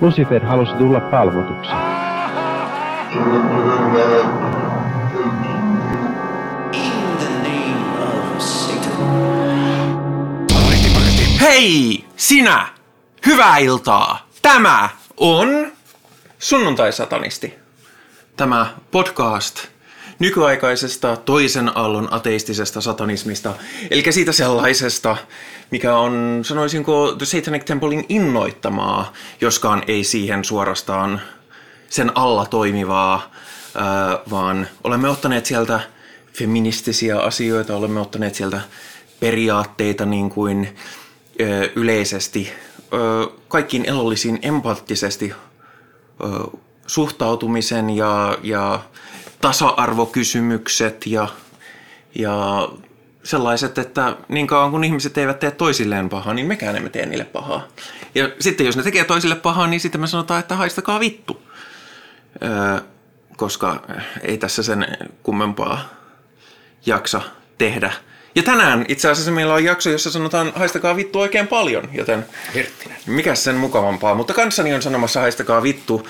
[0.00, 1.70] Lucifer halusi tulla palvotuksi.
[11.40, 12.68] Hei, sinä!
[13.26, 14.28] Hyvää iltaa!
[14.42, 15.72] Tämä on
[16.38, 17.54] Sunnuntai-satanisti.
[18.36, 19.73] Tämä podcast
[20.18, 23.54] nykyaikaisesta toisen aallon ateistisesta satanismista,
[23.90, 25.16] eli siitä sellaisesta,
[25.70, 31.20] mikä on, sanoisinko, The Satanic Templein innoittamaa, joskaan ei siihen suorastaan
[31.88, 33.30] sen alla toimivaa,
[33.74, 35.80] ää, vaan olemme ottaneet sieltä
[36.32, 38.60] feministisiä asioita, olemme ottaneet sieltä
[39.20, 40.76] periaatteita niin kuin
[41.40, 42.52] ö, yleisesti
[42.92, 45.32] ö, kaikkiin elollisiin empaattisesti
[46.86, 48.80] suhtautumisen ja, ja
[49.44, 51.28] tasa-arvokysymykset ja,
[52.14, 52.68] ja
[53.22, 57.24] sellaiset, että niin kauan kun ihmiset eivät tee toisilleen pahaa, niin mekään emme tee niille
[57.24, 57.68] pahaa.
[58.14, 61.42] Ja sitten jos ne tekee toisille pahaa, niin sitten me sanotaan, että haistakaa vittu.
[62.42, 62.80] Öö,
[63.36, 63.82] koska
[64.22, 64.86] ei tässä sen
[65.22, 65.88] kummempaa
[66.86, 67.20] jaksa
[67.58, 67.92] tehdä.
[68.34, 72.96] Ja tänään itse asiassa meillä on jakso, jossa sanotaan haistakaa vittu oikein paljon, joten Herttinen.
[73.06, 74.14] mikä sen mukavampaa.
[74.14, 76.08] Mutta kanssani on sanomassa haistakaa vittu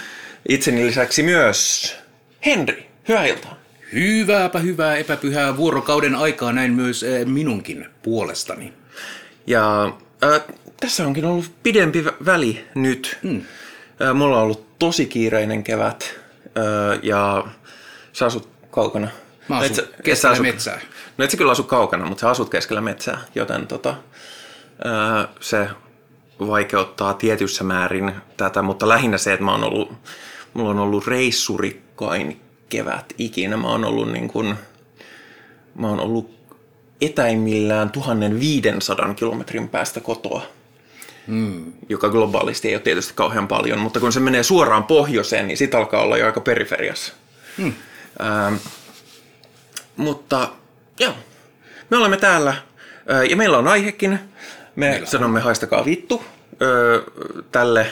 [0.49, 1.97] itseni lisäksi myös
[2.47, 2.94] Henri.
[3.09, 3.57] Hyvää iltaa.
[3.93, 8.73] Hyvääpä hyvää epäpyhää vuorokauden aikaa näin myös äh, minunkin puolestani.
[9.47, 9.85] Ja
[10.25, 10.41] äh,
[10.81, 13.19] tässä onkin ollut pidempi vä- väli nyt.
[13.23, 13.43] Mm.
[14.03, 17.45] Äh, mulla on ollut tosi kiireinen kevät äh, ja
[18.13, 19.09] sä asut kaukana.
[19.49, 20.81] Mä asun et sä- et sä keskellä asu- metsää.
[21.19, 25.69] No et sä kyllä asu kaukana, mutta sä asut keskellä metsää, joten tota, äh, se
[26.41, 29.93] vaikeuttaa tietyssä määrin tätä, mutta lähinnä se, että mä oon ollut,
[30.55, 32.41] mulla on ollut reissurikkain
[32.77, 33.57] kevät ikinä.
[33.57, 34.55] Mä oon ollut niin kuin,
[35.75, 36.31] mä oon ollut
[37.01, 40.43] etäimmillään 1500 kilometrin päästä kotoa.
[41.27, 41.73] Mm.
[41.89, 45.75] Joka globaalisti ei ole tietysti kauhean paljon, mutta kun se menee suoraan pohjoiseen, niin sit
[45.75, 47.13] alkaa olla jo aika periferiassa.
[47.59, 47.73] Mm.
[48.21, 48.55] Ähm,
[49.97, 50.49] mutta
[51.01, 51.13] joo,
[51.91, 52.55] me olemme täällä
[53.11, 54.11] ö, ja meillä on aihekin.
[54.11, 54.21] Me
[54.77, 56.25] meillä sanomme haistakaa vittu
[56.63, 57.03] ö,
[57.53, 57.87] tälle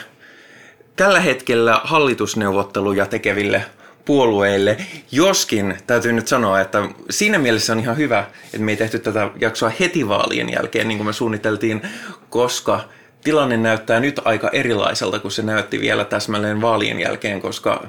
[0.95, 3.65] tällä hetkellä hallitusneuvotteluja tekeville
[4.05, 4.77] puolueille.
[5.11, 9.29] Joskin täytyy nyt sanoa, että siinä mielessä on ihan hyvä, että me ei tehty tätä
[9.39, 11.81] jaksoa heti vaalien jälkeen, niin kuin me suunniteltiin,
[12.29, 12.79] koska
[13.23, 17.87] tilanne näyttää nyt aika erilaiselta kuin se näytti vielä täsmälleen vaalien jälkeen, koska,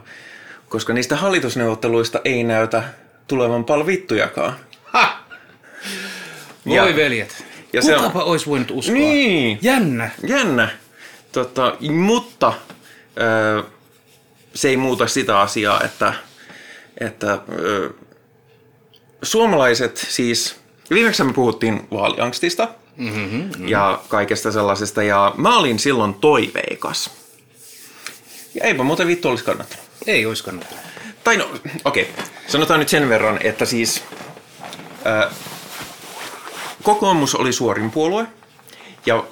[0.69, 2.83] koska niistä hallitusneuvotteluista ei näytä
[3.27, 4.57] tulevan paljon vittujakaan.
[4.85, 5.25] Ha!
[6.67, 7.45] Voi Ja- veljet.
[7.73, 8.95] ja se on- Kukapa olisi voinut uskoa.
[8.95, 9.59] Niin.
[9.63, 10.11] Jännä.
[10.27, 10.69] Jännä.
[11.33, 12.53] Tota, mutta
[13.21, 13.63] ö,
[14.55, 16.15] se ei muuta sitä asiaa, että,
[17.01, 17.91] että ö,
[19.23, 20.57] suomalaiset siis,
[20.91, 23.69] viimeksi me puhuttiin vaaliangstista mm-hmm, mm-hmm.
[23.69, 27.11] ja kaikesta sellaisesta ja mä olin silloin toiveikas.
[28.55, 29.85] Ja eipä muuten vittu olisi kannattanut.
[30.07, 30.85] Ei olisi kannattanut.
[31.25, 31.51] Tai no,
[31.85, 32.25] okei, okay.
[32.47, 34.05] sanotaan nyt sen verran, että siis
[35.05, 35.31] ää,
[36.83, 38.27] kokoomus oli suorin puolue
[39.07, 39.25] ja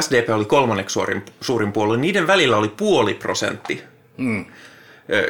[0.00, 1.96] SDP oli kolmanneksi suorin, suurin puolue.
[1.96, 3.82] Niiden välillä oli puoli prosentti
[4.16, 4.46] Mm.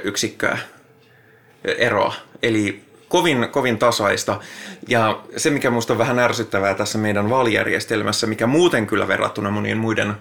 [0.04, 0.58] yksikköä
[1.64, 2.14] eroa.
[2.42, 4.40] Eli kovin, kovin tasaista.
[4.88, 9.78] Ja se, mikä minusta on vähän ärsyttävää tässä meidän vaalijärjestelmässä, mikä muuten kyllä verrattuna monien
[9.78, 10.14] muiden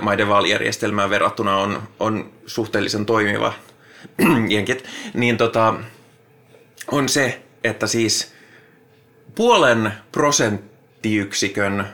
[0.00, 3.52] maiden vaalijärjestelmään verrattuna on, on suhteellisen toimiva,
[4.48, 4.84] jenkit,
[5.14, 5.74] niin tota,
[6.90, 8.32] on se, että siis
[9.34, 11.86] puolen prosenttiyksikön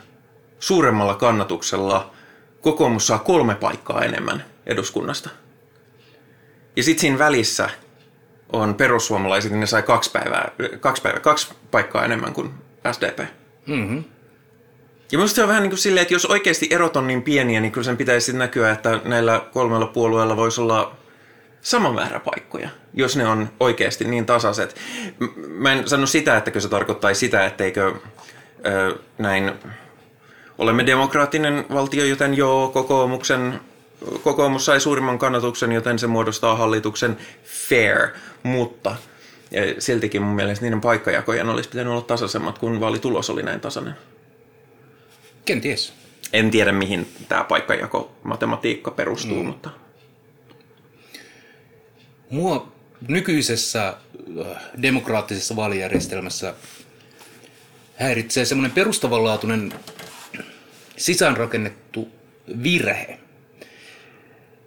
[0.58, 2.14] suuremmalla kannatuksella
[2.60, 5.30] kokoomus saa kolme paikkaa enemmän eduskunnasta.
[6.76, 7.70] Ja sitten siinä välissä
[8.52, 12.50] on perussuomalaiset, niin ne sai kaksi, päivää, kaksi, päivää, kaksi paikkaa enemmän kuin
[12.92, 13.18] SDP.
[13.66, 14.04] Mm-hmm.
[15.12, 17.60] Ja minusta se on vähän niin kuin silleen, että jos oikeasti erot on niin pieniä,
[17.60, 20.96] niin kyllä sen pitäisi näkyä, että näillä kolmella puolueella voisi olla
[21.60, 24.76] sama määrä paikkoja, jos ne on oikeasti niin tasaiset.
[25.48, 27.92] Mä en sano sitä, että se tarkoittaisi sitä, etteikö
[28.66, 29.52] ö, näin
[30.58, 33.60] olemme demokraattinen valtio, joten joo, kokoomuksen,
[34.22, 37.16] kokoomus sai suurimman kannatuksen, joten se muodostaa hallituksen
[37.68, 38.08] fair,
[38.42, 38.96] mutta
[39.52, 43.94] eh, siltikin mun mielestä niiden paikkajakojen olisi pitänyt olla tasaisemmat, kun vaalitulos oli näin tasainen.
[45.44, 45.92] Kenties.
[46.32, 49.46] En tiedä, mihin tämä paikkajako matematiikka perustuu, mm.
[49.46, 49.70] mutta
[52.30, 52.72] Mua
[53.08, 56.54] nykyisessä äh, demokraattisessa vaalijärjestelmässä
[57.96, 59.72] häiritsee semmoinen perustavanlaatuinen
[60.96, 62.08] sisäänrakennettu
[62.62, 63.18] virhe.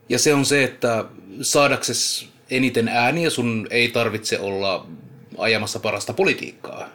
[0.10, 1.06] Ja se on se, että
[1.42, 4.88] saadakses eniten ääniä sun ei tarvitse olla
[5.38, 6.90] ajamassa parasta politiikkaa.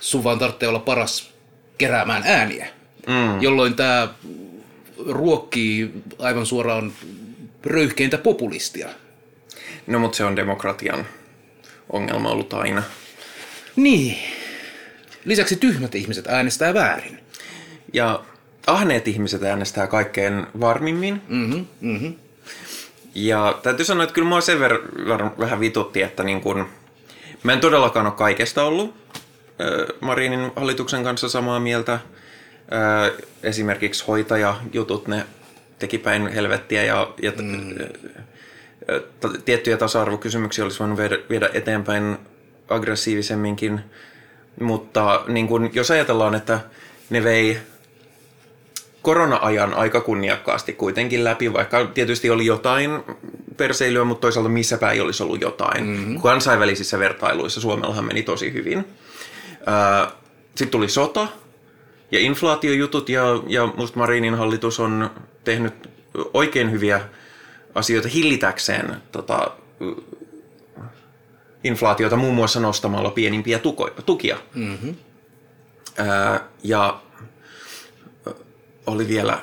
[0.00, 1.32] Sun vaan tarvitsee olla paras
[1.78, 2.66] keräämään ääniä.
[3.06, 3.42] Mm.
[3.42, 4.08] Jolloin tämä
[5.06, 6.92] ruokkii aivan suoraan
[7.64, 8.88] röyhkeintä populistia.
[9.86, 11.06] No mutta se on demokratian
[11.90, 12.82] ongelma ollut aina.
[13.76, 14.16] Niin.
[15.24, 17.18] Lisäksi tyhmät ihmiset äänestää väärin.
[17.92, 18.24] Ja
[18.66, 21.22] ahneet ihmiset äänestää kaikkein varmimmin.
[21.28, 22.14] Mm-hmm, mm-hmm.
[23.14, 26.66] Ja täytyy sanoa, että kyllä mua sen verran vähän vitutti, että niin kun,
[27.42, 28.94] mä en todellakaan ole kaikesta ollut
[30.00, 31.98] Marinin hallituksen kanssa samaa mieltä.
[33.42, 35.26] Esimerkiksi hoitajajutut, ne
[35.78, 37.74] teki päin helvettiä ja, ja mm.
[39.44, 42.18] tiettyjä tasa-arvokysymyksiä olisi voinut viedä, viedä eteenpäin
[42.68, 43.80] aggressiivisemminkin.
[44.60, 46.60] Mutta niin kun, jos ajatellaan, että
[47.10, 47.58] ne vei
[49.02, 52.90] korona-ajan aika kunniakkaasti kuitenkin läpi, vaikka tietysti oli jotain
[53.56, 55.86] perseilyä, mutta toisaalta missäpä ei olisi ollut jotain.
[55.86, 56.20] Mm-hmm.
[56.20, 58.84] Kansainvälisissä vertailuissa Suomellahan meni tosi hyvin.
[60.54, 61.28] Sitten tuli sota
[62.12, 65.10] ja inflaatiojutut ja, ja musta Marinin hallitus on
[65.44, 65.90] tehnyt
[66.34, 67.00] oikein hyviä
[67.74, 69.50] asioita hillitäkseen tota,
[71.64, 74.36] inflaatiota muun muassa nostamalla pienimpiä tuko, tukia.
[74.54, 74.94] Mm-hmm.
[75.98, 77.00] Ää, ja
[78.86, 79.38] oli vielä,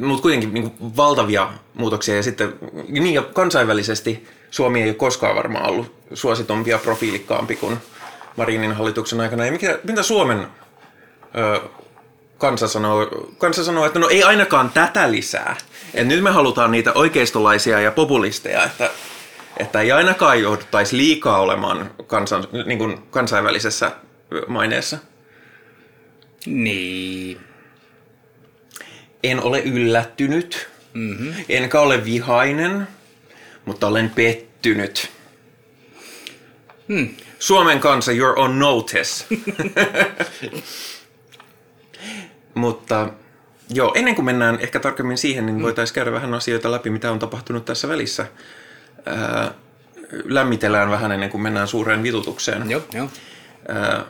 [0.00, 2.54] mutta kuitenkin niin valtavia muutoksia ja sitten
[2.88, 7.78] niin ja kansainvälisesti Suomi ei ole koskaan varmaan ollut suositumpi ja profiilikkaampi kuin
[8.36, 9.46] Marinin hallituksen aikana.
[9.46, 10.46] Ja mikä, mitä Suomen
[11.36, 11.60] ö,
[12.38, 13.06] kansa sanoo,
[13.38, 15.56] kansa sanoo, että no ei ainakaan tätä lisää.
[15.94, 18.90] Et nyt me halutaan niitä oikeistolaisia ja populisteja, että,
[19.56, 23.92] että ei ainakaan jouduttaisi liikaa olemaan kansan, niin kuin kansainvälisessä
[24.46, 24.98] maineessa.
[26.46, 27.40] Niin.
[29.30, 31.34] En ole yllättynyt, mm-hmm.
[31.48, 32.88] enkä ole vihainen,
[33.64, 35.10] mutta olen pettynyt.
[36.88, 37.08] Hmm.
[37.38, 39.26] Suomen kansa, you're on notice.
[42.54, 43.10] mutta
[43.70, 47.18] joo, ennen kuin mennään ehkä tarkemmin siihen, niin voitaisiin käydä vähän asioita läpi, mitä on
[47.18, 48.26] tapahtunut tässä välissä.
[49.06, 49.54] Ää,
[50.24, 52.70] lämmitellään vähän ennen kuin mennään suureen vitutukseen.
[52.70, 53.10] Joo, joo.
[53.68, 54.04] Ää,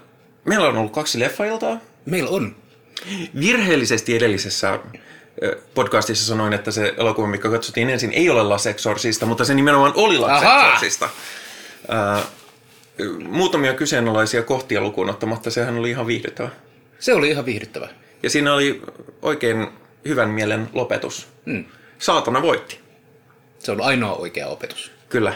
[0.44, 1.80] meillä on ollut kaksi leffailtaa.
[2.06, 2.56] Meillä on.
[3.40, 4.78] Virheellisesti edellisessä
[5.74, 9.92] podcastissa sanoin, että se elokuva, mikä katsottiin ensin, ei ole Las Exorcista, mutta se nimenomaan
[9.94, 11.08] oli Las Exorcista.
[11.88, 12.22] Ää,
[13.28, 16.48] muutamia kyseenalaisia kohtia lukuun ottamatta, sehän oli ihan viihdyttävä.
[16.98, 17.88] Se oli ihan viihdyttävä.
[18.22, 18.82] Ja siinä oli
[19.22, 19.66] oikein
[20.08, 21.28] hyvän mielen lopetus.
[21.46, 21.64] Hmm.
[21.98, 22.80] Saatana voitti.
[23.58, 24.92] Se on ainoa oikea opetus.
[25.08, 25.34] Kyllä.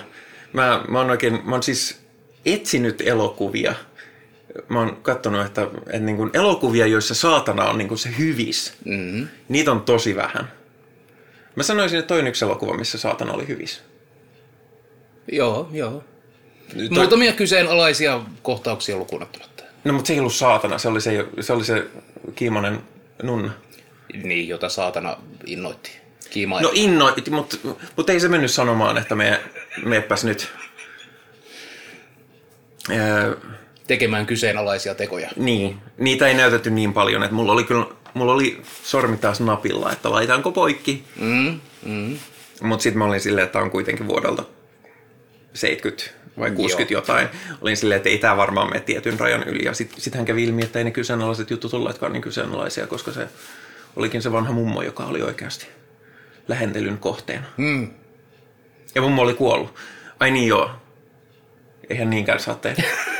[0.52, 2.00] Mä, mä oon oikein, mä oon siis
[2.46, 3.74] etsinyt elokuvia.
[4.68, 8.72] Mä oon katsonut, että, että niin kuin elokuvia, joissa saatana on niin kuin se hyvis,
[8.84, 9.28] mm-hmm.
[9.48, 10.52] niitä on tosi vähän.
[11.54, 13.82] Mä sanoisin, että toinen yksi elokuva, missä saatana oli hyvis.
[15.32, 16.04] Joo, joo.
[16.90, 19.64] Muutamia kyseenalaisia kohtauksia lukuun ottamatta.
[19.84, 21.86] No, mutta se ei ollut saatana, se oli se, se, oli se
[22.34, 22.80] kiimonen
[23.22, 23.52] nunna.
[24.22, 25.16] Niin, jota saatana
[25.46, 26.00] innoitti.
[26.30, 27.56] Kiima no innoitti, mutta,
[27.96, 29.40] mutta ei se mennyt sanomaan, että me,
[29.84, 30.52] meepäs nyt...
[32.90, 33.36] Ää,
[33.90, 35.30] tekemään kyseenalaisia tekoja.
[35.36, 39.92] Niin, niitä ei näytetty niin paljon, että mulla oli kyllä mulla oli sormi taas napilla,
[39.92, 41.04] että laitaanko poikki.
[41.20, 42.18] Mm, mm.
[42.62, 44.44] Mutta sitten mä olin silleen, että on kuitenkin vuodelta
[45.54, 47.00] 70 vai 60 Joo.
[47.00, 47.28] jotain.
[47.60, 49.64] Olin silleen, että ei tämä varmaan mene tietyn rajan yli.
[49.64, 53.12] Ja sitten sit hän kävi ilmi, että ei ne kyseenalaiset jutut olleetkaan niin kyseenalaisia, koska
[53.12, 53.28] se
[53.96, 55.66] olikin se vanha mummo, joka oli oikeasti
[56.48, 57.46] lähentelyn kohteena.
[57.56, 57.90] Mm.
[58.94, 59.74] Ja mummo oli kuollut.
[60.20, 60.70] Ai niin joo.
[61.88, 62.82] Eihän niinkään saa tehdä.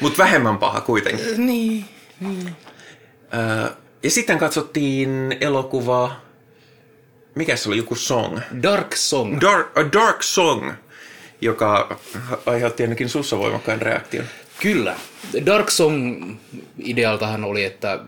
[0.00, 1.46] Mutta vähemmän paha kuitenkin.
[1.46, 1.84] Niin,
[2.20, 2.56] niin.
[3.34, 3.70] Öö,
[4.02, 6.20] ja sitten katsottiin elokuvaa,
[7.34, 8.38] mikä se oli, joku song?
[8.62, 9.40] Dark Song.
[9.40, 10.72] Dark, a Dark Song
[11.40, 11.98] joka
[12.46, 14.24] aiheutti ainakin sussa voimakkaan reaktion.
[14.62, 14.96] Kyllä.
[15.46, 16.34] Dark Song
[16.78, 17.98] idealtahan oli, että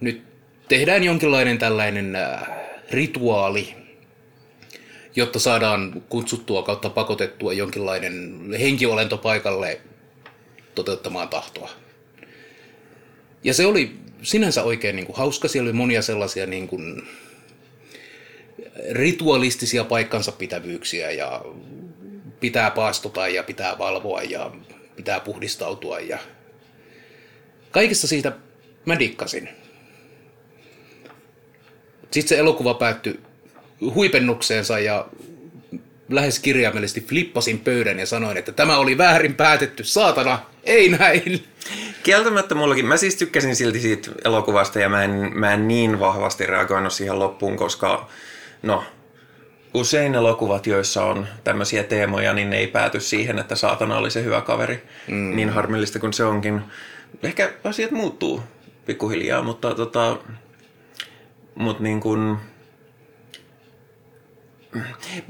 [0.00, 0.22] nyt
[0.68, 2.40] tehdään jonkinlainen tällainen äh,
[2.90, 3.74] rituaali,
[5.16, 9.80] jotta saadaan kutsuttua kautta pakotettua jonkinlainen henkiolento paikalle
[10.74, 11.70] toteuttamaan tahtoa.
[13.44, 15.48] Ja se oli sinänsä oikein niin kuin hauska.
[15.48, 17.08] Siellä oli monia sellaisia niin kuin
[18.90, 21.44] ritualistisia paikkansa pitävyyksiä ja
[22.40, 24.52] pitää paastota ja pitää valvoa ja
[24.96, 26.18] pitää puhdistautua ja
[27.70, 28.32] kaikesta siitä
[28.84, 29.48] mä dikkasin.
[32.10, 33.20] Sitten se elokuva päättyi
[33.94, 35.08] huipennukseensa ja
[36.10, 41.44] lähes kirjaimellisesti flippasin pöydän ja sanoin, että tämä oli väärin päätetty, saatana, ei näin.
[42.02, 46.46] Kieltämättä mullakin, mä siis tykkäsin silti siitä elokuvasta ja mä en, mä en niin vahvasti
[46.46, 48.08] reagoinut siihen loppuun, koska
[48.62, 48.84] no,
[49.74, 54.24] usein elokuvat, joissa on tämmöisiä teemoja, niin ne ei pääty siihen, että saatana oli se
[54.24, 54.82] hyvä kaveri.
[55.08, 55.36] Mm.
[55.36, 56.60] Niin harmillista kuin se onkin.
[57.22, 58.42] Ehkä asiat muuttuu
[58.86, 60.18] pikkuhiljaa, mutta tota,
[61.54, 62.38] mut niin kun,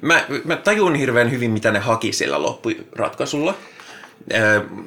[0.00, 3.54] mä, mä tajun hirveän hyvin, mitä ne haki sillä loppuratkaisulla.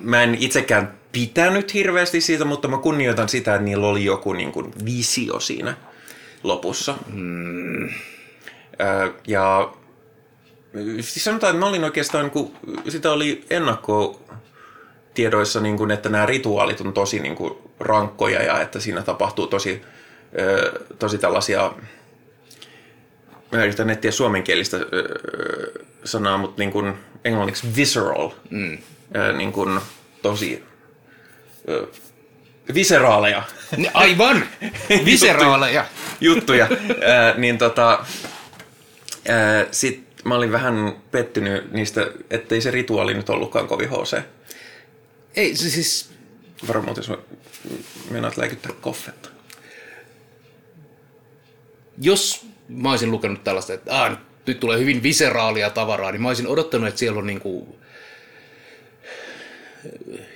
[0.02, 4.52] Mä en itsekään pitänyt hirveästi siitä, mutta mä kunnioitan sitä, että niillä oli joku niin
[4.52, 5.78] kuin, visio siinä
[6.44, 6.96] lopussa.
[7.14, 7.90] Mm.
[9.28, 9.74] Ja
[11.02, 12.52] siis sanotaan, että mä olin oikeastaan, kun
[12.90, 18.80] sitä oli ennakkotiedoissa, niin kuin, että nämä rituaalit on tosi niin kuin, rankkoja ja että
[18.80, 19.82] siinä tapahtuu tosi,
[21.00, 21.74] tosi tällaisia,
[23.54, 24.88] mä yritän etsiä suomenkielistä ö,
[26.04, 26.94] sanaa, mutta niin kuin,
[27.26, 28.78] englanniksi visceral, mm.
[29.16, 29.80] ö, niin kuin,
[30.22, 30.64] tosi
[31.70, 31.88] ö,
[32.74, 33.44] viseraaleja
[33.78, 34.48] Ne- Aivan!
[35.06, 35.86] Viseraaleja.
[36.22, 36.68] juttuja,
[37.06, 38.06] ää, niin tota,
[39.28, 44.22] ää, sit mä olin vähän pettynyt niistä, ettei se rituaali nyt ollutkaan kovin HC.
[45.36, 46.14] Ei, se siis...
[46.68, 47.18] Varmaan jos mä
[48.10, 49.30] meinaat läikyttää koffetta.
[52.02, 54.18] Jos mä olisin lukenut tällaista, että ah,
[54.48, 57.76] nyt tulee hyvin viseraalia tavaraa, niin mä olisin odottanut, että siellä on niinku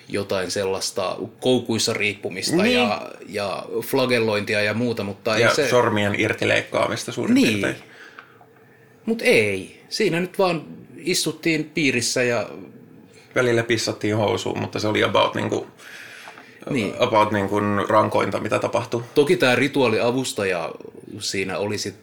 [0.10, 2.74] jotain sellaista koukuissa riippumista Niin.
[2.76, 5.70] ja, ja flagellointia ja muuta, mutta Ja ei se...
[5.70, 7.48] sormien irtileikkaamista suurin Niin.
[7.48, 7.76] piirtein.
[9.06, 9.82] Mutta ei.
[9.90, 10.66] Siinä nyt vaan
[10.98, 12.50] istuttiin piirissä ja
[13.36, 15.68] Välillä pissattiin housuun, mutta se oli about, niinku,
[16.70, 16.94] niin.
[17.00, 17.60] about niinku
[17.90, 19.04] rankointa, mitä tapahtui.
[19.16, 20.72] Toki tämä rituaaliavustaja
[21.20, 21.96] siinä oli sit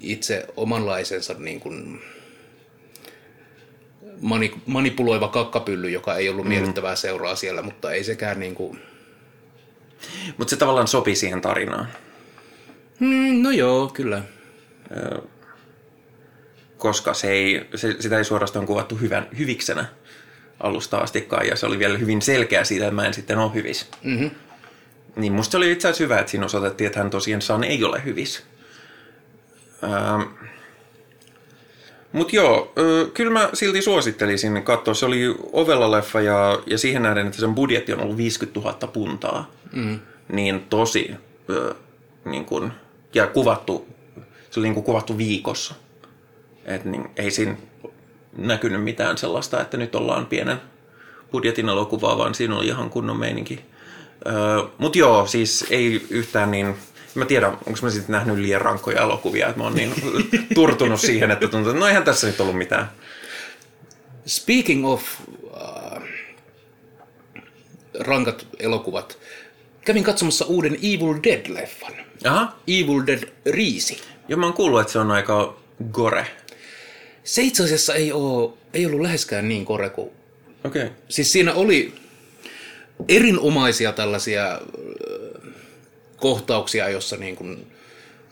[0.00, 2.00] itse omanlaisensa niin kuin
[4.20, 6.48] mani, manipuloiva kakkapylly, joka ei ollut mm.
[6.48, 8.80] miellyttävää seuraa siellä, mutta ei sekään niin kuin...
[10.38, 11.88] Mutta se tavallaan sopi siihen tarinaan.
[13.00, 14.22] Mm, no joo, kyllä.
[16.78, 19.86] koska se ei, se, sitä ei suorastaan kuvattu hyvän, hyviksenä
[20.60, 23.90] alusta astikaan, ja se oli vielä hyvin selkeä siitä, että mä en sitten ole hyvis.
[24.02, 24.30] Mm-hmm.
[25.16, 28.04] Niin musta se oli itse asiassa hyvä, että siinä osoitettiin, että hän tosiaan ei ole
[28.04, 28.42] hyvis.
[29.84, 30.22] Ähm.
[32.12, 32.72] Mutta joo,
[33.14, 34.94] kyllä mä silti suosittelisin katsoa.
[34.94, 38.92] Se oli ovella leffa ja, ja siihen nähden, että sen budjetti on ollut 50 000
[38.92, 39.50] puntaa.
[39.72, 39.98] Mm.
[40.32, 41.10] Niin tosi,
[41.50, 41.74] ö,
[42.24, 42.72] niin kun,
[43.14, 43.86] ja kuvattu,
[44.50, 45.74] se oli niin kuvattu viikossa.
[46.64, 47.56] Et niin, ei siinä
[48.36, 50.60] näkynyt mitään sellaista, että nyt ollaan pienen
[51.32, 53.60] budjetin elokuvaa, vaan siinä oli ihan kunnon meininki.
[54.26, 54.34] Öö,
[54.78, 56.76] Mutta joo, siis ei yhtään niin...
[57.14, 59.94] Mä tiedän, onko mä sitten nähnyt liian rankkoja elokuvia, että mä oon niin
[60.54, 62.90] turtunut siihen, että tuntuu, että no eihän tässä nyt ollut mitään.
[64.26, 65.02] Speaking of
[65.56, 66.02] äh,
[68.00, 69.18] rankat elokuvat,
[69.84, 71.92] kävin katsomassa uuden Evil Dead-leffan.
[72.24, 74.00] Aha, Evil Dead Riisi.
[74.28, 75.56] ja mä oon kuullut, että se on aika
[75.92, 76.26] gore.
[77.26, 80.10] Se itse asiassa ei, oo, ei ollut läheskään niin kore kuin
[80.64, 80.82] Okei.
[80.82, 80.96] Okay.
[81.08, 81.94] Siis siinä oli
[83.08, 85.40] erinomaisia tällaisia ö,
[86.16, 87.66] kohtauksia, jossa niin kuin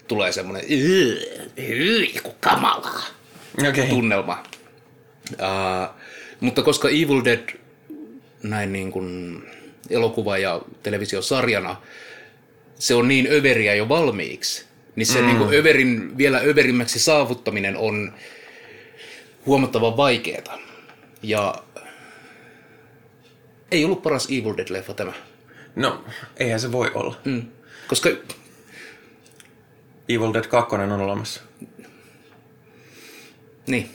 [0.08, 0.64] tulee semmoinen
[2.40, 3.04] kamalaa
[3.58, 3.70] Okei.
[3.70, 3.88] Okay.
[3.88, 4.42] tunnelma.
[5.32, 5.94] Uh,
[6.40, 7.48] mutta koska Evil Dead
[8.42, 9.42] näin niin kuin
[9.90, 11.76] elokuva- ja televisiosarjana,
[12.78, 14.64] se on niin överiä jo valmiiksi,
[14.96, 15.26] niin se mm.
[15.26, 18.12] niin kuin överin, vielä överimmäksi saavuttaminen on
[19.46, 20.58] huomattavan vaikeaa.
[21.22, 21.54] Ja
[23.70, 25.12] ei ollut paras Evil Dead-leffa tämä.
[25.76, 26.04] No,
[26.36, 27.16] eihän se voi olla.
[27.24, 27.42] Mm.
[27.88, 28.08] Koska
[30.08, 31.40] Evil Dead 2 on olemassa.
[33.66, 33.90] niin,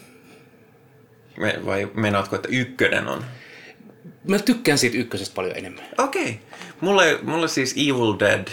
[1.38, 3.26] Me, vai meinaatko, että ykkönen on?
[4.28, 5.86] mä tykkään siitä ykkösestä paljon enemmän.
[5.98, 6.24] Okei.
[6.24, 6.36] Okay.
[6.82, 8.48] Mulle, mulle siis Evil Dead...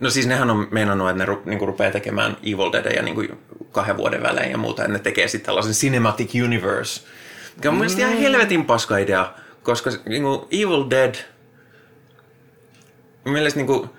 [0.00, 3.22] No siis nehän on meinannut, että ne ru, niinku rupeaa tekemään Evil Deadia niinku
[3.74, 7.00] kahden vuoden välein ja muuta, että ne tekee sitten tällaisen Cinematic Universe.
[7.56, 11.14] Mikä on mielestäni ihan helvetin paska idea, koska se- niinku Evil Dead...
[13.24, 13.90] Mun mielestä niinku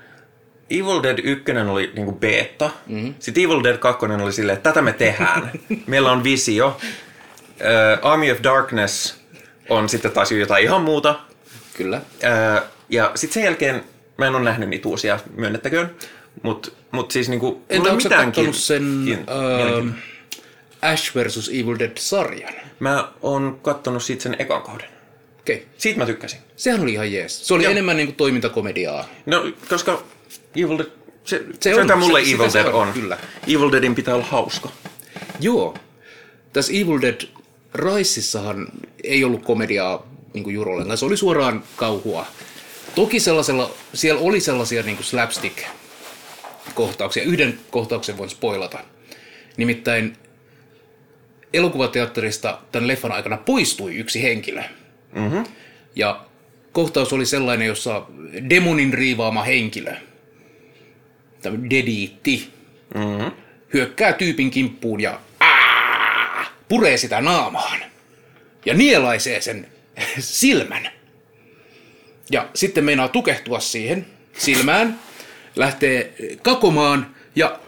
[0.70, 2.70] Evil Dead 1 oli niinku beta.
[2.88, 3.14] Mm-hmm.
[3.20, 5.52] Sitten Evil Dead 2 oli silleen, että tätä me tehdään.
[5.88, 6.68] Meillä on visio.
[6.68, 9.26] Uh, Army of Darkness
[9.70, 11.20] on sitten taas jotain ihan muuta.
[11.78, 12.02] Kyllä.
[12.24, 13.84] Ää, ja sitten sen jälkeen,
[14.18, 15.96] mä en ole nähnyt niitä uusia, myönnettäköön,
[16.44, 19.26] mutta mut siis niinku, Entä onko mitään kiin- sen kiin-
[19.56, 19.96] mielenkiintoa.
[20.82, 21.50] Ash vs.
[21.50, 22.54] Evil Dead-sarjan?
[22.80, 24.88] Mä oon kattonut siitä sen ekan kauden.
[25.40, 25.56] Okei.
[25.56, 25.68] Okay.
[25.78, 26.40] Siitä mä tykkäsin.
[26.56, 27.48] Sehän oli ihan jees.
[27.48, 27.72] Se oli Joo.
[27.72, 29.10] enemmän niin kuin toimintakomediaa.
[29.26, 30.04] No, koska
[30.56, 30.88] Evil Dead,
[31.24, 32.94] se, se, Se se on, mitä mulle se- Evil se Dead on, on.
[32.94, 33.18] kyllä.
[33.48, 34.70] Evil Deadin pitää olla hauska.
[35.40, 35.74] Joo.
[36.54, 37.22] Tässä Evil Dead
[37.76, 38.68] Riseissahan
[39.04, 40.98] ei ollut komediaa niin ollenkaan.
[40.98, 42.26] Se oli suoraan kauhua.
[42.96, 45.06] Toki sellaisella, siellä oli sellaisia niin kuin
[46.76, 47.24] slapstick-kohtauksia.
[47.24, 48.80] Yhden kohtauksen voin spoilata.
[49.58, 50.18] Nimittäin
[51.54, 54.64] elokuvateatterista tämän leffan aikana poistui yksi henkilö.
[55.14, 55.44] Mm-hmm.
[55.96, 56.26] Ja
[56.72, 58.06] kohtaus oli sellainen, jossa
[58.50, 59.94] demonin riivaama henkilö,
[61.42, 62.56] tämä dediitti,
[62.96, 63.32] Mm-hmm.
[63.74, 67.80] hyökkää tyypin kimppuun ja aa, puree sitä naamaan
[68.66, 69.68] ja nielaisee sen
[70.20, 70.90] silmän.
[72.32, 74.06] Ja sitten meinaa tukehtua siihen
[74.38, 75.00] silmään,
[75.56, 77.60] lähtee kakomaan ja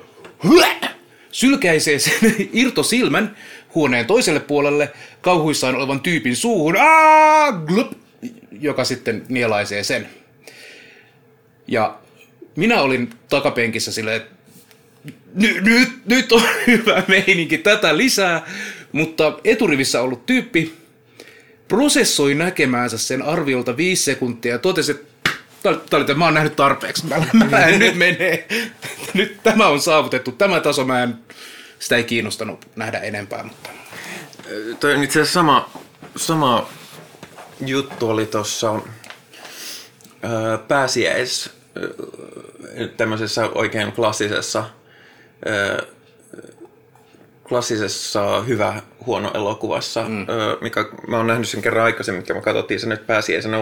[1.32, 3.38] sylkäisee sen irtosilmän
[3.76, 7.92] huoneen toiselle puolelle kauhuissaan olevan tyypin suuhun, Aa, glup,
[8.52, 10.10] joka sitten nielaisee sen.
[11.68, 12.00] Ja
[12.56, 14.36] minä olin takapenkissä silleen, että
[15.36, 18.46] nyt, nyt, nyt on hyvä meininki, tätä lisää.
[18.92, 20.74] Mutta eturivissä ollut tyyppi
[21.68, 25.07] prosessoi näkemäänsä sen arviolta viisi sekuntia ja totesi, että
[25.76, 28.48] Tää oli, mä oon nähnyt tarpeeksi, mä, mä en nyt menee.
[29.14, 31.16] Nyt tämä on saavutettu, tämä taso, mä en,
[31.80, 33.70] sitä ei kiinnostanut nähdä enempää, mutta...
[34.80, 35.70] Toi on itse asiassa sama,
[36.16, 36.70] sama
[37.66, 38.82] juttu oli tuossa
[40.68, 41.50] pääsiäis
[42.98, 44.64] tämmöisessä oikein klassisessa
[47.50, 50.26] klassisessa hyvä huono elokuvassa, mm.
[50.62, 53.58] mikä mä oon nähnyt sen kerran aikaisemmin, mikä mä katsottiin sen nyt pääsiäisenä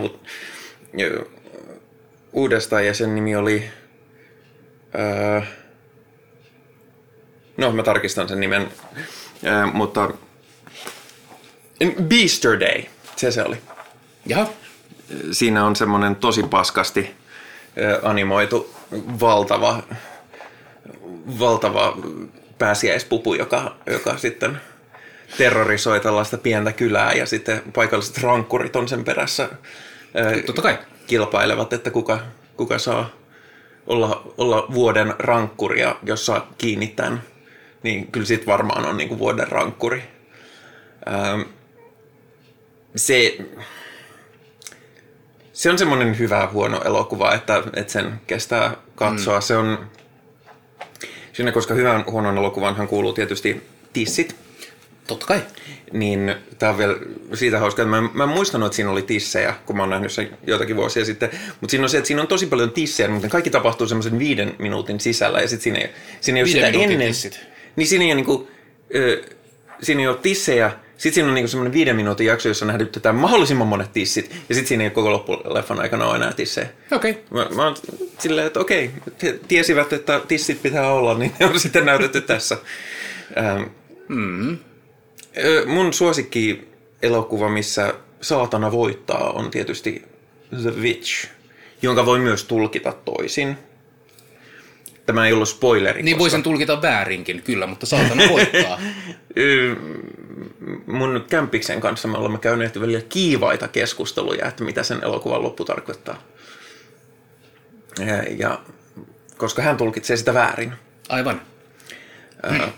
[2.36, 3.64] uudestaan ja sen nimi oli
[7.58, 8.70] no mä tarkistan sen nimen,
[9.74, 10.14] mutta
[12.04, 12.84] Beaster Day,
[13.16, 13.58] se se oli.
[14.26, 14.50] Jaha.
[15.32, 17.16] Siinä on semmoinen tosi paskasti
[18.04, 18.76] animoitu
[19.20, 19.84] valtava,
[21.40, 21.98] valtava
[22.58, 24.62] pääsiäispupu, joka, joka sitten
[25.38, 29.50] terrorisoi tällaista pientä kylää ja sitten paikalliset rankkurit on sen perässä
[30.46, 30.78] Totta kai.
[31.08, 32.20] Kilpailevat, että kuka,
[32.58, 33.10] kuka saa
[33.88, 37.24] olla, olla vuoden rankkuri ja jos saa kiinni tämän,
[37.84, 40.04] niin kyllä sit varmaan on niin kuin vuoden rankkuri.
[41.08, 41.42] Ähm,
[42.96, 43.38] se,
[45.54, 49.40] se on semmoinen hyvä huono elokuva, että, että sen kestää katsoa.
[49.40, 49.42] Mm.
[49.42, 49.90] Se on,
[51.34, 53.62] siinä koska hyvän huonon elokuvanhan kuuluu tietysti
[53.94, 54.45] tissit,
[55.08, 55.42] Totta kai.
[55.94, 56.96] niin tämä on vielä
[57.34, 60.12] siitä hauska, että mä, mä en muistanut, että siinä oli tissejä, kun mä oon nähnyt
[60.12, 61.30] sen joitakin vuosia sitten.
[61.62, 64.56] Mutta siinä on se, että siinä on tosi paljon tissejä, mutta kaikki tapahtuu semmoisen viiden
[64.60, 65.90] minuutin sisällä ja sitten siinä, ei-
[66.22, 67.08] siinä ei ole sitä ennen.
[67.08, 67.40] tissit.
[67.76, 68.48] Niin siinä ei ole, niinku,
[68.96, 69.24] ö,
[69.82, 73.68] siinä ei ole tissejä, sitten siinä on niinku semmoinen viiden minuutin jakso, jossa nähdytetään mahdollisimman
[73.68, 76.68] monet tissit, ja sitten siinä ei koko loppuleffan aikana ole enää tissejä.
[76.92, 77.12] Okei.
[77.12, 77.24] Okay.
[77.50, 77.76] Mä, mä oon
[78.20, 82.58] silleen, että okei, te tiesivät, että tissit pitää olla, niin ne on sitten näytetty tässä.
[83.38, 83.64] Ähm,
[84.08, 84.58] Mm.
[85.66, 86.68] Mun suosikki
[87.02, 90.04] elokuva, missä saatana voittaa, on tietysti
[90.62, 91.28] The Witch,
[91.82, 93.58] jonka voi myös tulkita toisin.
[95.06, 96.04] Tämä ei ollut spoileri.
[96.04, 98.80] Niin koska- voisin tulkita väärinkin, kyllä, mutta saatana voittaa.
[100.86, 106.24] Mun kämpiksen kanssa me olemme käyneet välillä kiivaita keskusteluja, että mitä sen elokuvan loppu tarkoittaa.
[108.00, 108.60] Ja, ja
[109.38, 110.74] koska hän tulkitsee sitä väärin.
[112.44, 112.72] Aivan.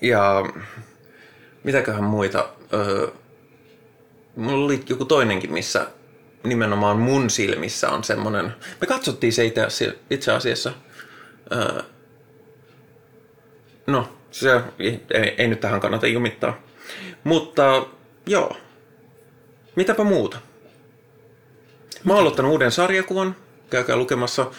[0.00, 0.44] Ja
[1.64, 2.48] mitäköhän muita?
[2.72, 3.08] Öö,
[4.36, 5.86] mulla oli joku toinenkin, missä
[6.44, 8.54] nimenomaan mun silmissä on semmoinen...
[8.80, 10.72] Me katsottiin se itse asia- itse asiassa.
[11.52, 11.82] Öö,
[13.86, 16.60] no, se ei, ei, ei nyt tähän kannata jumittaa.
[17.24, 17.86] Mutta
[18.26, 18.56] joo,
[19.76, 20.38] mitäpä muuta?
[22.04, 23.36] Mä oon aloittanut uuden sarjakuvan.
[23.70, 24.50] Käykää lukemassa.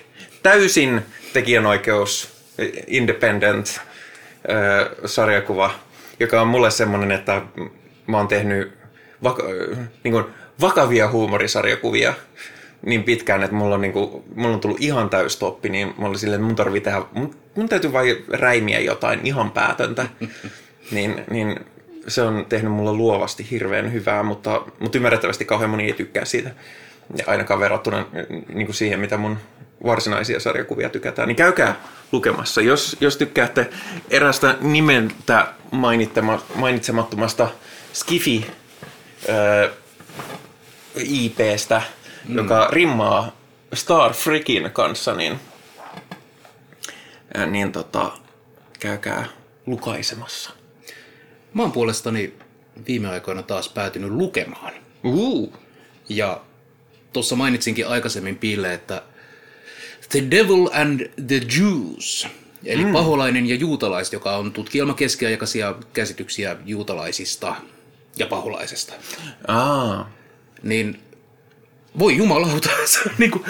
[0.42, 2.29] täysin tekijänoikeus,
[2.87, 3.81] independent
[5.05, 5.70] sarjakuva,
[6.20, 7.42] joka on mulle semmonen, että
[8.07, 8.72] mä oon tehnyt
[9.22, 9.44] vaka-
[10.05, 10.25] niin kuin
[10.61, 12.14] vakavia huumorisarjakuvia
[12.83, 16.18] niin pitkään, että mulla on, niin kuin, mulla on tullut ihan täystoppi, niin mä olin
[16.18, 20.07] silleen, että mun tarvii tehdä, mun, mun täytyy vain räimiä jotain ihan päätöntä.
[20.90, 21.61] Niin, niin
[22.09, 26.51] se on tehnyt mulle luovasti hirveän hyvää, mutta, mutta ymmärrettävästi kauhean moni ei tykkää siitä.
[27.16, 28.07] Ja ainakaan verrattuna
[28.55, 29.38] niin kuin siihen, mitä mun
[29.85, 31.77] varsinaisia sarjakuvia tykätään, niin käykää
[32.12, 32.61] lukemassa.
[32.61, 33.70] Jos, jos tykkäätte
[34.11, 37.49] erästä nimeltä mainittama, mainitsemattomasta
[37.92, 38.46] Skifi
[40.96, 41.83] IPstä,
[42.29, 42.37] mm.
[42.37, 43.37] joka rimmaa
[43.75, 45.40] Star Freakin kanssa, niin,
[47.46, 48.12] niin tota,
[48.81, 49.27] käykää
[49.66, 50.56] lukaisemassa.
[51.57, 52.35] Mä oon puolestani
[52.87, 54.73] viime aikoina taas päätynyt lukemaan.
[55.05, 55.53] Uh.
[56.09, 56.40] Ja
[57.12, 59.03] tuossa mainitsinkin aikaisemmin Piille, että
[60.09, 62.27] The Devil and the Jews,
[62.64, 62.92] eli mm.
[62.92, 67.55] paholainen ja juutalaiset, joka on tutkielma keskiaikaisia käsityksiä juutalaisista
[68.16, 68.92] ja paholaisesta.
[69.49, 70.11] Aa.
[70.62, 71.01] Niin
[71.99, 73.45] voi jumalauta, se on, niin kuin,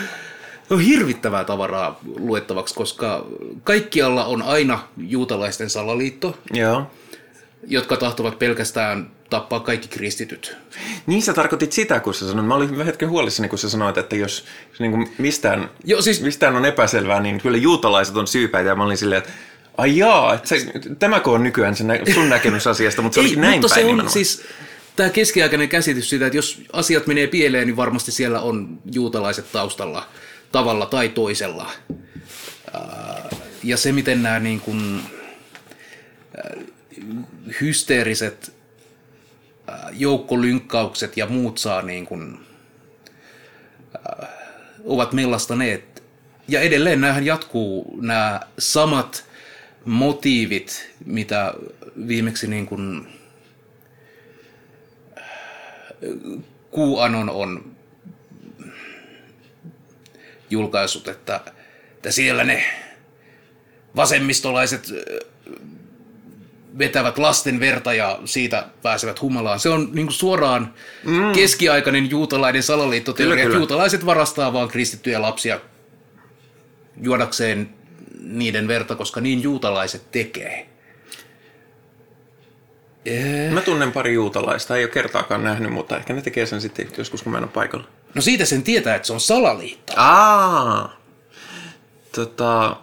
[0.71, 3.27] on hirvittävää tavaraa luettavaksi, koska
[3.65, 6.39] kaikkialla on aina juutalaisten salaliitto.
[6.53, 6.87] Joo.
[7.69, 10.57] Jotka tahtovat pelkästään tappaa kaikki kristityt.
[11.07, 12.47] Niin sä tarkoitit sitä, kun sä sanoit.
[12.49, 14.45] Mä olin hetken huolissani, kun sä sanoit, että jos,
[14.79, 18.69] niin kuin mistään, Joo, siis- mistään on epäselvää, niin kyllä juutalaiset on syypäitä.
[18.69, 19.33] Ja mä olin silleen, että
[19.79, 20.67] ai jaa, että se,
[20.99, 23.85] tämäkö on nykyään se nä- sun näkemys asiasta, mutta se olikin näin mutta päin se
[23.85, 24.13] on nimenomaan.
[24.13, 24.43] siis
[24.97, 30.07] tämä keskiaikainen käsitys siitä, että jos asiat menee pieleen, niin varmasti siellä on juutalaiset taustalla
[30.53, 31.71] tavalla tai toisella.
[33.63, 35.01] Ja se, miten nämä niin kuin,
[37.61, 38.55] hysteeriset
[39.67, 42.39] ää, joukkolynkkaukset ja muut saa niin kuin,
[44.09, 44.29] ää,
[44.85, 46.03] ovat mellastaneet.
[46.49, 49.25] Ja edelleen näähän jatkuu nämä samat
[49.85, 51.55] motiivit, mitä
[52.09, 53.09] viimeksi niin kuin
[56.77, 57.77] QAnon on
[60.51, 61.41] julkaissut, että,
[61.93, 62.65] että siellä ne
[63.97, 64.89] vasemmistolaiset
[66.79, 69.61] vetävät lasten verta ja siitä pääsevät humalaan.
[69.61, 71.33] Se on niin kuin suoraan mm.
[71.33, 73.33] keskiaikainen juutalainen salaliittoteoria.
[73.33, 73.59] Kyllä, että kyllä.
[73.59, 75.61] Juutalaiset varastaa vaan kristittyjä lapsia
[77.03, 77.71] juodakseen
[78.21, 80.67] niiden verta, koska niin juutalaiset tekee.
[83.07, 86.89] Eh, Mä tunnen pari juutalaista, ei ole kertaakaan nähnyt, mutta ehkä ne tekee sen sitten
[86.99, 87.87] joskus, kun mä en ole paikalla.
[88.15, 89.93] No siitä sen tietää, että se on salaliitto.
[89.97, 91.01] Aa,
[92.15, 92.77] tota...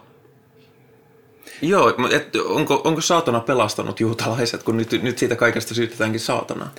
[1.62, 6.74] Joo, mutta et, onko, onko saatana pelastanut juutalaiset, kun nyt, nyt siitä kaikesta syytetäänkin saatanaa?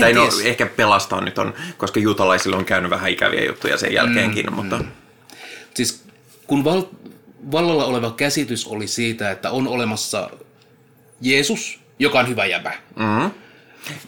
[0.00, 0.46] Tai no, Kenties.
[0.46, 4.84] ehkä pelastaa nyt on, koska juutalaisille on käynyt vähän ikäviä juttuja sen jälkeenkin, mm, mutta...
[5.74, 6.04] Siis
[6.46, 6.82] kun val-
[7.52, 10.30] vallalla oleva käsitys oli siitä, että on olemassa
[11.20, 12.72] Jeesus, joka on hyvä jäbä.
[12.96, 13.30] Mm,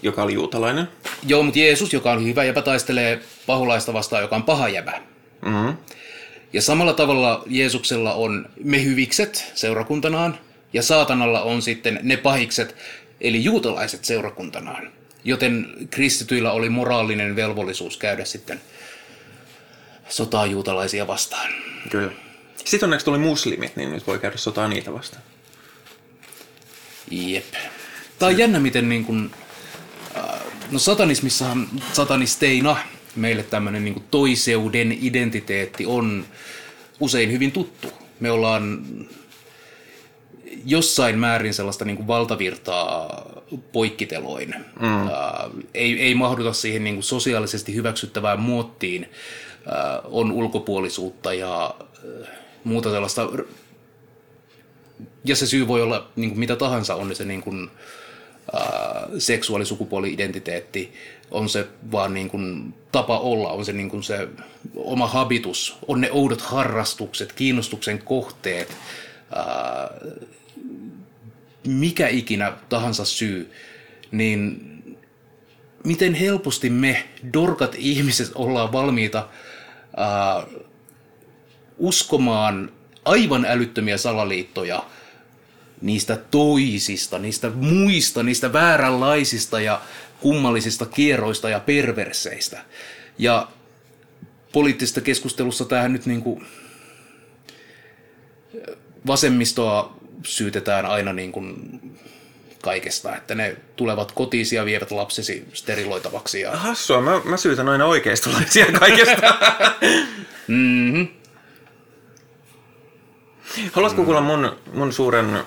[0.03, 0.89] joka oli juutalainen.
[1.27, 5.03] Joo, mutta Jeesus, joka on hyvä jäbä, taistelee paholaista vastaan, joka on paha jäbä.
[5.45, 5.77] Mm,
[6.55, 10.39] Ja samalla tavalla Jeesuksella on me hyvikset seurakuntanaan,
[10.73, 12.77] ja saatanalla on sitten ne pahikset,
[13.21, 14.93] eli juutalaiset seurakuntanaan.
[15.25, 18.61] Joten kristityillä oli moraalinen velvollisuus käydä sitten
[20.09, 21.53] sotaa juutalaisia vastaan.
[21.91, 22.13] kyllä.
[22.65, 25.23] Sitten onneksi tuli muslimit, niin nyt voi käydä sotaa niitä vastaan.
[27.11, 27.55] Jep.
[28.19, 29.31] Tämä on jännä, miten niin kuin,
[30.17, 30.25] äh,
[30.71, 32.77] no satanismissahan satanisteina
[33.17, 36.25] meille tämmöinen niin toiseuden identiteetti on
[37.01, 37.89] usein hyvin tuttu.
[38.21, 38.87] Me ollaan
[40.67, 43.23] jossain määrin sellaista niin kuin valtavirtaa
[43.73, 44.55] poikkiteloin.
[44.81, 45.07] Mm.
[45.07, 45.11] Äh,
[45.75, 49.11] ei, ei mahduta siihen niin kuin sosiaalisesti hyväksyttävään muottiin.
[49.69, 52.29] Äh, on ulkopuolisuutta ja äh,
[52.65, 53.29] muuta sellaista
[55.25, 57.71] ja se syy voi olla niin kuin mitä tahansa, on se niin kuin,
[58.53, 60.93] ää, seksuaalisukupuoli-identiteetti,
[61.31, 64.29] on se vaan niin kuin tapa olla, on se niin kuin se
[64.77, 68.77] oma habitus, on ne oudot harrastukset, kiinnostuksen kohteet,
[69.37, 69.91] ää,
[71.67, 73.53] mikä ikinä tahansa syy,
[74.11, 74.71] niin
[75.85, 79.29] miten helposti me dorkat ihmiset ollaan valmiita
[79.97, 80.47] ää,
[81.79, 82.73] uskomaan
[83.05, 84.85] aivan älyttömiä salaliittoja
[85.81, 89.81] niistä toisista, niistä muista, niistä vääränlaisista ja
[90.21, 92.65] kummallisista kierroista ja perverseistä.
[93.19, 93.49] Ja
[94.53, 96.47] poliittisessa keskustelussa tähän nyt niin kuin
[99.07, 101.81] vasemmistoa syytetään aina niin kuin
[102.63, 106.41] kaikesta, että ne tulevat kotiisi ja vievät lapsesi steriloitavaksi.
[106.41, 106.51] Ja...
[106.51, 109.35] Hassua, mä, mä syytän aina oikeistolaisia kaikesta.
[110.49, 111.09] Mm-hmm.
[113.73, 115.39] Haluatko kuulla mun, mun suuren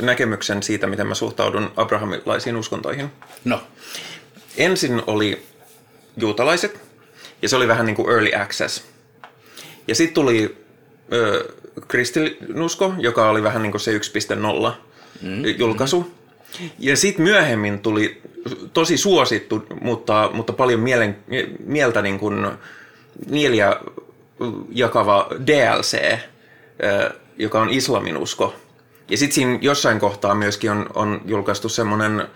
[0.00, 3.12] näkemyksen siitä, miten mä suhtaudun abrahamilaisiin uskontoihin?
[3.44, 3.62] No,
[4.56, 5.42] Ensin oli
[6.16, 6.80] juutalaiset,
[7.42, 8.84] ja se oli vähän niin kuin early access.
[9.88, 10.56] Ja sitten tuli
[11.12, 11.54] ö,
[11.88, 14.72] kristinusko, joka oli vähän niin kuin se 1.0
[15.22, 16.10] mm, julkaisu.
[16.78, 18.22] Ja sitten myöhemmin tuli
[18.72, 21.16] tosi suosittu, mutta, mutta paljon mielen,
[21.66, 22.46] mieltä niin kuin
[23.30, 23.76] mieliä
[24.72, 26.18] jakava DLC,
[27.38, 28.54] joka on islaminusko.
[29.10, 32.28] Ja sitten siinä jossain kohtaa myöskin on, on julkaistu semmoinen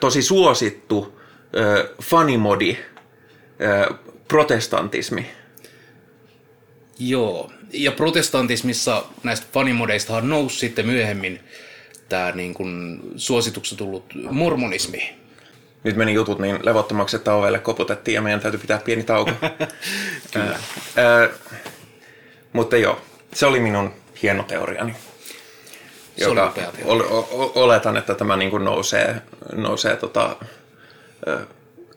[0.00, 1.20] tosi suosittu
[1.56, 2.78] ö, fanimodi,
[3.60, 3.94] ö,
[4.28, 5.26] protestantismi.
[6.98, 11.40] Joo, ja protestantismissa näistä fanimodeista nousi sitten myöhemmin
[12.08, 15.14] tämä niin kuin suosituksi tullut mormonismi.
[15.84, 19.30] Nyt meni jutut niin levottomaksi, että ovelle koputettiin ja meidän täytyy pitää pieni tauko.
[20.36, 20.58] Ää,
[20.96, 21.28] ää,
[22.52, 23.00] mutta joo,
[23.34, 23.92] se oli minun
[24.24, 24.96] hieno teoriani.
[26.16, 26.86] Joka, teoria.
[26.86, 30.36] ol, o, oletan, että tämä niin kuin nousee, nousee tota,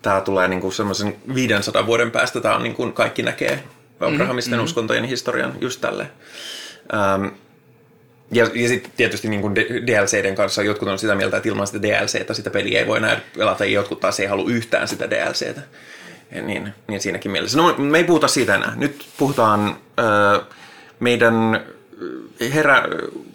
[0.02, 3.64] tämä tulee niin kuin semmoisen 500 vuoden päästä, tämä on niin kuin kaikki näkee
[4.00, 6.08] abrahamisten mm, uskontojen historian just tälle.
[6.94, 7.26] Ähm,
[8.32, 11.82] ja, ja sitten tietysti niin kuin DLCiden kanssa jotkut on sitä mieltä, että ilman sitä
[11.82, 15.62] DLCtä sitä peliä ei voi enää pelata, ja jotkut taas ei halua yhtään sitä DLCtä.
[16.32, 17.58] Ja niin, niin siinäkin mielessä.
[17.58, 18.74] No me ei puhuta siitä enää.
[18.76, 20.42] Nyt puhutaan ö,
[21.00, 21.64] meidän
[22.54, 22.84] herä,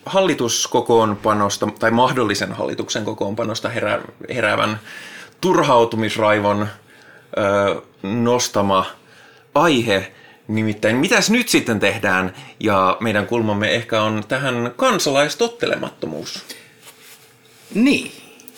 [0.07, 4.01] hallituskokoonpanosta, tai mahdollisen hallituksen kokoonpanosta herä,
[4.35, 4.81] heräävän
[5.41, 6.69] turhautumisraivon
[7.39, 8.87] ö, nostama
[9.55, 10.13] aihe,
[10.49, 12.35] Nimittäin, mitäs nyt sitten tehdään?
[12.61, 16.45] Ja meidän kulmamme ehkä on tähän kansalaistottelemattomuus.
[17.75, 18.13] Niin.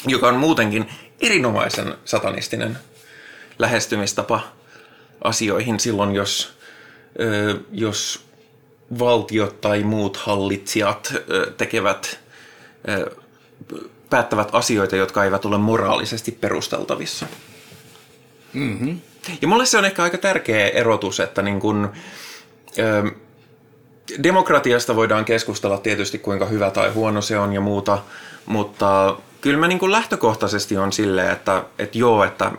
[0.06, 0.88] Joka on muutenkin
[1.20, 2.78] erinomaisen satanistinen
[3.58, 4.40] lähestymistapa
[5.24, 6.58] asioihin silloin, jos,
[7.20, 8.23] ö, jos
[8.98, 11.14] valtiot tai muut hallitsijat
[11.56, 12.18] tekevät,
[14.10, 17.26] päättävät asioita, jotka eivät ole moraalisesti perusteltavissa.
[18.52, 19.00] Mm-hmm.
[19.42, 21.92] Ja mulle se on ehkä aika tärkeä erotus, että niin kun,
[22.78, 23.10] ö,
[24.22, 27.98] demokratiasta voidaan keskustella tietysti kuinka hyvä tai huono se on ja muuta,
[28.46, 32.52] mutta kyllä mä niin kun lähtökohtaisesti on silleen, että, että joo, että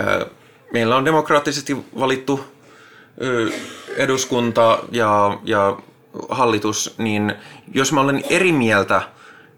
[0.00, 0.26] ö,
[0.72, 2.53] meillä on demokraattisesti valittu
[3.96, 5.76] eduskunta ja, ja
[6.28, 7.34] hallitus, niin
[7.74, 9.02] jos mä olen eri mieltä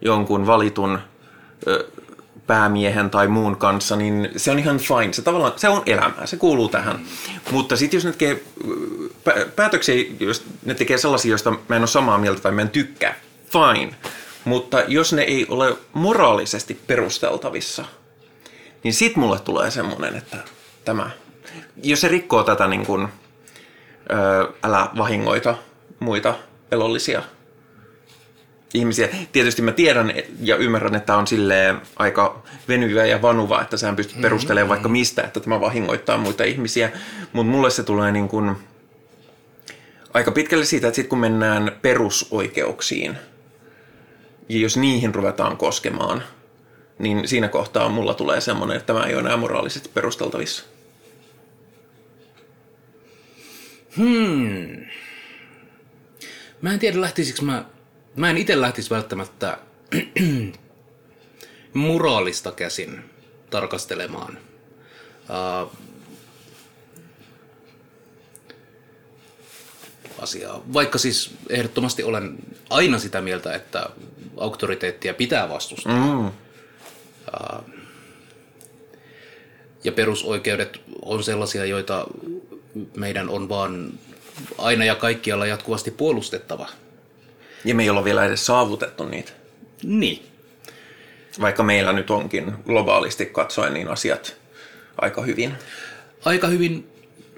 [0.01, 0.99] jonkun valitun
[2.47, 5.13] päämiehen tai muun kanssa, niin se on ihan fine.
[5.13, 7.01] Se, tavallaan, se on elämää, se kuuluu tähän.
[7.51, 8.43] Mutta sitten jos ne tekee
[9.57, 13.15] päätöksiä, jos ne tekee sellaisia, joista mä en ole samaa mieltä tai mä en tykkää,
[13.53, 13.95] fine.
[14.45, 17.85] Mutta jos ne ei ole moraalisesti perusteltavissa,
[18.83, 20.37] niin sit mulle tulee semmoinen, että
[20.85, 21.11] tämä,
[21.83, 23.09] jos se rikkoo tätä niin kuin,
[24.11, 25.55] ö, älä vahingoita
[26.01, 26.35] muita
[26.73, 27.23] elollisia
[28.75, 29.09] ihmisiä.
[29.33, 34.21] Tietysti mä tiedän ja ymmärrän, että on sille aika venyvä ja vanuva, että sä pystyt
[34.21, 34.69] perustelemaan mm-hmm.
[34.69, 36.91] vaikka mistä, että tämä vahingoittaa muita ihmisiä.
[37.33, 38.57] Mutta mulle se tulee niin kuin
[40.15, 43.17] aika pitkälle siitä, että sitten kun mennään perusoikeuksiin,
[44.49, 46.23] ja jos niihin ruvetaan koskemaan,
[46.99, 50.65] niin siinä kohtaa mulla tulee semmoinen, että tämä ei ole enää moraalisesti perusteltavissa.
[53.97, 54.87] Hmm.
[56.63, 57.65] Mä en tiedä, lähtisikö mä
[58.17, 59.59] mä en itse lähtisi välttämättä
[61.75, 63.05] moraalista käsin
[63.51, 64.39] tarkastelemaan.
[65.29, 65.73] Uh,
[70.19, 70.63] asiaa.
[70.73, 72.37] Vaikka siis ehdottomasti olen
[72.71, 73.91] aina sitä mieltä, että
[74.37, 75.93] auktoriteettia pitää vastustaa.
[75.93, 76.27] Mm.
[76.27, 76.33] Uh,
[79.85, 82.07] ja perusoikeudet on sellaisia, joita
[82.97, 83.93] meidän on vaan
[84.59, 86.69] aina ja kaikkialla jatkuvasti puolustettava.
[87.65, 89.33] Ja me ei olla vielä edes saavutettu niitä.
[89.83, 90.27] Niin.
[91.41, 94.37] Vaikka meillä nyt onkin globaalisti katsoen niin asiat
[95.01, 95.55] aika hyvin.
[96.25, 96.89] Aika hyvin,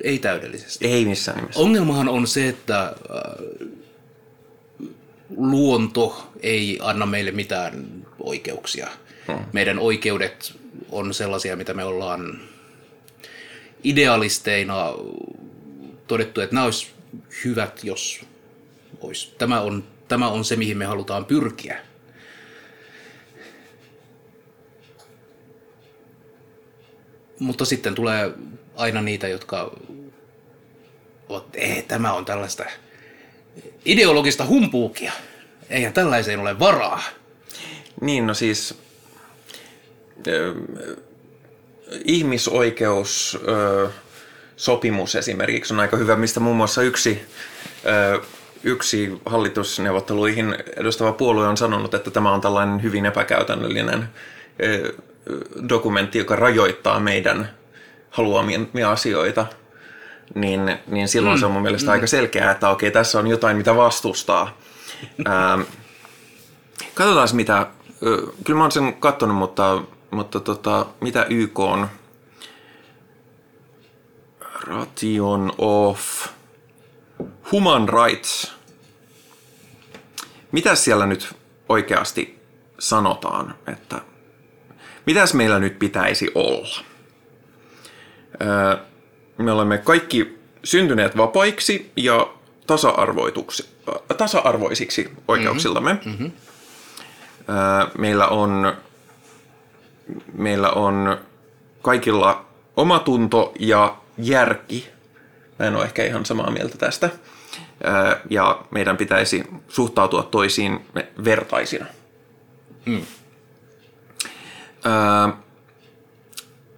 [0.03, 0.87] ei täydellisesti.
[0.87, 1.61] Ei missään nimessä.
[1.61, 3.69] Ongelmahan on se, että äh,
[5.37, 8.89] luonto ei anna meille mitään oikeuksia.
[9.29, 9.45] Hmm.
[9.53, 10.55] Meidän oikeudet
[10.91, 12.41] on sellaisia, mitä me ollaan
[13.85, 14.95] idealisteina
[16.07, 16.91] todettu, että nämä olisi
[17.45, 18.21] hyvät, jos
[19.01, 19.35] olisi.
[19.39, 21.81] Tämä on tämä on se, mihin me halutaan pyrkiä.
[27.39, 28.33] Mutta sitten tulee
[28.77, 29.77] aina niitä, jotka
[31.29, 32.65] ovat, ei, tämä on tällaista
[33.85, 35.13] ideologista humpuukia.
[35.71, 37.03] Eihän tällaiseen ole varaa.
[38.01, 38.79] Niin, no siis
[42.05, 43.39] ihmisoikeus
[44.57, 47.23] sopimus esimerkiksi on aika hyvä, mistä muun muassa yksi
[48.65, 54.09] yksi hallitusneuvotteluihin edustava puolue on sanonut, että tämä on tällainen hyvin epäkäytännöllinen
[55.69, 57.51] dokumentti, joka rajoittaa meidän
[58.11, 59.47] haluamia asioita,
[60.35, 61.41] niin, niin silloin mm.
[61.41, 61.93] se on mun mielestä mm.
[61.93, 64.59] aika selkeää, että okei, tässä on jotain, mitä vastustaa.
[66.95, 67.67] Katsotaan mitä,
[68.45, 71.89] kyllä mä oon sen katsonut, mutta, mutta tota, mitä YK on
[74.61, 76.27] Ration of
[77.53, 78.55] Human Rights.
[80.53, 81.35] Mitä siellä nyt
[81.69, 82.39] oikeasti
[82.79, 84.01] sanotaan, että
[85.07, 86.85] mitäs meillä nyt pitäisi olla?
[89.39, 92.29] me olemme kaikki syntyneet vapaiksi ja
[94.17, 95.93] tasa-arvoisiksi oikeuksillamme.
[95.93, 96.25] Mm-hmm.
[96.25, 96.33] mm-hmm.
[97.99, 98.77] meillä on
[100.33, 101.19] meillä on
[101.83, 102.45] kaikilla
[102.77, 104.89] omatunto ja järki.
[105.59, 107.11] Mä en ole ehkä ihan samaa mieltä tästä
[108.31, 110.87] ja meidän pitäisi suhtautua toisiin
[111.25, 111.87] vertaisina.
[112.87, 113.03] Mm.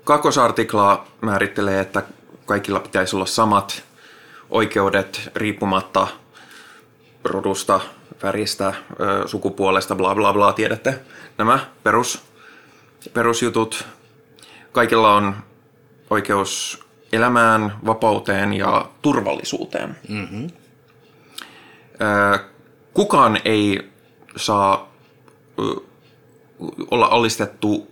[0.05, 2.03] Kakkosartikla määrittelee, että
[2.47, 3.83] kaikilla pitäisi olla samat
[4.51, 6.09] oikeudet riippumatta
[7.25, 7.81] rodusta,
[8.23, 8.75] väristä,
[9.27, 11.01] sukupuolesta, bla bla bla, tiedätte
[11.39, 12.30] nämä perus,
[13.15, 13.85] perusjutut.
[14.73, 15.37] Kaikilla on
[16.11, 19.97] oikeus elämään, vapauteen ja turvallisuuteen.
[20.09, 20.51] Mm-hmm.
[22.95, 23.91] Kukaan ei
[24.37, 24.93] saa
[26.91, 27.91] olla alistettu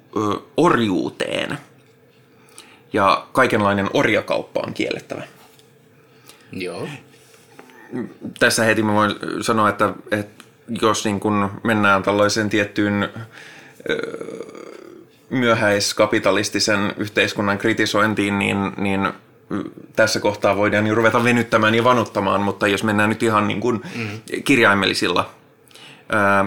[0.57, 1.59] orjuuteen
[2.92, 5.23] ja kaikenlainen orjakauppa on kiellettävä.
[6.53, 6.88] Joo.
[8.38, 10.44] Tässä heti mä voin sanoa, että, että
[10.83, 13.09] jos niin kun mennään tällaiseen tiettyyn
[15.31, 19.12] myöhäiskapitalistisen yhteiskunnan kritisointiin, niin, niin
[19.97, 23.81] tässä kohtaa voidaan niin ruveta venyttämään ja vanuttamaan, mutta jos mennään nyt ihan niin kuin
[23.97, 24.43] mm.
[24.45, 25.31] kirjaimellisilla.
[26.12, 26.45] Ää,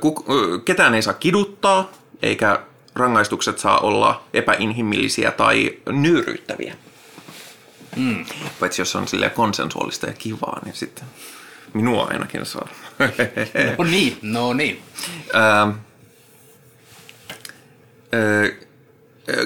[0.00, 0.26] kuk,
[0.64, 2.60] ketään ei saa kiduttaa, eikä
[2.94, 6.74] rangaistukset saa olla epäinhimillisiä tai nöyryyttäviä.
[7.96, 8.24] Mm.
[8.60, 11.04] Paitsi jos on sille konsensuaalista ja kivaa, niin sitten
[11.74, 12.68] minua ainakin saa.
[13.78, 14.82] no niin, no niin.
[15.32, 15.72] Ää,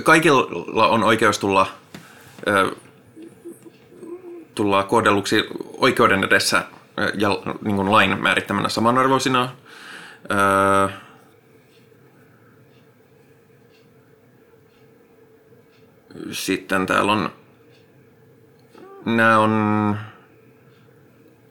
[0.02, 1.66] kaikilla on oikeus tulla,
[4.54, 6.64] tulla kohdelluksi oikeuden edessä
[7.14, 7.28] ja
[7.62, 9.52] niin kuin lain määrittämänä samanarvoisina.
[16.33, 17.33] Sitten täällä on,
[19.04, 19.96] nämä on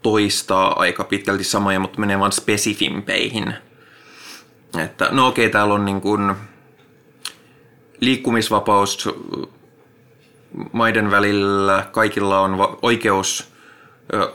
[0.02, 3.54] toistaa aika pitkälti samoja, mutta menee vaan spesifimpeihin.
[4.84, 6.36] Että no okei, täällä on niin kuin,
[8.00, 9.10] liikkumisvapaus
[10.72, 13.48] maiden välillä, kaikilla on oikeus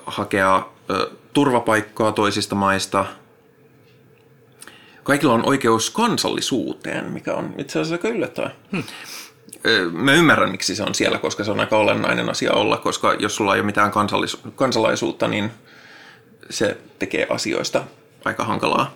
[0.07, 0.69] hakea
[1.33, 3.05] turvapaikkaa toisista maista.
[5.03, 8.51] Kaikilla on oikeus kansallisuuteen, mikä on itse asiassa aika yllättävää.
[8.73, 8.83] Hmm.
[9.93, 13.37] Mä ymmärrän, miksi se on siellä, koska se on aika olennainen asia olla, koska jos
[13.37, 15.51] sulla ei ole mitään kansallis- kansalaisuutta, niin
[16.51, 17.85] se tekee asioista
[18.25, 18.95] aika hankalaa.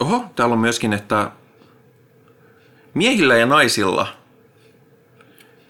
[0.00, 1.30] Oho, täällä on myöskin, että
[2.94, 4.06] miehillä ja naisilla,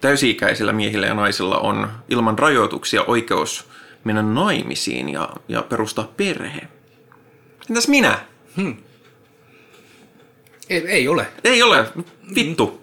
[0.01, 3.69] täysi-ikäisillä miehillä ja naisilla on ilman rajoituksia oikeus
[4.05, 6.61] mennä naimisiin ja, ja perustaa perhe.
[7.71, 8.19] Entäs minä?
[8.57, 8.77] Hmm.
[10.69, 11.27] Ei, ei ole.
[11.45, 11.87] Ei ole.
[12.35, 12.83] Vittu.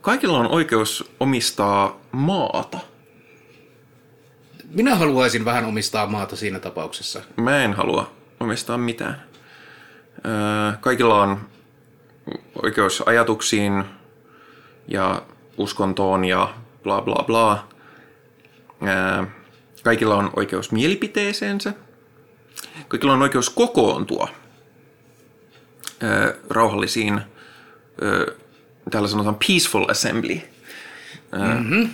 [0.00, 2.78] kaikilla on oikeus omistaa maata.
[4.70, 7.22] Minä haluaisin vähän omistaa maata siinä tapauksessa.
[7.36, 9.22] Mä en halua omistaa mitään.
[10.80, 11.40] Kaikilla on
[12.62, 13.84] oikeus ajatuksiin
[14.88, 15.22] ja
[15.56, 17.68] uskontoon ja bla bla bla.
[19.82, 21.72] Kaikilla on oikeus mielipiteeseensä.
[22.88, 24.28] Kaikilla on oikeus kokoontua
[26.50, 27.20] rauhallisiin,
[28.90, 30.40] täällä sanotaan peaceful assembly.
[31.32, 31.90] Mm-hmm.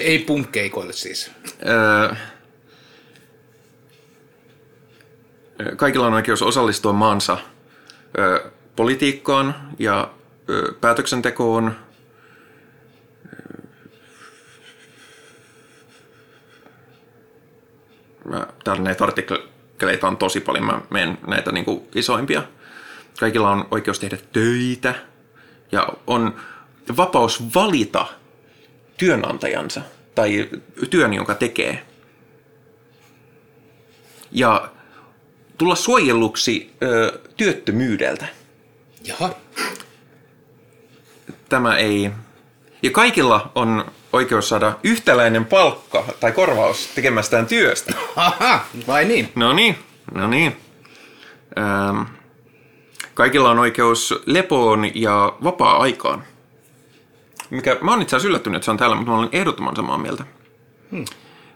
[0.00, 1.30] Ei punkkeikoille siis.
[5.76, 7.38] kaikilla on oikeus osallistua maansa
[8.76, 10.10] politiikkaan ja
[10.80, 11.76] päätöksentekoon.
[18.24, 22.42] Mä, täällä näitä artikkeleita on tosi paljon, mä menen näitä niin kuin isoimpia.
[23.20, 24.94] Kaikilla on oikeus tehdä töitä
[25.72, 26.40] ja on
[26.96, 28.06] vapaus valita
[29.00, 29.80] työnantajansa
[30.14, 30.48] tai
[30.90, 31.82] työn, jonka tekee.
[34.32, 34.70] Ja
[35.58, 38.26] tulla suojelluksi ö, työttömyydeltä.
[39.04, 39.30] Jaha.
[41.48, 42.10] Tämä ei...
[42.82, 47.94] Ja kaikilla on oikeus saada yhtäläinen palkka tai korvaus tekemästään työstä.
[48.16, 49.32] Aha, vai niin?
[49.34, 49.78] No niin,
[50.14, 50.56] no niin.
[53.14, 56.24] Kaikilla on oikeus lepoon ja vapaa-aikaan.
[57.50, 59.98] Mikä, mä oon itse asiassa yllättynyt, että se on täällä, mutta mä olen ehdottoman samaa
[59.98, 60.24] mieltä.
[60.90, 61.04] Hmm.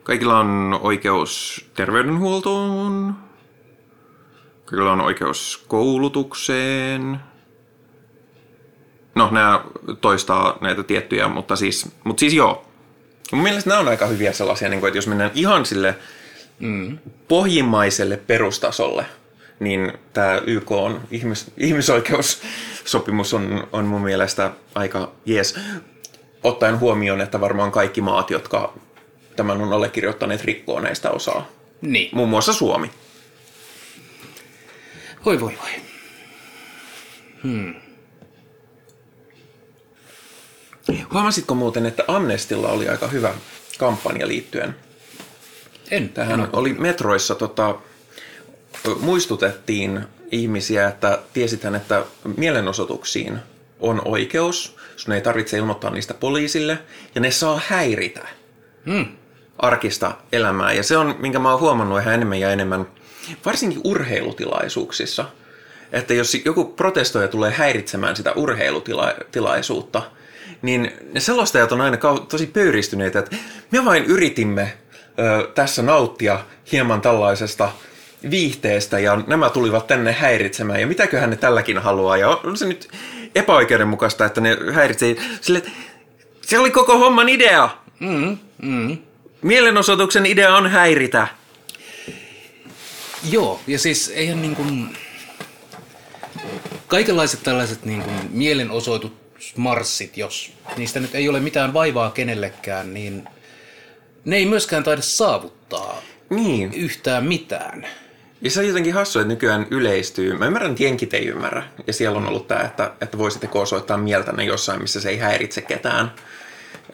[0.02, 3.14] Kaikilla on oikeus terveydenhuoltoon,
[4.66, 7.20] Kyllä on oikeus koulutukseen.
[9.14, 9.64] No, nämä
[10.00, 12.66] toistaa näitä tiettyjä, mutta siis, mutta siis joo.
[13.32, 15.94] Mun mielestä nämä on aika hyviä sellaisia, niin kuin, että jos mennään ihan sille
[16.58, 16.98] mm.
[17.28, 19.06] pohjimmaiselle perustasolle,
[19.60, 21.52] niin tämä YK on ihmis,
[22.84, 25.54] ihmisoikeussopimus on, on mun mielestä aika jees.
[26.42, 28.74] Ottaen huomioon, että varmaan kaikki maat, jotka
[29.36, 31.48] tämän on allekirjoittaneet, rikkoo näistä osaa.
[31.80, 32.10] Niin.
[32.12, 32.90] Muun muassa Suomi.
[35.24, 35.70] Voi voi voi.
[37.42, 37.74] Hmm.
[41.12, 43.34] Huomasitko muuten, että Amnestilla oli aika hyvä
[43.78, 44.76] kampanja liittyen?
[45.90, 46.08] En.
[46.08, 47.78] Tähän en oli metroissa, tota,
[49.00, 50.04] muistutettiin
[50.34, 52.02] ihmisiä, että tiesitään, että
[52.36, 53.38] mielenosoituksiin
[53.80, 56.78] on oikeus, sun ei tarvitse ilmoittaa niistä poliisille,
[57.14, 58.28] ja ne saa häiritä
[58.86, 59.06] Hmm.
[59.58, 60.72] arkista elämää.
[60.72, 62.86] Ja se on, minkä mä oon huomannut ihan enemmän ja enemmän,
[63.46, 65.24] varsinkin urheilutilaisuuksissa,
[65.92, 70.02] että jos joku protestoija tulee häiritsemään sitä urheilutilaisuutta,
[70.62, 71.96] niin ne selostajat on aina
[72.28, 73.36] tosi pöyristyneitä, että
[73.70, 74.78] me vain yritimme
[75.18, 76.40] ö, tässä nauttia
[76.72, 77.72] hieman tällaisesta
[78.30, 82.88] viihteestä ja nämä tulivat tänne häiritsemään ja mitäköhän ne tälläkin haluaa ja on se nyt
[83.34, 85.62] epäoikeudenmukaista, että ne häiritsee sille,
[86.40, 87.68] se oli koko homman idea.
[88.00, 88.98] Mm, mm.
[89.42, 91.28] Mielenosoituksen idea on häiritä.
[93.30, 94.96] Joo, ja siis eihän niin kuin...
[96.86, 103.28] Kaikenlaiset tällaiset niin kuin mielenosoitusmarssit, jos niistä nyt ei ole mitään vaivaa kenellekään, niin
[104.24, 106.74] ne ei myöskään taida saavuttaa Niin.
[106.74, 107.86] yhtään mitään.
[108.44, 110.38] Ja se on jotenkin hassu, että nykyään yleistyy.
[110.38, 111.62] Mä ymmärrän, että jenkit ei ymmärrä.
[111.86, 115.62] Ja siellä on ollut tämä, että, että voisitteko osoittaa mieltänne jossain, missä se ei häiritse
[115.62, 116.12] ketään.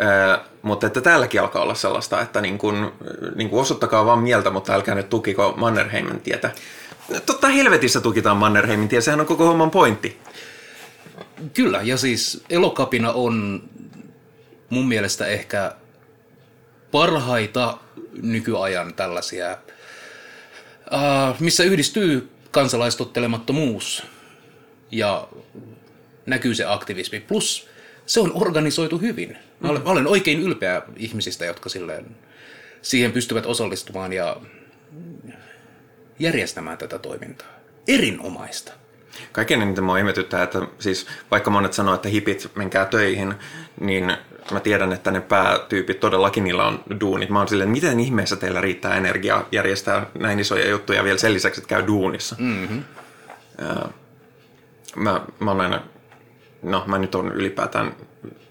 [0.00, 2.92] Öö, mutta että täälläkin alkaa olla sellaista, että niin kun,
[3.34, 6.50] niin kun osoittakaa vaan mieltä, mutta älkää nyt tukiko Mannerheimin tietä.
[7.26, 10.18] Totta helvetissä tukitaan Mannerheimin tie, sehän on koko homman pointti.
[11.54, 13.62] Kyllä, ja siis elokapina on
[14.68, 15.74] mun mielestä ehkä
[16.90, 17.78] parhaita
[18.22, 19.58] nykyajan tällaisia,
[21.40, 24.02] missä yhdistyy kansalaistottelemattomuus
[24.90, 25.28] ja
[26.26, 27.20] näkyy se aktivismi.
[27.20, 27.68] Plus
[28.06, 29.38] se on organisoitu hyvin.
[29.60, 32.16] Mä olen, mä olen oikein ylpeä ihmisistä, jotka silleen
[32.82, 34.36] siihen pystyvät osallistumaan ja
[36.18, 37.48] järjestämään tätä toimintaa.
[37.88, 38.72] Erinomaista.
[39.32, 43.34] Kaiken eniten mua ihmetyttää, että siis vaikka monet sanoo, että hipit menkää töihin,
[43.80, 44.16] niin
[44.52, 47.30] mä tiedän, että ne päätyypit todellakin niillä on duunit.
[47.30, 51.60] Mä oon silleen, miten ihmeessä teillä riittää energiaa järjestää näin isoja juttuja vielä sen lisäksi,
[51.60, 52.36] että käy duunissa.
[52.38, 52.84] Mm-hmm.
[54.96, 55.82] Mä, mä oon aina,
[56.62, 57.94] no mä nyt on ylipäätään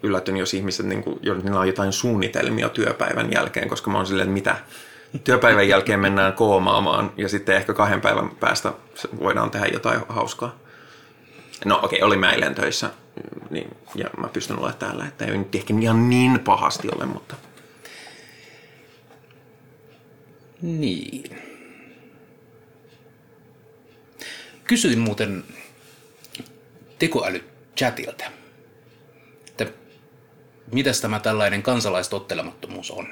[0.02, 4.06] yllättynyt, jos ihmiset, niin kuin, jos niillä on jotain suunnitelmia työpäivän jälkeen, koska mä oon
[4.06, 4.56] silleen, mitä,
[5.24, 8.72] työpäivän jälkeen mennään koomaamaan ja sitten ehkä kahden päivän päästä
[9.20, 10.56] voidaan tehdä jotain hauskaa.
[11.64, 12.90] No okei, okay, oli mä eilen töissä
[13.50, 17.36] niin, ja mä pystyn olemaan täällä, että ei nyt ehkä ihan niin pahasti ole, mutta
[20.62, 21.36] Niin.
[24.64, 25.44] Kysyin muuten
[26.98, 28.24] tekoälychatilta,
[29.48, 29.66] että
[30.72, 33.06] mitäs tämä tällainen kansalaistottelemattomuus on.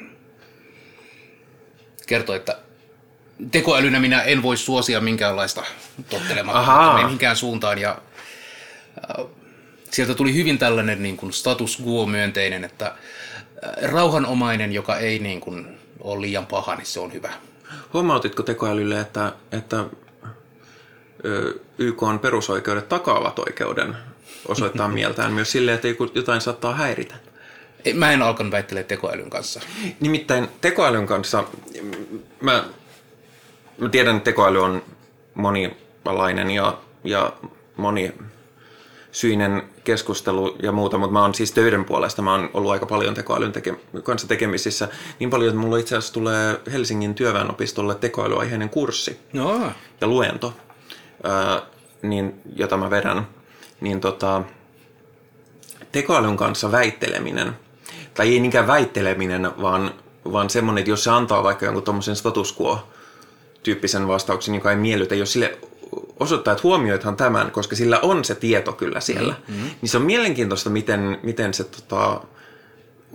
[2.06, 2.58] Kertoi, että
[3.50, 5.64] tekoälynä minä en voi suosia minkäänlaista
[6.10, 7.78] tottelemattomuutta mihinkään suuntaan.
[7.78, 7.98] Ja,
[9.20, 9.26] äh,
[9.90, 15.78] sieltä tuli hyvin tällainen niin kuin status quo-myönteinen, että äh, rauhanomainen, joka ei niin kuin
[16.00, 17.32] ole liian paha, niin se on hyvä.
[17.92, 19.84] huomautitko tekoälylle, että, että
[21.24, 23.96] ö, YK on perusoikeudet takaavat oikeuden
[24.48, 27.14] osoittaa mieltään myös sille, että jotain saattaa häiritä?
[27.94, 29.60] Mä en alkanut väittelee tekoälyn kanssa.
[30.00, 31.44] Nimittäin tekoälyn kanssa,
[32.40, 32.64] mä,
[33.78, 34.82] mä tiedän, että tekoäly on
[35.34, 37.32] monialainen ja, ja
[37.76, 38.14] moni
[39.12, 43.14] syinen keskustelu ja muuta, mutta mä oon siis töiden puolesta, mä oon ollut aika paljon
[43.14, 44.88] tekoälyn teke- kanssa tekemisissä.
[45.18, 50.52] Niin paljon, että mulla itse asiassa tulee Helsingin työväenopistolle tekoälyaiheinen kurssi No, ja luento,
[51.22, 51.62] ää,
[52.02, 53.26] niin, jota mä vedän,
[53.80, 54.42] niin tota,
[55.92, 57.56] tekoälyn kanssa väitteleminen,
[58.14, 59.94] tai ei niinkään väitteleminen, vaan,
[60.32, 65.14] vaan semmoinen, että jos se antaa vaikka jonkun tuommoisen status quo-tyyppisen vastauksen, joka ei miellytä,
[65.14, 65.58] jos sille
[66.20, 69.70] osoittaa, että huomioithan tämän, koska sillä on se tieto kyllä siellä, mm-hmm.
[69.82, 72.20] niin se on mielenkiintoista, miten, miten se tota,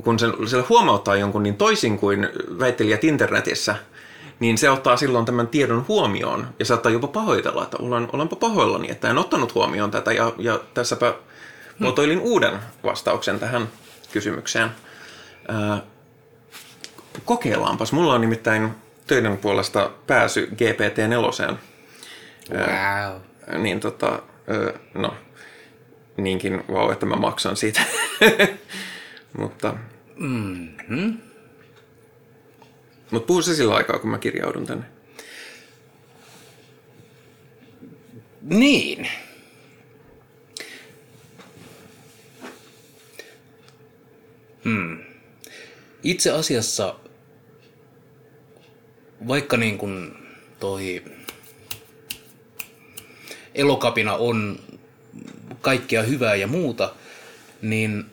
[0.04, 2.30] kun se, sillä huomauttaa jonkun niin toisin kuin
[2.60, 3.76] väittelijät internetissä,
[4.40, 8.92] niin se ottaa silloin tämän tiedon huomioon ja saattaa jopa pahoitella, että olen, olenpa pahoillani,
[8.92, 11.14] että en ottanut huomioon tätä ja, ja tässäpä
[11.80, 13.70] muotoilin uuden vastauksen tähän
[14.12, 14.72] kysymykseen.
[15.48, 15.82] Ää,
[17.26, 17.92] kokeillaanpas.
[17.92, 18.70] Mulla on nimittäin
[19.08, 21.56] töiden puolesta pääsy GPT-4.
[22.52, 23.22] Wow.
[23.62, 24.22] Niin tota,
[24.52, 25.16] ö, no,
[26.18, 27.82] niinkin vau, että mä maksan siitä.
[29.38, 29.76] Mutta,
[30.16, 31.18] Mm-hmm.
[33.12, 34.86] mutta puhu se sillä aikaa, kun mä kirjaudun tänne.
[38.42, 39.08] Niin.
[44.64, 44.98] Hmm.
[46.04, 46.96] Itse asiassa,
[49.28, 50.14] vaikka niin kuin
[50.60, 51.04] toi
[53.56, 54.60] elokapina on
[55.62, 56.94] kaikkea hyvää ja muuta,
[57.62, 58.06] niin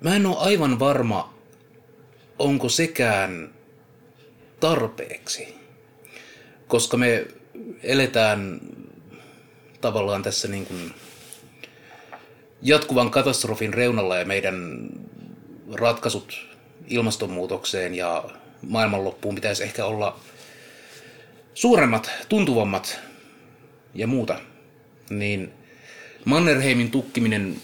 [0.00, 1.34] mä en ole aivan varma,
[2.38, 3.50] onko sekään
[4.60, 5.54] tarpeeksi.
[6.68, 7.26] Koska me
[7.82, 8.60] eletään
[9.80, 10.94] tavallaan tässä niin kuin
[12.62, 14.88] jatkuvan katastrofin reunalla ja meidän
[15.72, 16.46] ratkaisut
[16.88, 18.24] ilmastonmuutokseen ja
[18.68, 20.20] maailmanloppuun pitäisi ehkä olla
[21.54, 23.00] suuremmat, tuntuvammat
[23.94, 24.40] ja muuta,
[25.10, 25.52] niin
[26.24, 27.56] Mannerheimin tukkiminen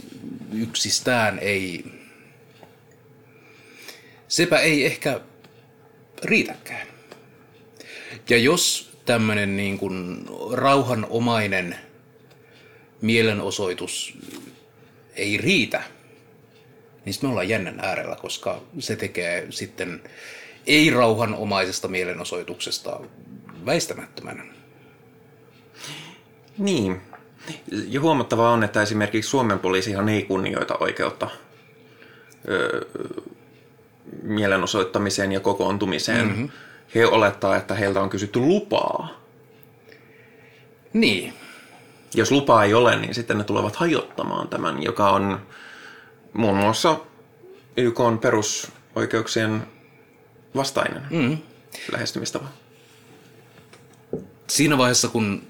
[0.53, 1.85] yksistään ei,
[4.29, 5.21] sepä ei ehkä
[6.25, 6.87] riitäkään.
[8.29, 11.77] Ja jos tämmöinen niin kuin rauhanomainen
[13.01, 14.19] mielenosoitus
[15.15, 15.83] ei riitä,
[17.05, 20.03] niin me ollaan jännän äärellä, koska se tekee sitten
[20.67, 23.01] ei-rauhanomaisesta mielenosoituksesta
[23.67, 24.43] väistämättömän.
[26.59, 27.01] Niin.
[27.71, 31.31] Ja huomattavaa on, että esimerkiksi Suomen poliisihan ei kunnioita oikeutta
[32.49, 32.81] öö,
[34.23, 36.27] mielenosoittamiseen ja kokoontumiseen.
[36.27, 36.49] Mm-hmm.
[36.95, 39.21] He olettaa, että heiltä on kysytty lupaa.
[40.93, 41.35] Niin.
[42.15, 45.41] Jos lupaa ei ole, niin sitten ne tulevat hajottamaan tämän, joka on
[46.33, 47.01] muun muassa
[47.77, 49.67] YK on perusoikeuksien
[50.57, 51.39] vastainen mm.
[51.93, 52.49] lähestymistapa.
[54.47, 55.43] Siinä vaiheessa, kun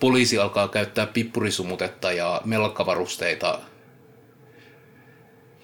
[0.00, 3.58] poliisi alkaa käyttää pippurisumutetta ja melkkavarusteita,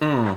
[0.00, 0.36] Mm.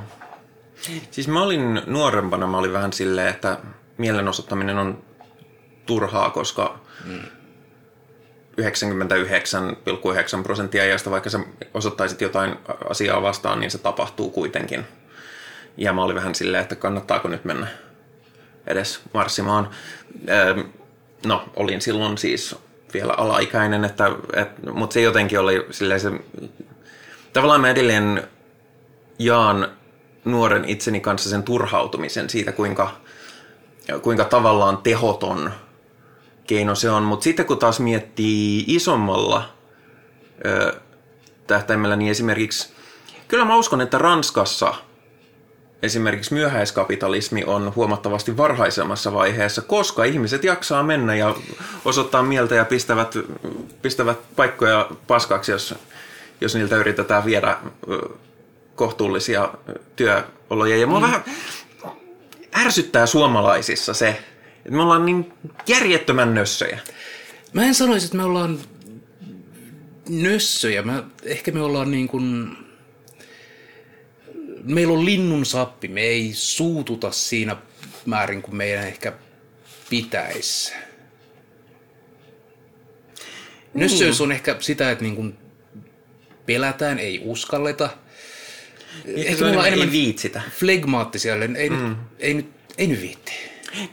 [1.11, 3.57] Siis mä olin nuorempana, mä olin vähän silleen, että
[3.97, 5.03] mielenosoittaminen on
[5.85, 7.19] turhaa, koska mm.
[8.61, 11.39] 99,9 prosenttia ajasta, vaikka sä
[11.73, 12.55] osoittaisit jotain
[12.89, 14.85] asiaa vastaan, niin se tapahtuu kuitenkin.
[15.77, 17.67] Ja mä olin vähän silleen, että kannattaako nyt mennä
[18.67, 19.69] edes marssimaan.
[21.25, 22.55] No, olin silloin siis
[22.93, 26.11] vielä alaikäinen, että, että, mutta se jotenkin oli silleen se...
[27.33, 28.27] Tavallaan mä edelleen
[29.19, 29.71] jaan
[30.25, 32.91] nuoren itseni kanssa sen turhautumisen siitä, kuinka,
[34.01, 35.51] kuinka tavallaan tehoton
[36.47, 37.03] keino se on.
[37.03, 39.49] Mutta sitten kun taas miettii isommalla
[40.45, 40.73] ö,
[41.47, 42.73] tähtäimellä, niin esimerkiksi
[43.27, 44.73] kyllä mä uskon, että Ranskassa
[45.83, 51.35] esimerkiksi myöhäiskapitalismi on huomattavasti varhaisemmassa vaiheessa, koska ihmiset jaksaa mennä ja
[51.85, 53.15] osoittaa mieltä ja pistävät,
[53.81, 55.75] pistävät paikkoja paskaksi, jos,
[56.41, 57.57] jos niiltä yritetään viedä
[58.75, 59.49] kohtuullisia
[59.95, 60.77] työoloja.
[60.77, 61.05] Ja mua mm.
[61.05, 61.23] vähän
[62.65, 64.23] ärsyttää suomalaisissa se,
[64.69, 65.33] me ollaan niin
[65.67, 66.79] järjettömän nössöjä.
[67.53, 68.59] Mä en sanoisi, että me ollaan
[70.09, 70.81] nössöjä.
[70.81, 72.57] Mä, ehkä me ollaan niin kuin...
[74.63, 75.87] Meillä on linnun sappi.
[75.87, 77.57] Me ei suututa siinä
[78.05, 79.13] määrin kuin meidän ehkä
[79.89, 80.73] pitäisi.
[83.73, 85.37] Nössöys on ehkä sitä, että niin kuin
[86.45, 87.89] pelätään, ei uskalleta–
[89.05, 90.41] Ehkä me ollaan enemmän viitsitä.
[90.51, 91.95] Flegmaattisia, ei, mm.
[92.19, 93.31] ei, nyt, ei nyt viitti.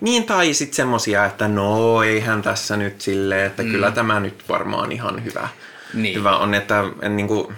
[0.01, 3.70] Niin, tai sitten semmosia, että no eihän tässä nyt silleen, että mm.
[3.70, 5.49] kyllä tämä nyt varmaan ihan hyvä,
[5.95, 6.18] niin.
[6.18, 6.55] hyvä on.
[6.55, 7.55] Että en, niin kuin,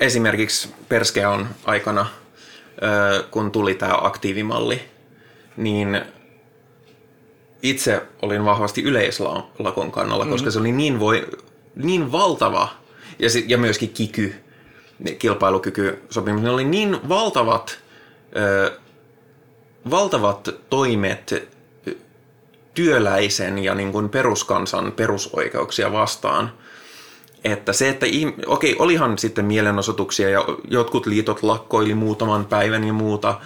[0.00, 2.06] esimerkiksi Perskeon aikana,
[3.30, 4.82] kun tuli tämä aktiivimalli,
[5.56, 6.00] niin
[7.62, 11.28] itse olin vahvasti yleislakon kannalla, koska se oli niin, voi,
[11.74, 12.68] niin valtava,
[13.18, 14.34] ja, sit, ja myöskin kiky,
[15.18, 17.78] kilpailukykysopimus, ne oli niin valtavat,
[18.36, 18.78] ö,
[19.90, 21.50] valtavat toimet
[22.74, 26.52] työläisen ja niin kuin peruskansan perusoikeuksia vastaan,
[27.44, 28.06] että se, että
[28.46, 33.40] okei, olihan sitten mielenosoituksia ja jotkut liitot lakkoili muutaman päivän ja muuta,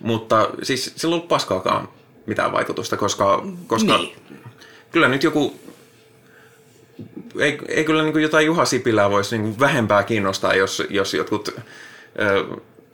[0.00, 1.88] mutta siis sillä ei ollut paskaakaan
[2.26, 4.16] mitään vaikutusta, koska, koska niin.
[4.92, 5.60] kyllä nyt joku
[7.38, 11.48] ei, ei kyllä niin kuin jotain Juha Sipilää voisi niin vähempää kiinnostaa, jos, jos jotkut
[12.20, 12.44] ö,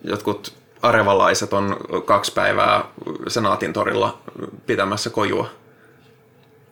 [0.03, 2.83] jotkut arevalaiset on kaksi päivää
[3.27, 4.21] Senaatin torilla
[4.65, 5.49] pitämässä kojua.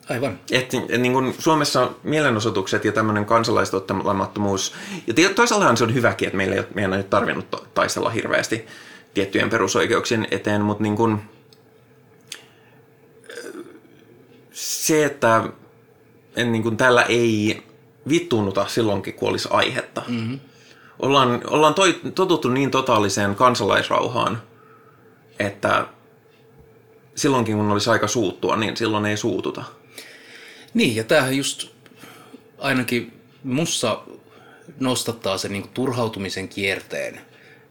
[0.08, 0.38] Aivan.
[0.50, 4.74] Et, et, niin kuin Suomessa mielenosoitukset ja tämmöinen kansalaistottelemattomuus,
[5.06, 8.66] ja toisaaltahan se on hyväkin, että meillä ei, meidän ei ole tarvinnut taistella hirveästi
[9.14, 11.20] tiettyjen perusoikeuksien eteen, mutta niin kuin,
[14.52, 15.48] se, että
[16.36, 17.62] en, niin kuin tällä ei
[18.08, 20.02] vittuunuta silloinkin, kun olisi aihetta.
[20.08, 20.40] Mm-hmm.
[20.98, 24.42] Ollaan, ollaan toi, totuttu niin totaaliseen kansalaisrauhaan,
[25.38, 25.86] että
[27.14, 29.64] silloinkin kun olisi aika suuttua, niin silloin ei suututa.
[30.74, 31.68] Niin, ja tämähän just
[32.58, 33.12] ainakin
[33.44, 34.02] mussa
[34.80, 37.20] nostattaa sen niin turhautumisen kierteen.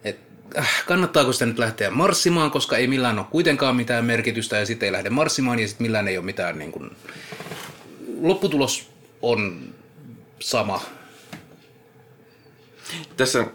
[0.03, 0.19] Et,
[0.57, 4.87] äh, kannattaako sitä nyt lähteä marssimaan, koska ei millään ole kuitenkaan mitään merkitystä, ja sitten
[4.87, 6.59] ei lähde marssimaan, ja sitten millään ei ole mitään...
[6.59, 6.95] Niin kuin...
[8.21, 8.89] Lopputulos
[9.21, 9.59] on
[10.39, 10.81] sama.
[13.17, 13.45] Tässä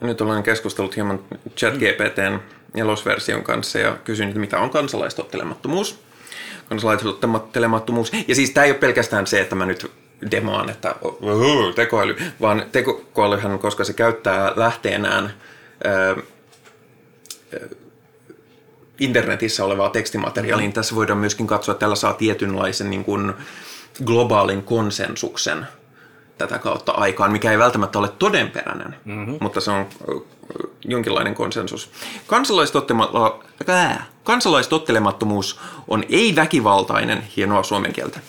[0.00, 1.20] nyt olen keskustellut hieman
[1.56, 2.38] ChatGPTn
[2.74, 6.00] nelosversion kanssa ja kysyin, että mitä on kansalaistottelemattomuus.
[6.68, 8.12] Kansalaistottelemattomuus.
[8.28, 9.90] Ja siis tämä ei ole pelkästään se, että mä nyt
[10.30, 10.94] demaan, että
[11.74, 15.34] tekoäly, vaan tekoälyhän, koska se käyttää lähteenään
[19.00, 23.32] internetissä olevaa tekstimateriaalia, niin tässä voidaan myöskin katsoa, että tällä saa tietynlaisen niin kuin
[24.04, 25.66] globaalin konsensuksen
[26.38, 29.38] tätä kautta aikaan, mikä ei välttämättä ole todenperäinen, mm-hmm.
[29.40, 29.86] mutta se on
[30.84, 31.90] jonkinlainen konsensus.
[32.26, 33.42] Kansalaistottema-
[34.24, 38.20] kansalaistottelemattomuus on ei-väkivaltainen, hienoa suomen kieltä,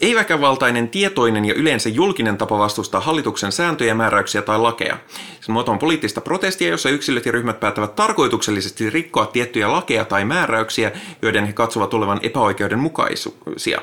[0.00, 4.96] ei-väkivaltainen, tietoinen ja yleensä julkinen tapa vastustaa hallituksen sääntöjä, määräyksiä tai lakeja.
[5.40, 10.24] Sen muoto on poliittista protestia, jossa yksilöt ja ryhmät päättävät tarkoituksellisesti rikkoa tiettyjä lakeja tai
[10.24, 10.92] määräyksiä,
[11.22, 13.80] joiden he katsovat olevan epäoikeudenmukaisia.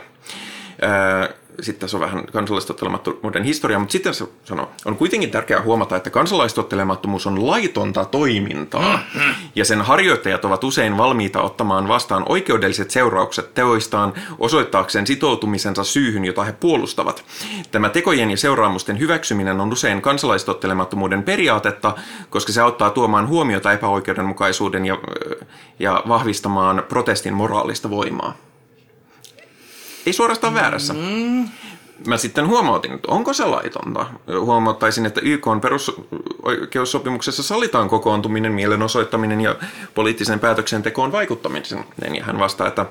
[0.84, 5.96] Öö, sitten tässä on vähän kansalaistottelemattomuuden historia, mutta sitten se sanoo, on kuitenkin tärkeää huomata,
[5.96, 9.00] että kansalaistottelemattomuus on laitonta toimintaa,
[9.56, 16.44] ja sen harjoittajat ovat usein valmiita ottamaan vastaan oikeudelliset seuraukset teoistaan osoittaakseen sitoutumisensa syyhyn, jota
[16.44, 17.26] he puolustavat.
[17.72, 21.96] Tämä tekojen ja seuraamusten hyväksyminen on usein kansalaistottelemattomuuden periaatetta,
[22.30, 24.98] koska se auttaa tuomaan huomiota epäoikeudenmukaisuuden ja,
[25.80, 28.34] ja vahvistamaan protestin moraalista voimaa
[30.06, 30.96] ei suorastaan väärässä.
[32.08, 34.06] Mä sitten huomautin, että onko se laitonta.
[34.40, 39.56] Huomauttaisin, että YK on perusoikeussopimuksessa sallitaan kokoontuminen, mielenosoittaminen ja
[39.96, 41.86] poliittisen päätöksentekoon vaikuttaminen.
[42.16, 42.86] Ja hän vastaa, että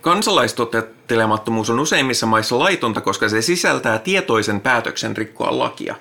[0.00, 5.94] kansalaistottelemattomuus on useimmissa maissa laitonta, koska se sisältää tietoisen päätöksen rikkoa lakia.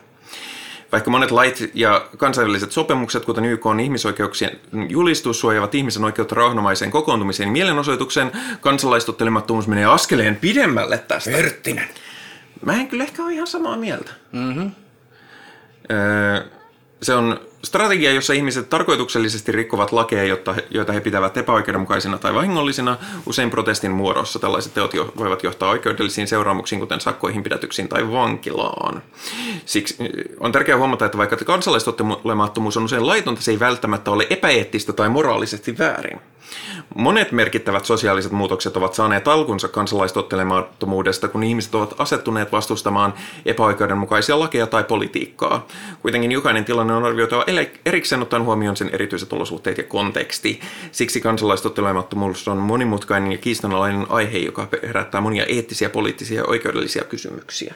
[0.91, 4.59] Vaikka monet lait ja kansainväliset sopimukset, kuten YK on ihmisoikeuksien
[4.89, 8.31] julistus, suojaavat ihmisen oikeutta rauhanomaiseen kokoontumiseen ja mielenosoitukseen,
[8.61, 11.31] kansalaistottelemattomuus menee askeleen pidemmälle tästä.
[11.31, 11.87] Perttinen.
[12.65, 14.11] Mä en kyllä ehkä ole ihan samaa mieltä.
[14.31, 14.71] Mm-hmm.
[15.91, 16.56] Öö,
[17.01, 22.97] se on strategia, jossa ihmiset tarkoituksellisesti rikkovat lakeja, jotta joita he pitävät epäoikeudenmukaisina tai vahingollisina,
[23.25, 24.39] usein protestin muodossa.
[24.39, 29.03] Tällaiset teot jo, voivat johtaa oikeudellisiin seuraamuksiin, kuten sakkoihin, pidätyksiin tai vankilaan.
[29.65, 29.95] Siksi
[30.39, 35.09] on tärkeää huomata, että vaikka kansalaistottelemattomuus on usein laitonta, se ei välttämättä ole epäeettistä tai
[35.09, 36.19] moraalisesti väärin.
[36.95, 43.13] Monet merkittävät sosiaaliset muutokset ovat saaneet alkunsa kansalaistottelemattomuudesta, kun ihmiset ovat asettuneet vastustamaan
[43.45, 45.67] epäoikeudenmukaisia lakeja tai politiikkaa.
[46.01, 47.45] Kuitenkin jokainen tilanne on arvioitava
[47.85, 50.59] erikseen ottaen huomioon sen erityiset olosuhteet ja konteksti.
[50.91, 57.75] Siksi kansalaistottelemattomuus on monimutkainen ja kiistanalainen aihe, joka herättää monia eettisiä, poliittisia ja oikeudellisia kysymyksiä.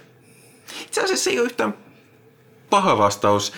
[0.86, 1.74] Itse asiassa ei ole yhtään
[2.70, 3.54] paha vastaus,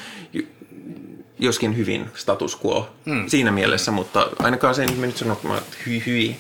[1.44, 3.30] joskin hyvin status quo hmm.
[3.30, 6.36] siinä mielessä, mutta ainakaan sen ihminen nyt sanoo, että hyi hyi,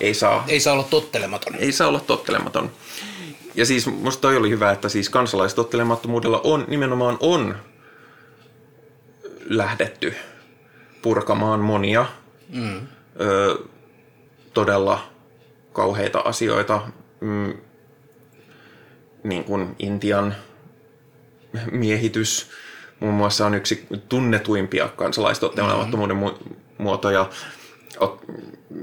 [0.00, 0.44] ei saa.
[0.48, 1.54] Ei saa olla tottelematon.
[1.54, 2.70] Ei saa olla tottelematon.
[3.54, 7.56] Ja siis musta toi oli hyvä, että siis kansalaistottelemattomuudella on, nimenomaan on
[9.44, 10.14] lähdetty
[11.02, 12.06] purkamaan monia
[12.48, 12.86] mm.
[13.20, 13.58] ö,
[14.54, 15.08] todella
[15.72, 16.80] kauheita asioita,
[17.20, 17.54] mm,
[19.22, 20.34] niin kuin Intian
[21.70, 22.50] miehitys
[23.00, 26.56] muun muassa on yksi tunnetuimpia kansalaistottelemattomuuden mm-hmm.
[26.78, 27.30] muotoja,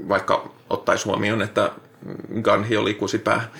[0.08, 1.70] vaikka ottaisi huomioon, että
[2.42, 3.50] Gandhi oli kusipää.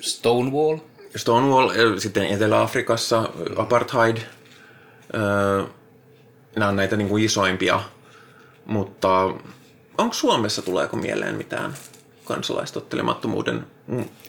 [0.00, 0.78] Stonewall.
[1.16, 4.16] Stonewall, sitten Etelä-Afrikassa apartheid.
[6.56, 7.80] Nämä on näitä niin kuin isoimpia,
[8.64, 9.22] mutta
[9.98, 11.74] onko Suomessa tuleeko mieleen mitään
[12.24, 13.66] kansalaistottelemattomuuden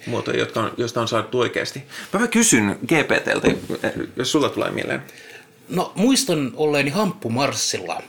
[0.06, 1.84] muotoja, jotka on, joista on saatu oikeasti?
[2.14, 3.48] Mä kysyn GPTltä,
[4.16, 5.04] jos sulla tulee mieleen.
[5.70, 8.02] No muistan olleeni hamppumarssilla,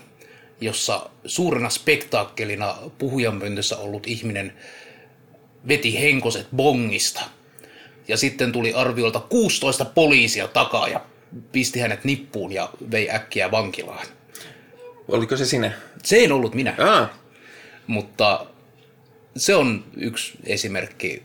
[0.61, 4.53] jossa suurena spektaakkelina puhujanpöntössä ollut ihminen
[5.68, 7.20] veti henkoset bongista–
[8.09, 11.01] ja sitten tuli arviolta 16 poliisia takaa ja
[11.53, 14.07] pisti hänet nippuun ja vei äkkiä vankilaan.
[15.09, 15.72] Oliko se sinne?
[16.03, 17.11] Se ei ollut minä, Ah,
[17.86, 18.47] mutta
[19.36, 21.22] se on yksi esimerkki,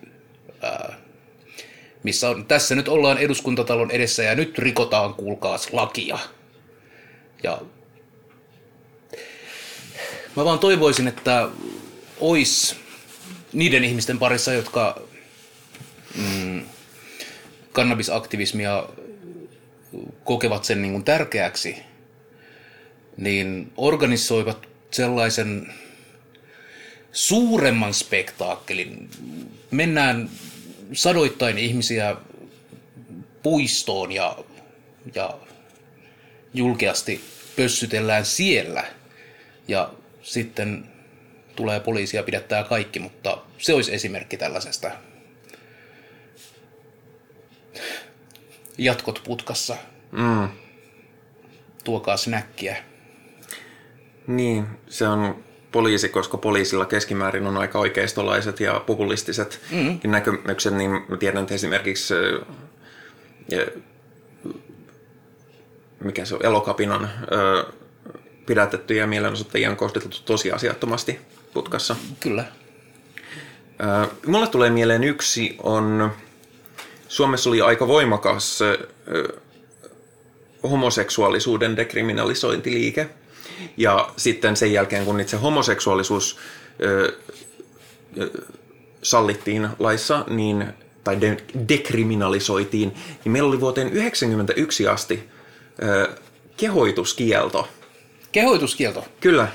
[2.03, 6.20] missä on, tässä nyt ollaan eduskuntatalon edessä ja nyt rikotaan, kuulkaas, lakia.
[7.43, 7.62] Ja
[10.36, 11.49] mä vaan toivoisin, että
[12.20, 12.76] ois
[13.53, 15.01] niiden ihmisten parissa, jotka
[16.16, 16.62] mm,
[17.72, 18.89] kannabisaktivismia
[20.24, 21.76] kokevat sen niin kuin tärkeäksi,
[23.18, 25.74] niin organisoivat sellaisen
[27.12, 29.10] suuremman spektaakkelin.
[29.72, 30.30] Mennään
[30.93, 32.15] sadoittain ihmisiä
[33.43, 34.37] puistoon ja,
[35.15, 35.37] ja
[36.53, 37.23] julkeasti
[37.55, 38.83] pössytellään siellä.
[39.67, 40.85] Ja sitten
[41.55, 44.91] tulee poliisi ja pidättää kaikki, mutta se olisi esimerkki tällaisesta.
[48.77, 49.77] Jatkot putkassa.
[50.11, 50.49] mm,
[51.83, 52.83] Tuokaa snäkkiä.
[54.27, 59.99] niin, se on poliisi, koska poliisilla keskimäärin on aika oikeistolaiset ja populistiset mm.
[60.11, 62.13] näkemykset, niin mä tiedän, että esimerkiksi
[66.03, 67.09] mikä se on, elokapinan
[68.45, 71.20] pidätettyjä mielenosoittajia on kohdeltu tosiasiattomasti
[71.53, 71.95] putkassa.
[72.20, 72.45] Kyllä.
[74.26, 76.11] Mulle tulee mieleen yksi on,
[77.07, 78.59] Suomessa oli aika voimakas
[80.64, 83.10] homoseksuaalisuuden dekriminalisointiliike.
[83.78, 86.38] Ja sitten sen jälkeen, kun itse homoseksuaalisuus
[86.84, 87.14] ö,
[88.22, 88.30] ö,
[89.01, 90.66] sallittiin laissa, niin,
[91.03, 91.38] tai de-
[91.70, 92.93] dekriminalisoitiin,
[93.26, 95.30] niin meillä oli vuoteen 1991 asti
[95.84, 96.10] ö,
[96.57, 97.68] kehoituskielto.
[98.32, 99.05] Kehoituskielto.
[99.22, 99.47] Kyllä.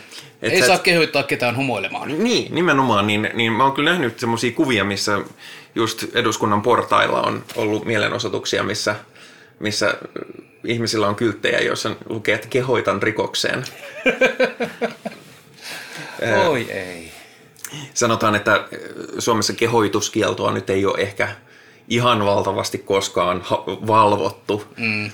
[0.43, 2.25] Et Ei saa kehoittaa ketään homoilemaan.
[2.25, 3.07] niin, nimenomaan.
[3.07, 5.19] Niin, niin mä oon kyllä nähnyt semmoisia kuvia, missä
[5.75, 8.97] just eduskunnan portailla on ollut mielenosoituksia, missä,
[9.65, 9.95] missä
[10.65, 13.65] ihmisillä on kylttejä, joissa lukee, että kehoitan rikokseen.
[16.49, 17.13] Oi ei.
[17.95, 18.69] Sanotaan, että
[19.19, 21.29] Suomessa kehoituskieltoa nyt ei ole ehkä
[21.89, 23.45] ihan valtavasti koskaan
[23.87, 24.65] valvottu.
[24.77, 25.11] Mm.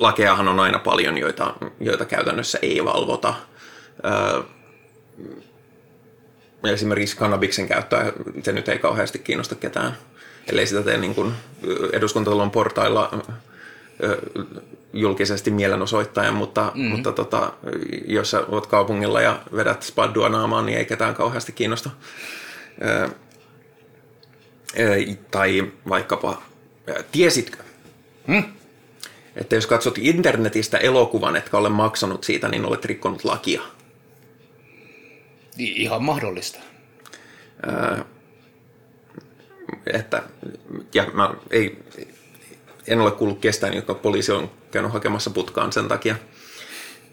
[0.00, 3.34] Lakeahan on aina paljon, joita, joita käytännössä ei valvota.
[6.72, 9.96] Esimerkiksi kannabiksen käyttöä, se nyt ei kauheasti kiinnosta ketään,
[10.50, 11.32] ellei sitä tee niin kuin
[11.92, 13.10] eduskuntatalon portailla
[14.02, 14.18] ö,
[14.92, 16.90] julkisesti mielenosoittajan, mutta, mm-hmm.
[16.90, 17.52] mutta tota,
[18.06, 21.90] jos sä oot kaupungilla ja vedät spaddua naamaan, niin ei ketään kauheasti kiinnosta.
[22.84, 23.08] Ö,
[24.78, 24.96] ö,
[25.30, 26.42] tai vaikkapa,
[26.88, 27.56] ö, tiesitkö,
[28.28, 28.44] Hmm?
[29.36, 33.62] että jos katsot internetistä elokuvan, etkä ole maksanut siitä, niin olet rikkonut lakia.
[35.58, 36.58] I- Ihan mahdollista.
[37.66, 38.04] Ää,
[39.86, 40.22] että,
[40.94, 41.78] ja mä ei,
[42.86, 46.16] en ole kuullut kestään, joka poliisi on käynyt hakemassa putkaan sen takia.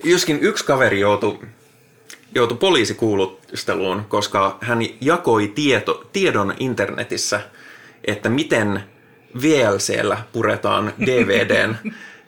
[0.03, 1.39] Joskin yksi kaveri joutui,
[2.36, 7.41] joutui poliisikuulusteluun, koska hän jakoi tieto, tiedon internetissä,
[8.06, 8.84] että miten
[9.41, 11.76] VLCllä puretaan DVDn,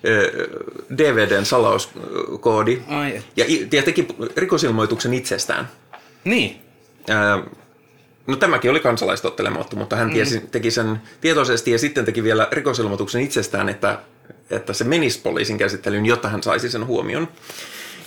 [0.97, 2.81] DVDn salauskoodi.
[2.87, 3.21] Ai.
[3.35, 3.45] Ja,
[3.83, 5.69] teki rikosilmoituksen itsestään.
[6.23, 6.61] Niin.
[8.27, 13.21] No tämäkin oli kansalaistottelemattu, mutta hän tiesi, teki sen tietoisesti ja sitten teki vielä rikosilmoituksen
[13.21, 13.99] itsestään, että,
[14.49, 17.27] että se menisi poliisin käsittelyyn, jotta hän saisi sen huomion.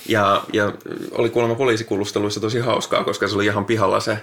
[0.07, 0.73] Ja, ja
[1.11, 4.17] oli kuulemma poliisikulusteluissa tosi hauskaa, koska se oli ihan pihalla se,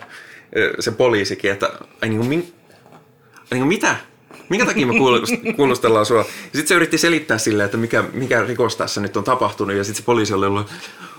[0.80, 1.70] se poliisikin, että
[2.02, 2.52] ai niin kuin, min,
[3.34, 3.96] ai niin kuin mitä?
[4.48, 6.24] Minkä takia me kuulust- kuulustellaan sua?
[6.42, 9.76] Sitten se yritti selittää sille, että mikä, mikä rikos tässä nyt on tapahtunut.
[9.76, 10.70] Ja sitten se poliisi oli ollut,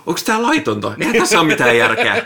[0.05, 0.93] onko tämä laitonta?
[0.99, 2.25] Eihän tässä ole mitään järkeä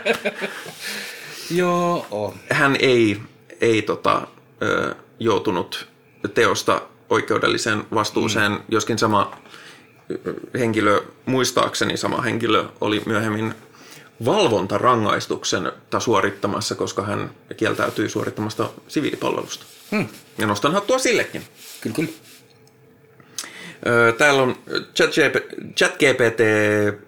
[1.50, 2.34] Joo, on.
[2.50, 3.20] hän ei,
[3.60, 4.26] ei tota,
[4.62, 5.88] ö, joutunut
[6.34, 8.60] teosta oikeudelliseen vastuuseen, mm.
[8.68, 9.36] joskin sama
[10.58, 13.54] henkilö, muistaakseni sama henkilö, oli myöhemmin
[14.24, 19.64] valvontarangaistuksen suorittamassa, koska hän kieltäytyi suorittamasta siviilipalvelusta.
[19.90, 20.08] Hmm.
[20.38, 21.42] Ja nostan hattua sillekin.
[21.80, 22.10] Kyllä, kyllä.
[24.18, 26.40] Täällä on ChatGP- ChatGPT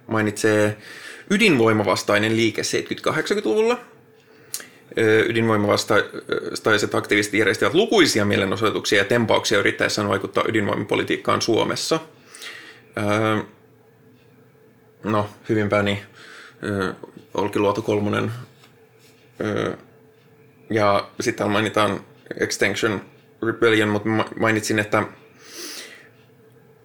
[0.07, 0.76] mainitsee
[1.30, 3.80] ydinvoimavastainen liike 70-80-luvulla.
[5.28, 12.01] Ydinvoimavastaiset aktivistit järjestivät lukuisia mielenosoituksia ja tempauksia yrittäessään vaikuttaa ydinvoimapolitiikkaan Suomessa.
[15.05, 16.03] No, hyvinpäni
[16.62, 16.95] ö,
[17.34, 18.32] Olkiluoto kolmonen.
[20.70, 22.01] Ja sitten mainitaan
[22.41, 23.01] Extinction
[23.43, 25.03] Rebellion, mutta ma- mainitsin, että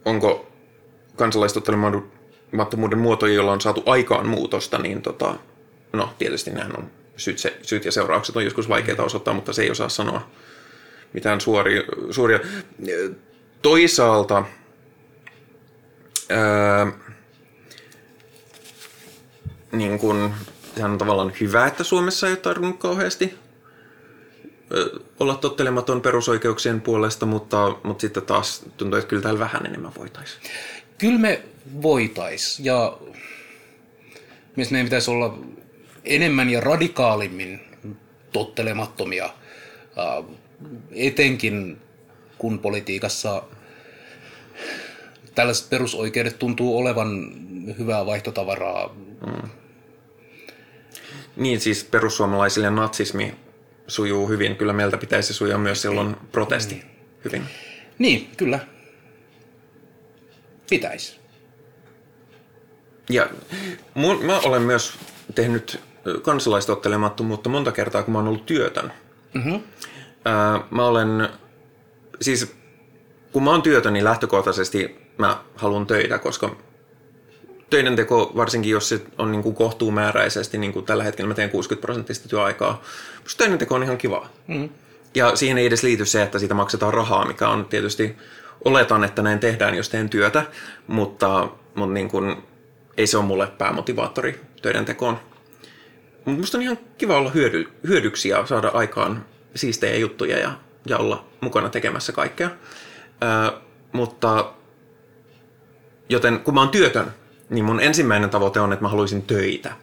[0.05, 0.51] onko
[1.15, 5.35] kansalaistottelemattomuuden muotoja, joilla on saatu aikaan muutosta, niin tota,
[5.93, 9.61] no tietysti nämä on syyt, se, syyt ja seuraukset on joskus vaikeita osoittaa, mutta se
[9.61, 10.29] ei osaa sanoa
[11.13, 11.81] mitään suoria,
[12.11, 12.39] suuria.
[13.61, 14.45] Toisaalta
[16.31, 16.85] öö,
[19.71, 20.33] niin kun,
[20.75, 23.33] sehän on tavallaan hyvä, että Suomessa ei ole tarvinnut kauheasti
[25.19, 30.41] olla tottelematon perusoikeuksien puolesta, mutta, mutta sitten taas tuntuu, että kyllä täällä vähän enemmän voitaisiin.
[30.97, 31.43] Kyllä me
[31.81, 32.97] voitais ja
[34.55, 35.37] myös meidän pitäisi olla
[36.03, 37.61] enemmän ja radikaalimmin
[38.31, 40.35] tottelemattomia, äh,
[40.91, 41.77] etenkin
[42.37, 43.43] kun politiikassa
[45.35, 47.31] tällaiset perusoikeudet tuntuu olevan
[47.79, 48.95] hyvää vaihtotavaraa.
[51.35, 53.35] Niin siis perussuomalaisille natsismi
[53.87, 54.55] sujuu hyvin.
[54.55, 56.83] Kyllä meiltä pitäisi sujua myös silloin protesti
[57.25, 57.43] hyvin.
[57.99, 58.59] Niin, kyllä.
[60.69, 61.19] Pitäisi.
[63.09, 63.29] Ja
[63.93, 64.93] mun, mä olen myös
[65.35, 65.79] tehnyt
[66.21, 68.93] kansalaistottelemattomuutta monta kertaa, kun mä oon ollut työtön.
[69.33, 69.59] Mm-hmm.
[70.25, 71.29] Ää, mä olen,
[72.21, 72.55] siis
[73.31, 76.55] kun mä oon työtön, niin lähtökohtaisesti mä haluan töitä, koska
[77.69, 81.49] töiden teko, varsinkin jos se on niin kuin kohtuumääräisesti, niin kuin tällä hetkellä mä teen
[81.49, 82.81] 60 prosenttista työaikaa,
[83.23, 84.29] musta töiden teko on ihan kivaa.
[84.47, 84.69] Mm.
[85.15, 88.17] Ja siihen ei edes liity se, että siitä maksetaan rahaa, mikä on tietysti,
[88.65, 90.43] oletan, että näin tehdään, jos teen työtä,
[90.87, 92.43] mutta, mutta niin kuin,
[92.97, 95.19] ei se ole mulle päämotivaattori töiden tekoon.
[96.25, 100.51] Musta on ihan kiva olla hyödy, hyödyksi ja saada aikaan siistejä juttuja ja,
[100.85, 102.49] ja olla mukana tekemässä kaikkea.
[103.23, 103.57] Ö,
[103.91, 104.53] mutta
[106.09, 107.13] joten kun mä oon työtön,
[107.49, 109.73] niin mun ensimmäinen tavoite on, että mä haluaisin töitä.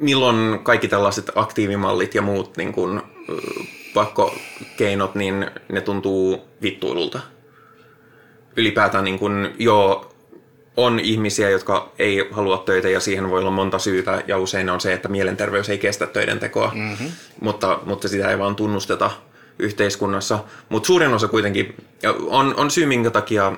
[0.00, 3.02] Milloin kaikki tällaiset aktiivimallit ja muut niin kun,
[3.94, 7.20] pakkokeinot, niin ne tuntuu vittuilulta.
[8.56, 10.07] Ylipäätään niin kun, joo,
[10.78, 14.80] on ihmisiä, jotka ei halua töitä ja siihen voi olla monta syytä ja usein on
[14.80, 17.12] se, että mielenterveys ei kestä töiden tekoa, mm-hmm.
[17.40, 19.10] mutta, mutta sitä ei vaan tunnusteta
[19.58, 20.38] yhteiskunnassa.
[20.68, 21.74] Mutta suurin osa kuitenkin
[22.26, 23.52] on, on syy, minkä takia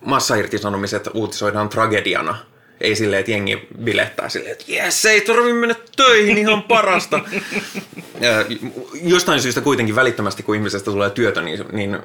[0.00, 2.38] massairtisanomiset uutisoidaan tragediana.
[2.80, 7.20] Ei silleen, että jengi bilettää silleen, että jes, ei tarvi mennä töihin, ihan parasta.
[9.02, 11.98] Jostain syystä kuitenkin välittömästi, kun ihmisestä tulee työtä, niin, niin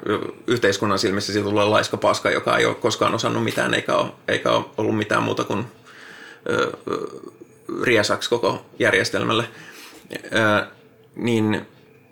[0.46, 4.50] yhteiskunnan silmissä siitä tulee laiska paska, joka ei ole koskaan osannut mitään, eikä ole, eikä
[4.50, 5.64] ole ollut mitään muuta kuin
[6.50, 6.72] ö,
[7.82, 9.44] riesaksi koko järjestelmälle.
[10.14, 10.66] Ö,
[11.16, 11.66] niin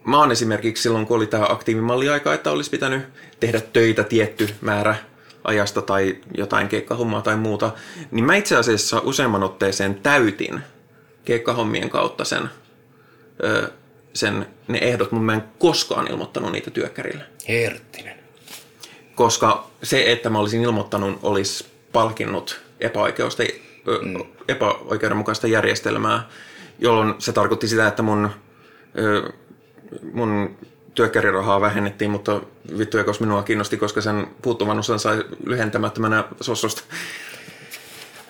[0.04, 3.02] mä oon esimerkiksi silloin, kun oli tämä aktiivimalliaika, että olisi pitänyt
[3.40, 4.96] tehdä töitä tietty määrä
[5.44, 7.72] ajasta tai jotain keikkahommaa tai muuta,
[8.10, 10.60] niin mä itse asiassa useamman otteeseen täytin
[11.24, 12.50] keikkahommien kautta sen,
[13.44, 13.70] ö,
[14.12, 17.24] sen ne ehdot, mutta mä en koskaan ilmoittanut niitä työkkärille.
[17.48, 18.18] Herttinen.
[19.14, 24.00] Koska se, että mä olisin ilmoittanut, olisi palkinnut epäoikeusta, ö,
[24.48, 26.28] epäoikeudenmukaista järjestelmää,
[26.78, 28.30] jolloin se tarkoitti sitä, että mun,
[28.98, 29.32] ö,
[30.12, 30.56] mun
[30.94, 32.40] työkkärirahaa vähennettiin, mutta
[32.78, 36.82] vittu ekos minua kiinnosti, koska sen puuttuvan osan sai lyhentämättömänä sossosta.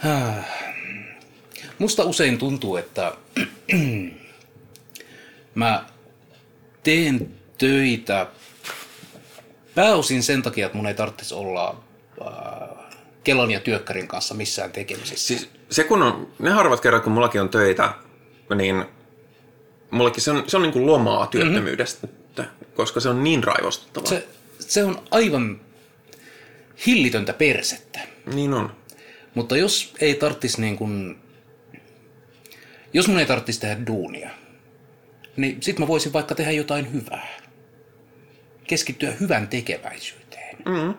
[1.78, 3.12] Musta usein tuntuu, että
[5.54, 5.84] mä
[6.82, 8.26] teen töitä
[9.74, 11.82] pääosin sen takia, että mun ei tarvitsisi olla
[12.26, 12.68] äh,
[13.24, 15.26] Kelan ja työkkärin kanssa missään tekemisissä.
[15.26, 17.94] Siis se kun on, ne harvat kerrat kun mullakin on töitä,
[18.54, 18.84] niin
[19.90, 22.23] mullekin se on, se on niin kuin lomaa työttömyydestä, mm-hmm.
[22.74, 24.08] Koska se on niin raivostuttavaa.
[24.08, 25.60] Se, se on aivan
[26.86, 28.00] hillitöntä persettä.
[28.34, 28.72] Niin on.
[29.34, 31.18] Mutta jos ei tarvitsisi niin kuin,
[32.92, 34.30] jos mun ei tarvitsisi tehdä duunia,
[35.36, 37.28] niin sit mä voisin vaikka tehdä jotain hyvää.
[38.66, 40.56] Keskittyä hyvän tekeväisyyteen.
[40.64, 40.94] Mm.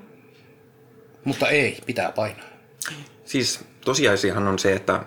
[1.23, 2.49] Mutta ei, pitää painaa.
[3.25, 5.05] Siis tosiasiahan on se, että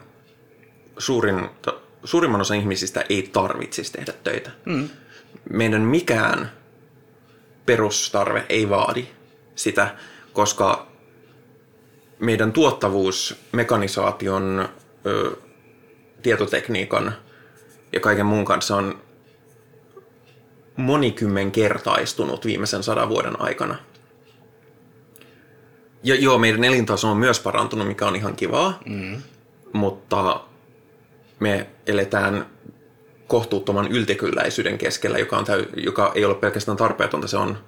[0.99, 1.49] suurin,
[2.05, 4.51] suurimman osa ihmisistä ei tarvitsisi tehdä töitä.
[4.65, 4.89] Mm.
[5.51, 6.53] Meidän mikään
[7.69, 9.07] perustarve ei vaadi
[9.55, 9.95] sitä,
[10.33, 10.87] koska
[12.19, 14.69] meidän tuottavuus mekanisaation,
[15.07, 15.37] ö,
[16.23, 17.15] tietotekniikan
[17.93, 18.99] ja kaiken muun kanssa on
[20.77, 23.79] monikymmenkertaistunut viimeisen sadan vuoden aikana.
[26.03, 29.23] Ja joo, meidän elintaso on myös parantunut, mikä on ihan kivaa, Mm.
[29.73, 30.41] mutta
[31.41, 32.47] me eletään
[33.29, 37.59] kohtuuttoman yltikylläisyyden keskellä, joka, on täy- joka ei ole pelkästään tarpeetonta, se on,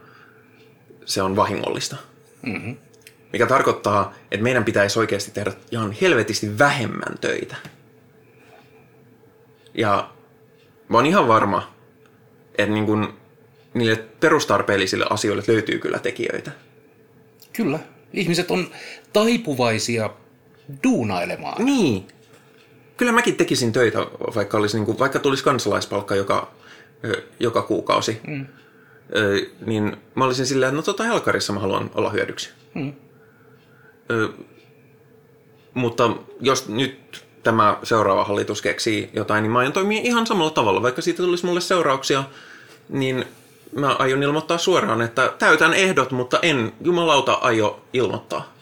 [1.04, 1.96] se on vahingollista.
[2.42, 2.76] Mm-hmm.
[3.32, 7.56] Mikä tarkoittaa, että meidän pitäisi oikeasti tehdä ihan helvetisti vähemmän töitä.
[9.74, 10.10] Ja
[10.88, 11.72] mä oon ihan varma,
[12.58, 13.14] että niin kun
[13.74, 16.50] niille perustarpeellisille asioille löytyy kyllä tekijöitä.
[17.52, 17.78] Kyllä.
[18.12, 18.70] Ihmiset on
[19.12, 20.10] taipuvaisia
[20.82, 21.64] duunailemaan.
[21.64, 22.08] Niin.
[23.00, 23.98] Kyllä mäkin tekisin töitä,
[24.34, 26.50] vaikka, olisi niin kuin, vaikka tulisi kansalaispalkka joka,
[27.40, 28.20] joka kuukausi.
[28.26, 28.46] Mm.
[29.16, 32.50] Ö, niin mä olisin silleen, että no tota helkarissa mä haluan olla hyödyksi.
[32.74, 32.92] Mm.
[34.10, 34.28] Ö,
[35.74, 40.82] mutta jos nyt tämä seuraava hallitus keksii jotain, niin mä aion toimia ihan samalla tavalla.
[40.82, 42.24] Vaikka siitä tulisi mulle seurauksia,
[42.88, 43.24] niin
[43.72, 48.52] mä aion ilmoittaa suoraan, että täytän ehdot, mutta en jumalauta aio ilmoittaa.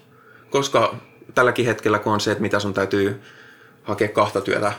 [0.50, 0.94] Koska
[1.34, 3.20] tälläkin hetkellä, kun on se, että mitä sun täytyy
[3.88, 4.72] hakea kahta työtä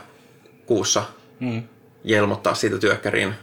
[0.66, 1.04] kuussa
[1.40, 1.62] Mm.
[2.04, 3.34] ja ilmoittaa siitä työkkäriin,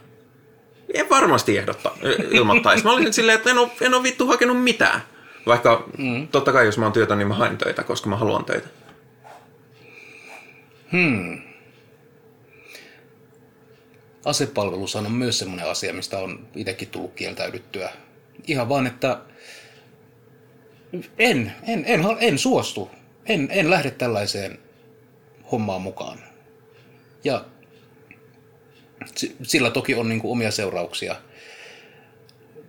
[0.94, 1.98] en varmasti ehdottaa,
[2.32, 2.84] ilmoittaisi.
[2.84, 5.02] Mä olisin silleen, että en ole, en ole vittu hakenut mitään.
[5.46, 6.28] Vaikka mm.
[6.28, 8.68] totta kai, jos mä oon työtä, niin mä haen töitä, koska mä haluan töitä.
[10.92, 11.42] Hmm.
[14.26, 17.90] Asepalvelushan on myös semmoinen asia, mistä on itsekin tullut kieltäydyttyä.
[18.48, 19.18] Ihan vaan, että
[21.20, 22.92] en, en, en, en suostu.
[23.26, 24.60] En, en lähde tällaiseen
[25.52, 26.20] hommaan mukaan.
[27.24, 27.46] Ja
[29.16, 31.16] si- sillä toki on niin kuin omia seurauksia.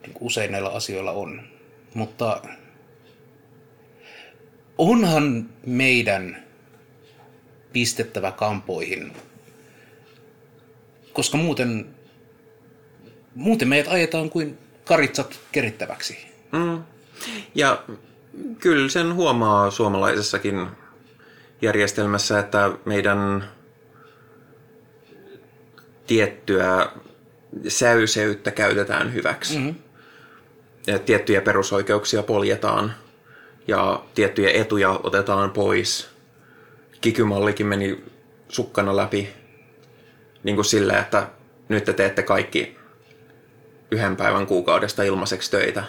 [0.03, 1.43] Niin kuin usein näillä asioilla on.
[1.95, 2.43] Mutta
[4.79, 6.45] onhan meidän
[7.73, 9.13] pistettävä kampoihin,
[11.13, 11.95] koska muuten,
[13.35, 16.19] muuten meidät ajetaan kuin karitsat kerittäväksi.
[16.53, 16.83] Mm.
[17.55, 17.85] Ja
[18.59, 20.67] kyllä sen huomaa suomalaisessakin
[21.63, 23.51] järjestelmässä, että meidän
[26.07, 26.89] tiettyä
[27.69, 29.59] säyseyttä käytetään hyväksi.
[29.59, 29.75] Mm-hmm.
[30.87, 32.95] Ja tiettyjä perusoikeuksia poljetaan
[33.69, 36.09] ja tiettyjä etuja otetaan pois.
[37.01, 38.05] Kikymallikin meni
[38.49, 39.29] sukkana läpi
[40.43, 41.29] niin kuin sillä, että
[41.69, 42.77] nyt te teette kaikki
[43.91, 45.85] yhden päivän kuukaudesta ilmaiseksi töitä.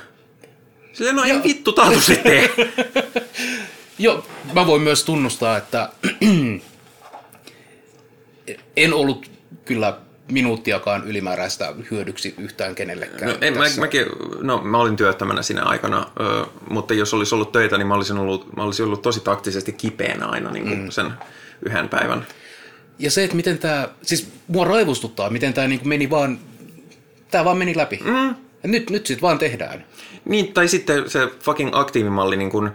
[0.93, 2.49] Silleen, no ei vittu taatu sitten.
[4.00, 5.89] Joo, mä voin myös tunnustaa, että
[8.78, 9.32] en ollut
[9.66, 9.97] kyllä
[10.32, 13.32] minuuttiakaan ylimääräistä hyödyksi yhtään kenellekään.
[13.32, 14.06] No, en, mä, mäkin,
[14.41, 18.18] no, mä olin työttömänä sinä aikana, ö, mutta jos olisi ollut töitä, niin mä olisin
[18.18, 20.89] ollut, mä olisin ollut tosi taktisesti kipeänä aina niin kuin mm.
[20.89, 21.12] sen
[21.66, 22.28] yhden päivän.
[23.00, 26.39] Ja se, että miten tämä, siis mua raivostuttaa, miten tämä niin meni vaan,
[27.32, 28.00] tämä vaan meni läpi.
[28.04, 28.36] Mm.
[28.64, 29.86] Nyt, nyt sitten vaan tehdään.
[30.26, 32.72] Niin, tai sitten se fucking aktiivimalli, niin kun,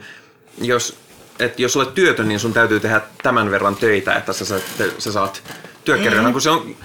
[0.62, 0.96] jos,
[1.38, 4.62] et jos olet työtön, niin sun täytyy tehdä tämän verran töitä, että sä, saat,
[4.98, 5.42] sä saat
[5.84, 6.32] työkärjynä, mm.
[6.32, 6.76] kun se on...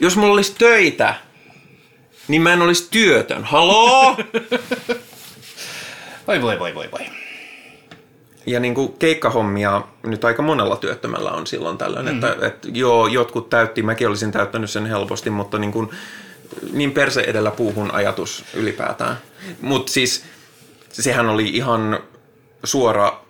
[0.00, 1.14] Jos mulla olisi töitä,
[2.28, 3.44] niin mä en olisi työtön.
[3.44, 4.16] Haloo?
[6.26, 7.06] Voi voi voi voi voi.
[8.46, 12.24] Ja niin kuin keikkahommia nyt aika monella työttömällä on silloin tällöin, mm-hmm.
[12.24, 15.90] että, että joo, jotkut täytti, mäkin olisin täyttänyt sen helposti, mutta niin, kuin,
[16.72, 19.18] niin perse edellä puuhun ajatus ylipäätään.
[19.60, 20.24] Mutta siis
[20.92, 22.00] sehän oli ihan
[22.64, 23.23] suora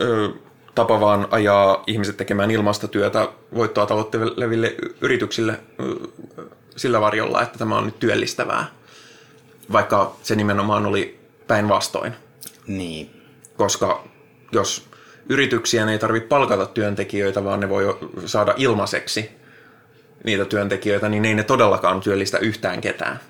[0.00, 0.28] ö,
[0.74, 5.60] tapa vaan ajaa ihmiset tekemään ilmastotyötä voittoa tavoitteleville yrityksille
[6.76, 8.66] sillä varjolla, että tämä on nyt työllistävää,
[9.72, 12.12] vaikka se nimenomaan oli päinvastoin
[12.66, 13.10] Niin.
[13.56, 14.04] koska
[14.52, 14.88] jos
[15.28, 19.30] yrityksiä ei tarvitse palkata työntekijöitä, vaan ne voi saada ilmaiseksi
[20.24, 23.20] niitä työntekijöitä, niin ei ne todellakaan työllistä yhtään ketään.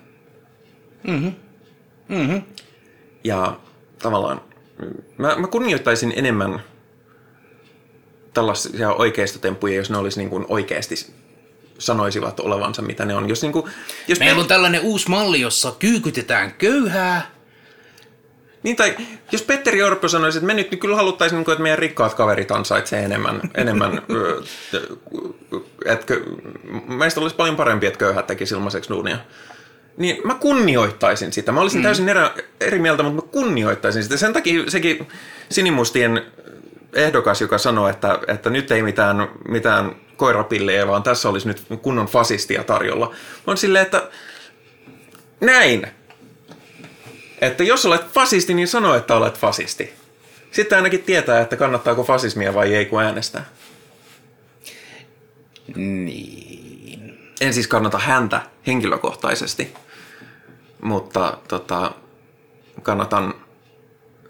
[1.03, 1.29] Mhm.
[2.09, 2.37] Mhm.
[3.25, 3.57] Ja
[4.03, 4.41] tavallaan
[5.19, 6.63] mä, mä kunnioittaisin enemmän
[8.35, 10.95] tällaisia oikeistotemppuja, jos ne olisi niin kuin oikeasti
[11.79, 13.29] sanoisivat olevansa mitä ne on.
[13.29, 13.71] Jos, niin kuin,
[14.09, 17.31] jos Meillä on tällainen uusi malli, jossa kyykytetään köyhää.
[18.63, 18.97] Niin tai
[19.33, 22.51] jos Petteri Orpo sanoisi, että me nyt kyllä haluttaisiin, niin kuin, että meidän rikkaat kaverit
[22.51, 24.03] ansaitsee enemmän, enemmän
[25.85, 26.15] että
[26.89, 29.19] meistä olisi paljon parempi, että köyhät tekisi ilmaiseksi duunia.
[29.97, 31.53] Niin mä kunnioittaisin sitä.
[31.53, 31.83] Mä olisin mm.
[31.83, 32.31] täysin erä,
[32.61, 34.17] eri mieltä, mutta mä kunnioittaisin sitä.
[34.17, 35.09] Sen takia sekin
[35.49, 36.23] sinimustien
[36.93, 42.07] ehdokas, joka sanoi, että, että nyt ei mitään, mitään koirapillejä, vaan tässä olisi nyt kunnon
[42.07, 43.15] fasistia tarjolla.
[43.47, 44.09] On silleen, että
[45.41, 45.87] näin.
[47.41, 49.93] Että jos olet fasisti, niin sano, että olet fasisti.
[50.51, 53.45] Sitten ainakin tietää, että kannattaako fasismia vai ei, kun äänestää.
[55.77, 56.52] Niin.
[57.43, 59.75] En siis kannata häntä henkilökohtaisesti,
[60.83, 61.93] mutta tota,
[62.83, 63.35] kannatan,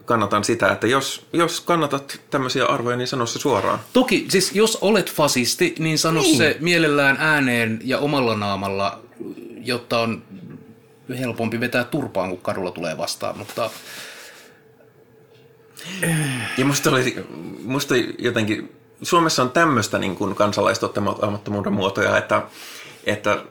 [0.04, 3.78] kannatan sitä, että jos, jos kannatat tämmöisiä arvoja, niin sano se suoraan.
[3.92, 6.36] Toki, siis jos olet fasisti, niin sano niin.
[6.36, 9.00] se mielellään ääneen ja omalla naamalla,
[9.60, 10.22] jotta on
[11.18, 13.70] helpompi vetää turpaan, kun kadulla tulee vastaan, mutta
[16.58, 17.26] Ja musta, oli,
[17.64, 22.42] musta jotenkin, Suomessa on tämmöistä niin kuin kansalaistottamattomuuden muotoja, että,
[23.04, 23.44] että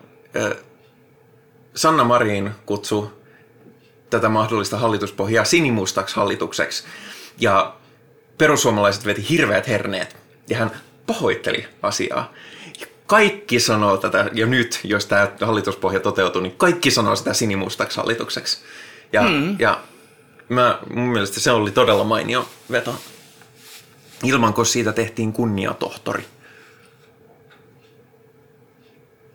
[1.75, 3.09] Sanna Marin kutsui
[4.09, 6.83] tätä mahdollista hallituspohjaa sinimustaksi hallitukseksi.
[7.37, 7.75] Ja
[8.37, 10.17] perussuomalaiset veti hirveät herneet
[10.49, 10.71] ja hän
[11.07, 12.33] pahoitteli asiaa.
[12.79, 17.97] Ja kaikki sanoo tätä, ja nyt, jos tämä hallituspohja toteutuu, niin kaikki sanoo sitä sinimustaksi
[17.97, 18.57] hallitukseksi.
[19.13, 19.55] Ja, mm.
[19.59, 19.81] ja
[20.49, 22.95] mä, mun mielestä se oli todella mainio veto.
[24.23, 26.25] Ilman, kun siitä tehtiin kunniatohtori.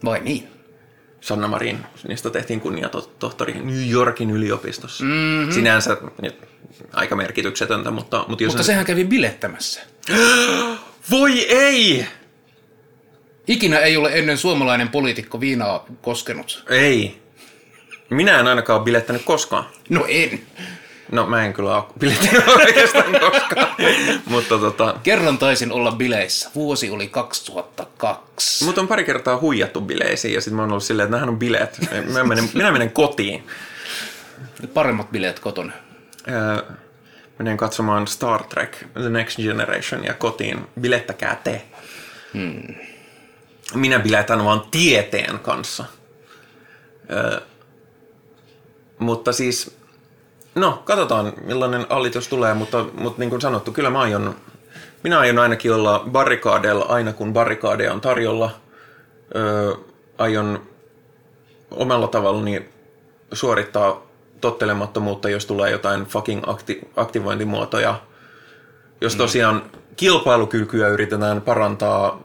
[0.04, 0.48] Vai niin?
[1.20, 1.78] Sanna Marin,
[2.08, 5.04] niistä tehtiin kunniatohtori New Yorkin yliopistossa.
[5.04, 5.52] Mm-hmm.
[5.52, 5.96] Sinänsä
[6.92, 8.24] aika merkityksetöntä, mutta...
[8.28, 9.82] Mutta, jos mutta sehän kävi bilettämässä.
[11.10, 12.06] Voi ei!
[13.46, 16.64] Ikinä ei ole ennen suomalainen poliitikko viinaa koskenut.
[16.68, 17.22] Ei.
[18.10, 19.64] Minä en ainakaan ole bilettänyt koskaan.
[19.88, 20.40] No en.
[21.12, 23.68] No mä en kyllä ole bilettänyt oikeastaan koskaan.
[24.26, 24.94] Mutta tota...
[25.02, 26.50] Kerran taisin olla bileissä.
[26.54, 28.64] Vuosi oli 2002.
[28.64, 31.38] Mutta on pari kertaa huijattu bileisiin ja sitten mä oon ollut silleen, että nämähän on
[31.38, 31.78] bileet.
[32.12, 33.46] Mä menen, minä menen kotiin.
[34.74, 35.72] Paremmat bileet kotona.
[36.28, 36.62] Öö,
[37.38, 40.66] menen katsomaan Star Trek The Next Generation ja kotiin.
[40.80, 41.62] Bilettäkää te.
[42.34, 42.74] Hmm.
[43.74, 45.84] Minä biletän vaan tieteen kanssa.
[47.10, 47.40] Öö,
[48.98, 49.76] mutta siis,
[50.56, 54.36] no katsotaan millainen hallitus tulee, mutta, mutta niin kuin sanottu, kyllä mä aion,
[55.02, 58.50] minä aion ainakin olla barrikaadeilla aina kun barrikaadeja on tarjolla.
[59.36, 59.72] Öö,
[60.18, 60.62] aion
[61.70, 62.68] omalla tavallani
[63.32, 64.02] suorittaa
[64.40, 68.00] tottelemattomuutta, jos tulee jotain fucking akti- aktivointimuotoja.
[69.00, 69.18] Jos mm.
[69.18, 69.62] tosiaan
[69.96, 72.20] kilpailukykyä yritetään parantaa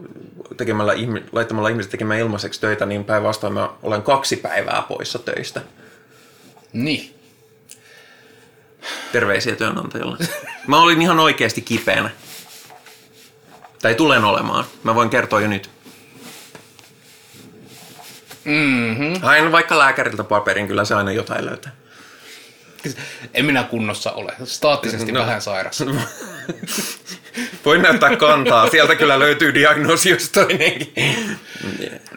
[0.58, 0.94] tekemällä,
[1.32, 5.62] laittamalla ihmiset tekemään ilmaiseksi töitä, niin päinvastoin mä olen kaksi päivää poissa töistä.
[6.74, 7.21] Niin.
[9.12, 10.18] Terveisiä työnantajalle.
[10.68, 12.10] Mä olin ihan oikeasti kipeänä.
[13.82, 14.66] Tai tulen olemaan.
[14.84, 15.70] Mä voin kertoa jo nyt.
[18.46, 19.52] Mm-hmm.
[19.52, 21.72] Vaikka lääkäriltä paperin, kyllä se aina jotain löytää.
[23.34, 24.34] En minä kunnossa ole.
[24.44, 25.20] Staattisesti no.
[25.20, 25.84] vähän sairas.
[27.66, 28.70] Voin näyttää kantaa.
[28.70, 30.94] Sieltä kyllä löytyy diagnoosi jos toinenkin.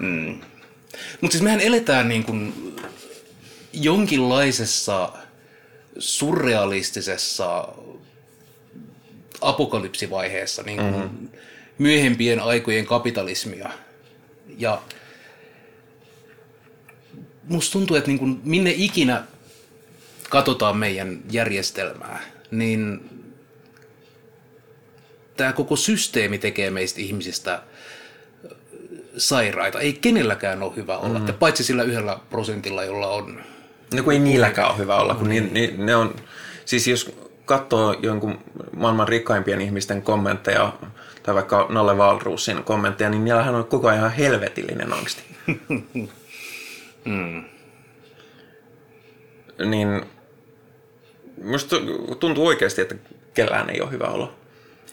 [0.01, 0.41] Mm.
[1.21, 2.75] Mutta siis mehän eletään niin kuin
[3.73, 5.12] jonkinlaisessa
[5.99, 7.68] surrealistisessa
[9.40, 11.28] apokalypsivaiheessa, niin kuin mm-hmm.
[11.78, 13.70] myöhempien aikojen kapitalismia.
[14.59, 14.82] Ja
[17.49, 19.24] musta tuntuu, että niin kuin minne ikinä
[20.30, 22.20] katsotaan meidän järjestelmää,
[22.51, 23.11] niin
[25.36, 27.62] tämä koko systeemi tekee meistä ihmisistä
[29.16, 29.80] sairaita.
[29.80, 31.34] Ei kenelläkään ole hyvä olla, mm.
[31.34, 33.54] paitsi sillä yhdellä prosentilla, jolla on.
[33.97, 35.51] No kun ei niilläkään ole hyvä olla, kun niin.
[35.53, 36.14] ne, ne, ne on,
[36.64, 37.12] siis jos
[37.45, 38.38] katsoo jonkun
[38.76, 40.72] maailman rikkaimpien ihmisten kommentteja,
[41.22, 45.22] tai vaikka Nalle Valruusin kommentteja, niin niillähän on koko ajan ihan helvetillinen angsti.
[47.05, 47.45] mm.
[49.64, 50.03] Niin
[51.36, 51.76] Minusta
[52.18, 52.95] tuntuu oikeasti, että
[53.34, 54.34] kellään ei ole hyvä olo.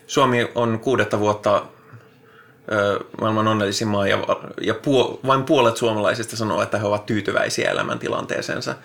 [0.07, 1.65] Suomi on kuudetta vuotta
[3.21, 4.17] maailman onnellisin maa ja,
[4.61, 8.75] ja puo, vain puolet suomalaisista sanoo, että he ovat tyytyväisiä elämäntilanteeseensa.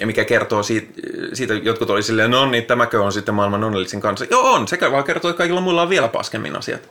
[0.00, 0.92] Ja mikä kertoo siitä,
[1.32, 4.26] siitä jotkut oli silleen, no niin, tämäkö on sitten maailman onnellisin kanssa.
[4.30, 6.90] Joo on, sekä vaan kertoo, että kaikilla muilla on vielä paskemmin asiat.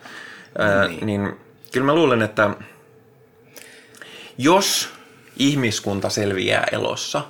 [0.59, 1.05] Ö, niin.
[1.05, 1.35] niin
[1.71, 2.49] kyllä mä luulen, että
[4.37, 4.89] jos
[5.37, 7.21] ihmiskunta selviää elossa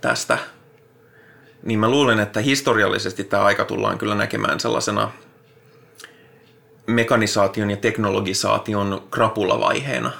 [0.00, 0.38] tästä–
[1.66, 5.10] niin mä luulen, että historiallisesti tämä aika tullaan kyllä näkemään sellaisena
[6.86, 10.12] mekanisaation ja teknologisaation krapulavaiheena.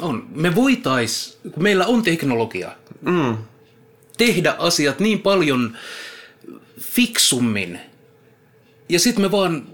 [0.00, 0.26] On.
[0.34, 2.70] Me voitais, kun meillä on teknologia,
[3.00, 3.36] mm.
[4.18, 5.76] tehdä asiat niin paljon
[6.80, 7.80] fiksummin.
[8.88, 9.66] Ja sitten me vaan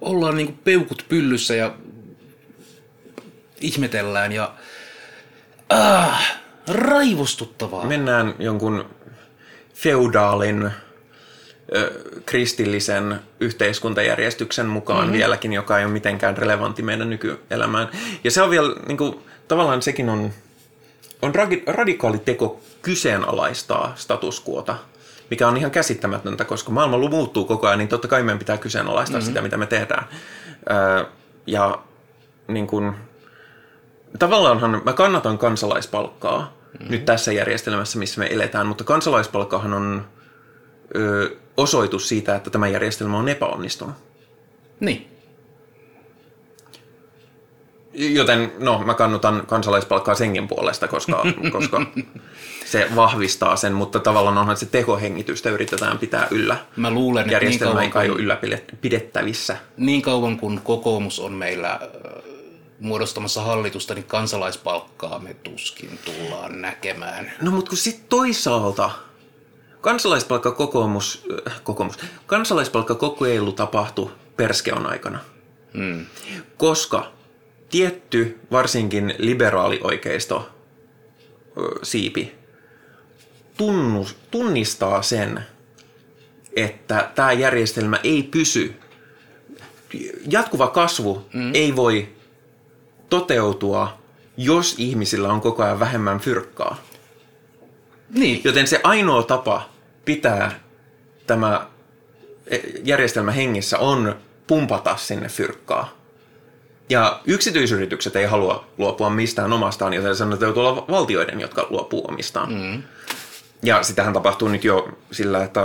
[0.00, 1.74] ollaan niinku peukut pyllyssä ja
[3.60, 4.54] ihmetellään ja
[5.68, 7.86] ah, raivostuttavaa.
[7.86, 8.84] Mennään jonkun
[9.74, 10.70] feudaalin
[12.26, 15.12] kristillisen yhteiskuntajärjestyksen mukaan mm-hmm.
[15.12, 17.88] vieläkin, joka ei ole mitenkään relevantti meidän nykyelämään.
[18.24, 20.30] Ja se on vielä, niin kuin, tavallaan sekin on,
[21.22, 21.32] on
[21.66, 24.76] radikaali teko kyseenalaistaa statuskuota,
[25.30, 29.18] mikä on ihan käsittämätöntä, koska maailma muuttuu koko ajan, niin totta kai meidän pitää kyseenalaistaa
[29.18, 29.26] mm-hmm.
[29.26, 30.04] sitä, mitä me tehdään.
[31.46, 31.78] ja
[32.48, 32.92] niin kuin,
[34.18, 36.90] tavallaanhan mä kannatan kansalaispalkkaa, mm-hmm.
[36.90, 40.04] nyt tässä järjestelmässä, missä me eletään, mutta kansalaispalkkahan on
[40.96, 41.30] ö,
[41.60, 43.94] osoitus siitä, että tämä järjestelmä on epäonnistunut.
[44.80, 45.06] Niin.
[47.92, 51.86] Joten no, mä kannutan kansalaispalkkaa senkin puolesta, koska, koska
[52.64, 56.56] se vahvistaa sen, mutta tavallaan onhan se tehohengitystä yritetään pitää yllä.
[56.76, 59.56] Mä luulen, että Järjestelmä niin kauan, ei ole ylläpidettävissä.
[59.76, 61.80] Niin kauan kun kokoomus on meillä
[62.80, 67.32] muodostamassa hallitusta, niin kansalaispalkkaa me tuskin tullaan näkemään.
[67.42, 68.90] No mutta kun sitten toisaalta
[69.80, 75.18] kansalaispalkka kokoomus, äh, kokoomus, kansalaispalkka kokeilu tapahtui Perskeon aikana.
[75.74, 76.06] Hmm.
[76.56, 77.12] Koska
[77.70, 80.48] tietty, varsinkin liberaalioikeisto
[81.82, 82.34] siipi
[83.56, 85.40] tunnus, tunnistaa sen,
[86.56, 88.74] että tämä järjestelmä ei pysy.
[90.30, 91.50] Jatkuva kasvu mm.
[91.54, 92.08] ei voi
[93.08, 93.98] toteutua,
[94.36, 96.82] jos ihmisillä on koko ajan vähemmän fyrkkaa.
[98.10, 99.69] Niin, Joten se ainoa tapa
[100.14, 100.60] pitää
[101.26, 101.66] tämä
[102.46, 104.16] e, järjestelmä hengissä on
[104.46, 105.96] pumpata sinne fyrkkaa.
[106.88, 112.52] Ja yksityisyritykset ei halua luopua mistään omastaan, joten sen täytyy olla valtioiden, jotka luopuu omistaan.
[112.52, 112.82] Mm.
[113.62, 115.60] Ja sitähän tapahtuu nyt jo sillä, että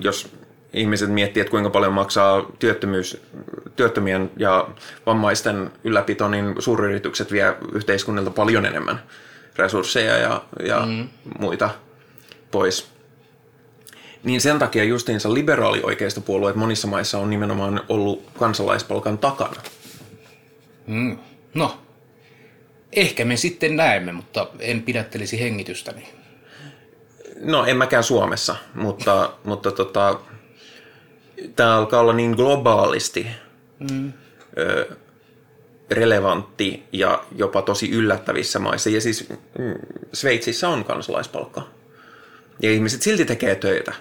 [0.00, 0.28] jos
[0.72, 3.22] ihmiset miettii, että kuinka paljon maksaa työttömyys,
[3.76, 4.68] työttömien ja
[5.06, 9.02] vammaisten ylläpito, niin suuryritykset vie yhteiskunnilta paljon enemmän
[9.56, 11.08] resursseja ja, ja mm.
[11.38, 11.70] muita
[12.50, 12.93] pois.
[14.24, 19.62] Niin sen takia justiinsa liberaalioikeistopuolueet monissa maissa on nimenomaan ollut kansalaispalkan takana.
[20.86, 21.18] mm.
[21.54, 21.78] no,
[22.92, 26.08] ehkä me sitten näemme, mutta en pidättelisi hengitystäni.
[27.40, 30.20] No en mäkään Suomessa, mutta, mutta tota,
[31.56, 33.26] tämä alkaa olla niin globaalisti
[33.90, 34.12] mm.
[34.58, 34.96] ö,
[35.90, 38.90] relevantti ja jopa tosi yllättävissä maissa.
[38.90, 39.28] Ja siis
[39.58, 39.74] mm,
[40.12, 41.62] Sveitsissä on kansalaispalkka.
[42.62, 43.92] Ja ihmiset silti tekee töitä.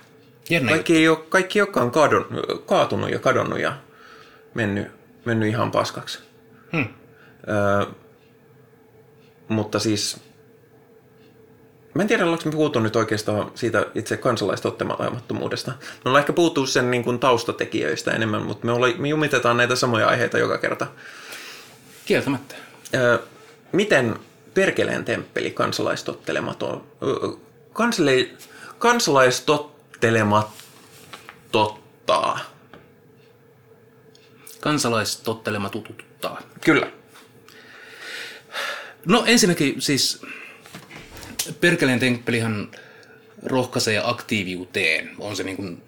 [0.50, 2.26] Jännä Kaikki ei ole, kaikki ei olekaan kadon,
[2.66, 3.78] kaatunut ja kadonnut ja
[4.54, 4.88] mennyt,
[5.26, 6.20] mennyt ihan paskaksi.
[6.72, 6.88] Hmm.
[7.48, 7.86] Ö,
[9.48, 10.18] mutta siis,
[11.94, 15.72] mä en tiedä, ollaanko me puhuttu nyt oikeastaan siitä itse kansalaistottelemattomuudesta.
[15.72, 19.76] Me ollaan ehkä puhuttu sen niin kuin taustatekijöistä enemmän, mutta me, olla, me jumitetaan näitä
[19.76, 20.88] samoja aiheita joka kerta.
[22.06, 22.56] Kieltämättä.
[22.96, 23.20] Ö,
[23.72, 24.20] miten
[24.54, 27.38] perkeleen temppeli kansalaistottelematon, ö,
[27.74, 28.30] kansale,
[30.04, 32.40] kansalaistottelematottaa?
[34.60, 36.42] Kansalaistottelema tututtaa.
[36.62, 36.92] Kyllä.
[39.06, 40.22] No ensinnäkin siis
[41.62, 42.72] Perkeleen temppelihan
[43.44, 45.12] rohkaisee aktiiviuteen.
[45.20, 45.82] On se niin kuin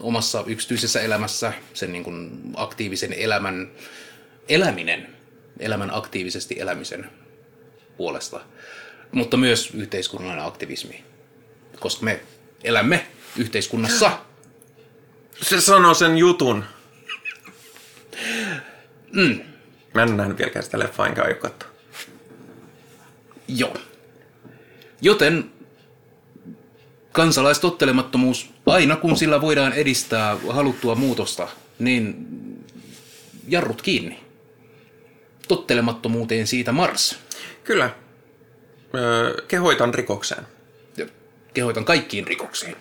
[0.00, 3.70] omassa yksityisessä elämässä, sen niin kuin aktiivisen elämän
[4.48, 5.08] eläminen,
[5.58, 7.10] elämän aktiivisesti elämisen
[7.96, 8.40] puolesta.
[9.12, 11.04] Mutta myös yhteiskunnallinen aktivismi,
[11.80, 12.20] koska me
[12.64, 14.18] elämme yhteiskunnassa.
[15.42, 16.64] Se sanoo sen jutun.
[19.12, 19.40] Mm.
[19.94, 21.68] Mä en nähnyt vieläkään sitä leffaa, enkä aio katsoa.
[23.48, 23.76] Joo.
[25.00, 25.50] Joten
[27.12, 31.48] kansalaistottelemattomuus, aina kun sillä voidaan edistää haluttua muutosta,
[31.78, 32.26] niin
[33.48, 34.20] jarrut kiinni.
[35.48, 37.18] Tottelemattomuuteen siitä mars.
[37.64, 37.90] Kyllä.
[38.94, 40.46] Öö, kehoitan rikokseen.
[41.54, 42.76] Kehoitan kaikkiin rikoksiin.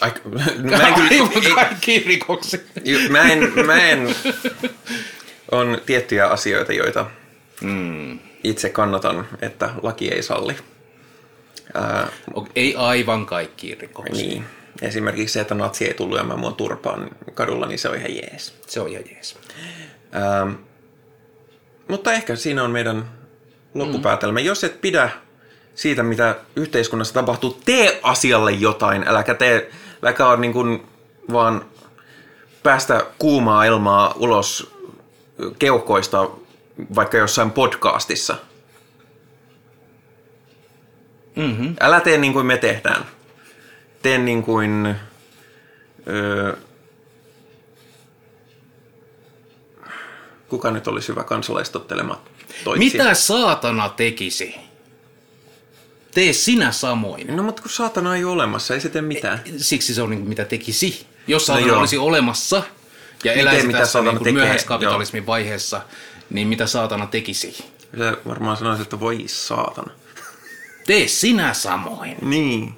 [0.00, 0.12] Ai,
[0.70, 2.62] mä en kyllä, rikoksiin.
[2.84, 4.14] Ju- Mä en, mä en,
[5.50, 7.06] on tiettyjä asioita, joita
[7.60, 8.18] Mm.
[8.44, 10.56] itse kannatan, että laki ei salli.
[11.74, 12.08] Ää,
[12.56, 14.28] Ei aivan kaikkiin rikoksiin.
[14.28, 14.44] niin.
[14.82, 18.54] Esimerkiksi se, että natsi ei tullut lyömään mua turpaan kadulla, niin se on ihan jees.
[18.66, 19.36] Se on ihan jees.
[20.12, 20.46] Ää,
[21.88, 23.04] mutta ehkä siinä on meidän
[23.74, 24.40] loppupäätelmä.
[24.40, 24.46] Mm.
[24.46, 25.10] Jos et pidä
[25.74, 29.08] siitä, mitä yhteiskunnassa tapahtuu, tee asialle jotain.
[29.08, 29.70] Äläkä tee,
[30.02, 30.86] äläkä ole niin kuin
[31.32, 31.64] vaan
[32.62, 34.74] päästä kuumaa ilmaa ulos
[35.58, 36.30] keuhkoista
[36.94, 38.36] vaikka jossain podcastissa.
[41.36, 41.76] Mm-hmm.
[41.80, 43.04] Älä tee niin kuin me tehdään.
[44.02, 44.96] Tee niin kuin...
[46.08, 46.56] Öö,
[50.48, 52.20] kuka nyt olisi hyvä kansalaistottelema
[52.64, 53.04] toitsija?
[53.04, 54.71] Mitä saatana tekisi?
[56.14, 57.36] Tee sinä samoin.
[57.36, 59.40] No mutta kun saatana ei ole olemassa, ei se tee mitään.
[59.56, 61.06] Siksi se on niin kuin, mitä tekisi.
[61.26, 61.78] Jos saatana joo.
[61.78, 62.62] olisi olemassa
[63.24, 65.80] ja Niin eläisi mitä tässä niin kuin myöhäiskapitalismin vaiheessa,
[66.30, 67.64] niin mitä saatana tekisi?
[67.98, 69.92] Se varmaan sanoisi, että voi saatana.
[70.86, 72.16] Tee sinä samoin.
[72.22, 72.74] Niin.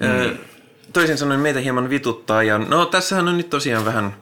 [0.00, 0.38] Mm.
[0.92, 2.42] Toisin sanoen meitä hieman vituttaa.
[2.42, 4.16] Ja no tässähän on nyt tosiaan vähän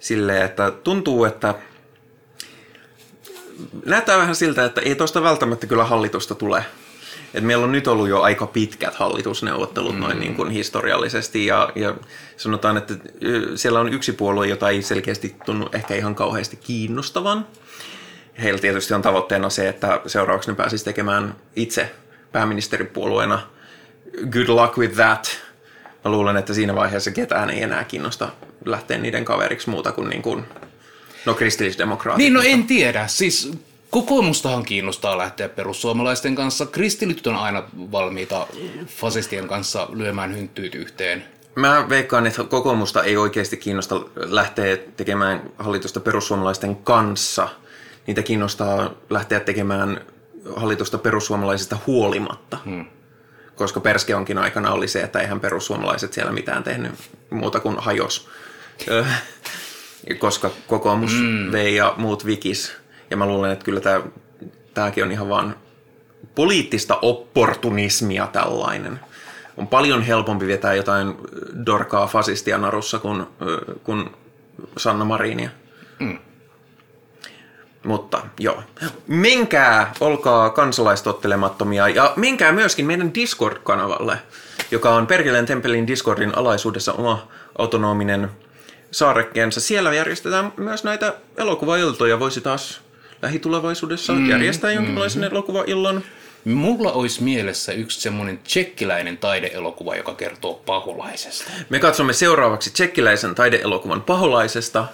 [0.00, 1.54] silleen, että tuntuu, että
[3.86, 6.64] näyttää vähän siltä, että ei tuosta välttämättä kyllä hallitusta tule.
[7.34, 10.00] Et meillä on nyt ollut jo aika pitkät hallitusneuvottelut mm.
[10.00, 11.94] noin niin kuin historiallisesti ja, ja
[12.36, 12.94] sanotaan, että
[13.54, 17.46] siellä on yksi puolue, jota ei selkeästi tunnu ehkä ihan kauheasti kiinnostavan.
[18.42, 21.92] Heillä tietysti on tavoitteena se, että seuraavaksi ne pääsisi tekemään itse
[22.32, 23.42] pääministeripuolueena.
[24.30, 25.40] Good luck with that.
[26.04, 28.28] Mä luulen, että siinä vaiheessa ketään ei enää kiinnosta
[28.64, 30.44] lähteä niiden kaveriksi muuta kuin, niin kuin
[31.26, 32.18] no kristillisdemokraatit.
[32.18, 33.06] Niin, no mutta- en tiedä.
[33.06, 33.52] Siis
[33.90, 36.66] kokoomustahan kiinnostaa lähteä perussuomalaisten kanssa.
[36.66, 38.46] Kristillityt on aina valmiita
[38.86, 41.24] fasistien kanssa lyömään hynttyyt yhteen.
[41.54, 47.48] Mä veikkaan, että kokoomusta ei oikeasti kiinnosta lähteä tekemään hallitusta perussuomalaisten kanssa.
[48.06, 50.00] niitä kiinnostaa lähteä tekemään
[50.56, 52.58] hallitusta perussuomalaisista huolimatta.
[52.64, 52.84] Hmm.
[53.56, 56.92] Koska Perske onkin aikana oli se, että eihän perussuomalaiset siellä mitään tehnyt
[57.30, 58.28] muuta kuin hajos.
[60.18, 61.52] Koska kokoomus mm.
[61.52, 62.79] vei ja muut vikis.
[63.10, 64.00] Ja mä luulen, että kyllä tämä,
[64.74, 65.56] tämäkin on ihan vaan
[66.34, 69.00] poliittista opportunismia tällainen.
[69.56, 71.16] On paljon helpompi vetää jotain
[71.66, 73.26] dorkaa fasistia narussa kuin,
[73.84, 74.10] kuin
[74.76, 75.50] Sanna Marinia.
[75.98, 76.18] Mm.
[77.84, 78.62] Mutta joo,
[79.06, 84.18] menkää, olkaa kansalaistottelemattomia ja menkää myöskin meidän Discord-kanavalle,
[84.70, 87.28] joka on Perkeleen Temppelin Discordin alaisuudessa oma
[87.58, 88.30] autonominen
[88.90, 89.60] saarekkeensa.
[89.60, 92.20] Siellä järjestetään myös näitä elokuvailtoja.
[92.20, 92.80] Voisi taas
[93.22, 95.28] lähitulevaisuudessa mm, järjestää jonkinlaisen mm.
[95.28, 96.04] elokuvaillan.
[96.44, 101.50] Mulla olisi mielessä yksi semmoinen tsekkiläinen taideelokuva, joka kertoo paholaisesta.
[101.70, 104.86] Me katsomme seuraavaksi tsekkiläisen taideelokuvan paholaisesta.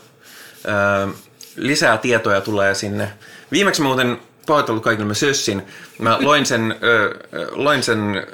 [0.68, 1.14] Öö,
[1.56, 3.08] lisää tietoja tulee sinne.
[3.52, 5.62] Viimeksi muuten pahoitellut kaikille mä sössin.
[5.98, 7.14] Mä loin sen, öö,
[7.52, 8.26] loin sen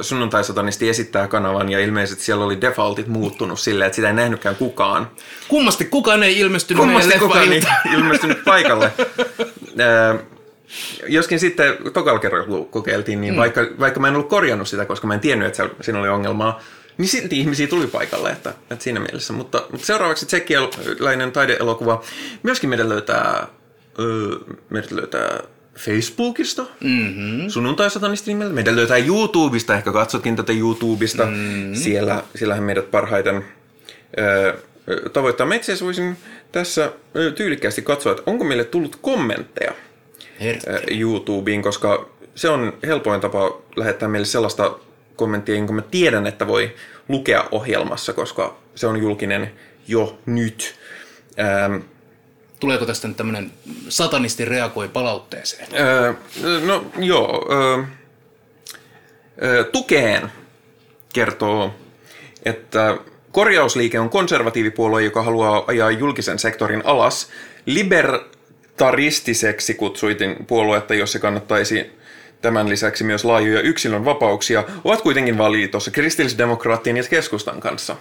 [0.00, 5.10] sunnuntai-satanisti esittää kanavan ja ilmeisesti siellä oli defaultit muuttunut silleen, että sitä ei nähnytkään kukaan.
[5.48, 7.62] Kummasti kukaan ei ilmestynyt Kummasti kukaan ei
[7.94, 8.92] ilmestynyt paikalle.
[11.08, 13.38] Joskin sitten tokalla kerralla kokeiltiin, niin mm.
[13.38, 16.60] vaikka, vaikka mä en ollut korjannut sitä, koska mä en tiennyt, että siinä oli ongelmaa,
[16.98, 19.32] niin silti ihmisiä tuli paikalle, että, että siinä mielessä.
[19.32, 22.02] Mutta, mutta seuraavaksi tsekkiläinen taideelokuva.
[22.42, 23.46] Myöskin meidän löytää,
[23.98, 24.38] öö,
[24.70, 25.40] meidän löytää
[25.78, 27.48] Facebookista, mm-hmm.
[28.26, 28.54] nimeltä.
[28.54, 31.24] Meidän löytää YouTubesta, ehkä katsotkin tätä YouTubesta.
[31.24, 31.74] Mm-hmm.
[31.74, 33.44] Siellä, siellähän meidät parhaiten
[34.18, 34.56] öö,
[35.12, 35.46] tavoittaa.
[35.46, 36.16] Mä itse voisin
[36.52, 36.92] tässä
[37.34, 39.72] tyylikkäästi katsoa, että onko meille tullut kommentteja
[40.40, 41.00] Herkkeli.
[41.00, 44.78] YouTubeen, koska se on helpoin tapa lähettää meille sellaista
[45.16, 46.74] kommenttia, jonka mä tiedän, että voi
[47.08, 49.50] lukea ohjelmassa, koska se on julkinen
[49.88, 50.74] jo nyt.
[51.38, 51.76] Ähm,
[52.64, 53.52] Tuleeko tästä nyt tämmöinen
[53.88, 55.68] satanisti reagoi palautteeseen?
[55.74, 56.14] Öö,
[56.66, 57.48] no joo.
[59.42, 60.32] Öö, tukeen
[61.12, 61.74] kertoo,
[62.44, 62.98] että
[63.32, 67.28] korjausliike on konservatiivipuolue, joka haluaa ajaa julkisen sektorin alas.
[67.66, 71.90] Libertaristiseksi kutsuitin puoluetta, jos se kannattaisi
[72.44, 77.96] tämän lisäksi myös laajoja yksilön vapauksia, ovat kuitenkin valiitossa kristillisdemokraattien ja keskustan kanssa.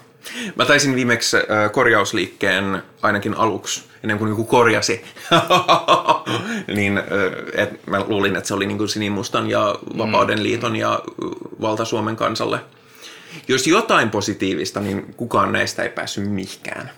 [0.55, 1.37] Mä taisin viimeksi
[1.71, 5.03] korjausliikkeen ainakin aluksi, ennen kuin joku korjasi,
[6.75, 7.01] niin
[7.53, 11.01] et mä luulin, että se oli niin kuin Sinimustan ja Vapauden liiton ja
[11.61, 12.59] Valta Suomen kansalle.
[13.47, 16.91] Jos jotain positiivista, niin kukaan näistä ei päässyt mihinkään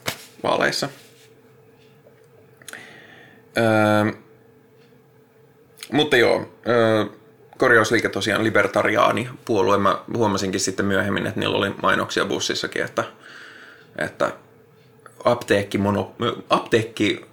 [0.44, 0.90] vaaleissa.
[3.58, 4.14] Öö,
[5.92, 7.06] mutta joo, öö,
[7.58, 9.78] korjausliike tosiaan libertariaani puolue.
[9.78, 13.04] Mä huomasinkin sitten myöhemmin, että niillä oli mainoksia bussissakin, että,
[13.98, 14.32] että
[15.24, 16.16] apteekki, mono,
[16.50, 17.26] apteekki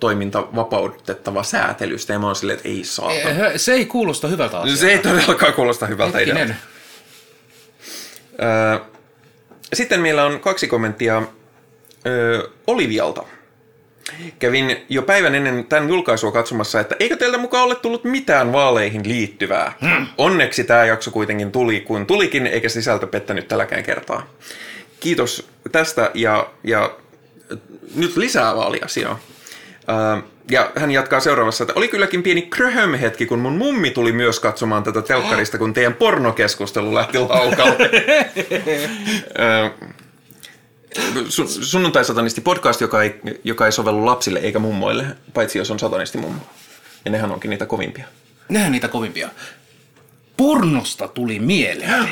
[0.00, 3.10] toiminta vapautettava säätelystä, ja mä oon silleen, että ei saa.
[3.56, 4.80] Se ei kuulosta hyvältä asialta.
[4.80, 6.54] Se ei todellakaan kuulosta hyvältä idealta.
[9.72, 11.22] Sitten meillä on kaksi kommenttia
[12.66, 13.22] Olivialta.
[14.38, 19.08] Kävin jo päivän ennen tämän julkaisua katsomassa, että eikö teiltä mukaan ole tullut mitään vaaleihin
[19.08, 19.72] liittyvää.
[19.80, 20.06] Hmm.
[20.18, 24.26] Onneksi tämä jakso kuitenkin tuli, kun tulikin, eikä sisältö pettänyt tälläkään kertaa.
[25.00, 26.90] Kiitos tästä ja, ja
[27.94, 29.18] nyt lisää vaaliasiaa.
[29.88, 34.12] Uh, ja hän jatkaa seuraavassa, että oli kylläkin pieni kröhöm hetki, kun mun mummi tuli
[34.12, 37.90] myös katsomaan tätä telkkarista, kun teidän pornokeskustelu lähti laukalle.
[41.62, 46.42] sunnuntai-satanisti podcast, joka ei, joka ei sovellu lapsille eikä mummoille, paitsi jos on satanisti mummo.
[47.04, 48.06] Ja nehän onkin niitä kovimpia.
[48.48, 49.28] Nehän niitä kovimpia.
[50.36, 52.08] Pornosta tuli mieleen,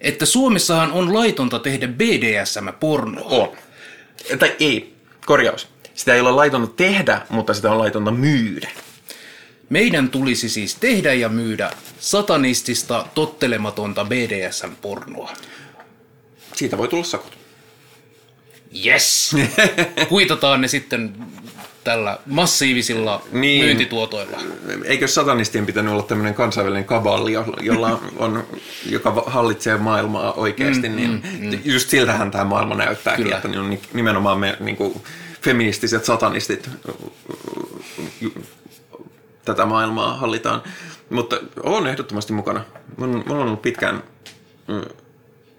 [0.00, 3.24] että Suomessahan on laitonta tehdä BDSM-pornoa.
[3.30, 3.56] On.
[4.38, 4.94] Tai ei,
[5.26, 5.68] korjaus.
[5.94, 8.70] Sitä ei ole laitonta tehdä, mutta sitä on laitonta myydä.
[9.68, 11.70] Meidän tulisi siis tehdä ja myydä
[12.00, 15.32] satanistista, tottelematonta BDSM-pornoa.
[16.56, 17.41] Siitä voi tulla sakot
[18.86, 19.36] yes,
[20.08, 21.14] kuitataan ne sitten
[21.84, 24.38] tällä massiivisilla niin, myyntituotoilla.
[24.84, 28.44] Eikö satanistien pitänyt olla tämmöinen kansainvälinen kaballi, jolla on,
[28.86, 31.58] joka hallitsee maailmaa oikeasti, mm, niin mm, mm.
[31.64, 33.36] just siltähän tämä maailma näyttääkin, Kyllä.
[33.36, 35.02] että niin nimenomaan me niin kuin,
[35.42, 36.70] feministiset satanistit
[39.44, 40.62] tätä maailmaa hallitaan.
[41.10, 42.64] Mutta on ehdottomasti mukana.
[42.96, 44.02] Mulla on ollut pitkään,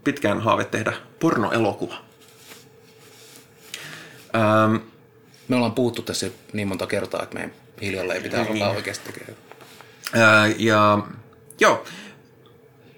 [0.04, 1.96] pitkään haave tehdä pornoelokuva.
[4.36, 4.76] Ähm,
[5.48, 8.52] me ollaan puhuttu tässä niin monta kertaa, että meidän hiljalle ei pitää niin.
[8.52, 9.38] alkaa oikeasti tekemään.
[10.16, 11.00] Äh, ja
[11.60, 11.86] joo.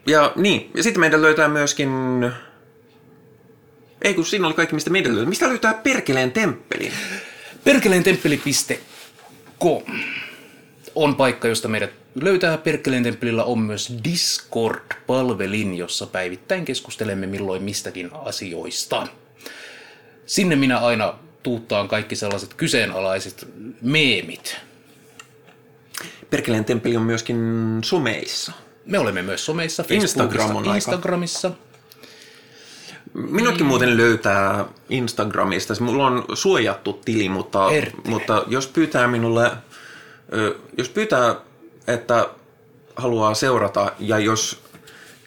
[0.05, 1.89] Ja niin, ja sitten meidän löytää myöskin...
[4.01, 5.29] Ei kun siinä oli kaikki, mistä meidän löytää.
[5.29, 6.91] Mistä löytää Perkeleen temppelin?
[7.63, 9.83] Perkeleentempeli.com
[10.95, 12.57] on paikka, josta meidät löytää.
[12.57, 19.07] Perkeleen temppelillä on myös Discord-palvelin, jossa päivittäin keskustelemme milloin mistäkin asioista.
[20.25, 23.47] Sinne minä aina tuuttaan kaikki sellaiset kyseenalaiset
[23.81, 24.57] meemit.
[26.29, 27.37] Perkeleen temppeli on myöskin
[27.83, 28.51] someissa.
[28.85, 31.51] Me olemme myös someissa, Instagram on aika- Instagramissa.
[33.13, 35.73] Minutkin muuten löytää Instagramista.
[35.79, 37.67] Mulla on suojattu tili, mutta,
[38.07, 39.51] mutta jos pyytää minulle,
[40.77, 41.35] jos pyytää,
[41.87, 42.29] että
[42.95, 44.61] haluaa seurata ja jos,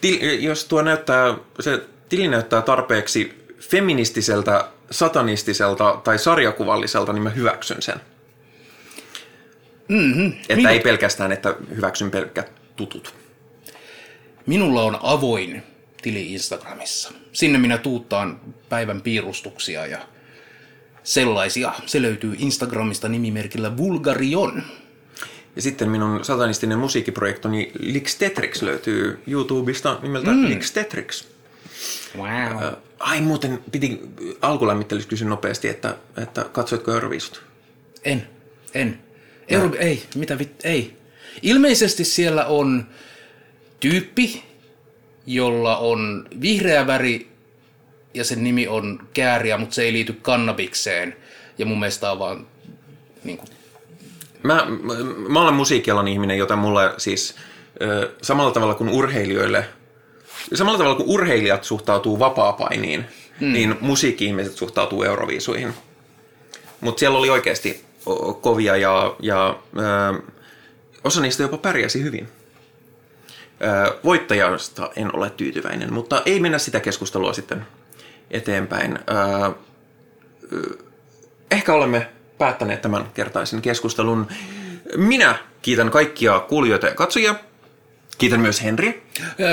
[0.01, 7.81] til, jos tuo näyttää, se tili näyttää tarpeeksi feministiseltä, satanistiselta tai sarjakuvalliselta, niin mä hyväksyn
[7.81, 8.01] sen.
[9.87, 10.27] Mm-hmm.
[10.27, 13.13] Että Minut- ei pelkästään, että hyväksyn pelkkät tutut.
[14.45, 15.63] Minulla on avoin
[16.01, 17.11] tili Instagramissa.
[17.31, 18.39] Sinne minä tuuttaan
[18.69, 19.99] päivän piirustuksia ja
[21.03, 21.73] sellaisia.
[21.85, 24.63] Se löytyy Instagramista nimimerkillä Vulgarion.
[25.55, 30.49] Ja sitten minun satanistinen musiikkiprojektoni Lix Tetrix löytyy YouTubesta nimeltä mm.
[30.49, 31.27] Lix Tetrix.
[32.17, 32.73] Wow.
[32.99, 34.01] Ai muuten piti
[34.41, 37.43] alkulämmittelyssä kysyä nopeasti, että, että katsoitko Euroviisut?
[38.03, 38.27] En,
[38.73, 38.99] en.
[39.47, 40.97] Euro, ei, mitä vit, ei.
[41.41, 42.87] Ilmeisesti siellä on
[43.79, 44.43] tyyppi,
[45.25, 47.31] jolla on vihreä väri
[48.13, 51.15] ja sen nimi on kääriä, mutta se ei liity kannabikseen.
[51.57, 52.47] Ja mun mielestä on vaan
[53.23, 53.49] niin kuin,
[54.43, 54.93] Mä, mä,
[55.27, 57.35] mä olen musiikkialan ihminen, joten mulle siis
[57.81, 59.65] ö, samalla tavalla kuin urheilijoille,
[60.53, 63.05] samalla tavalla kuin urheilijat suhtautuu vapaapainiin,
[63.39, 63.53] mm.
[63.53, 65.73] niin musiikki-ihmiset suhtautuu Euroviisuihin.
[66.81, 67.85] Mutta siellä oli oikeasti
[68.41, 70.21] kovia ja, ja ö,
[71.03, 72.27] osa niistä jopa pärjäsi hyvin.
[73.61, 77.65] Ö, voittajasta en ole tyytyväinen, mutta ei mennä sitä keskustelua sitten
[78.31, 78.99] eteenpäin.
[78.99, 79.51] Ö,
[81.51, 84.27] ehkä olemme päättäneet tämän kertaisen keskustelun.
[84.95, 87.35] Minä kiitän kaikkia kuulijoita ja katsojia.
[88.19, 89.03] Kiitän myös Henri.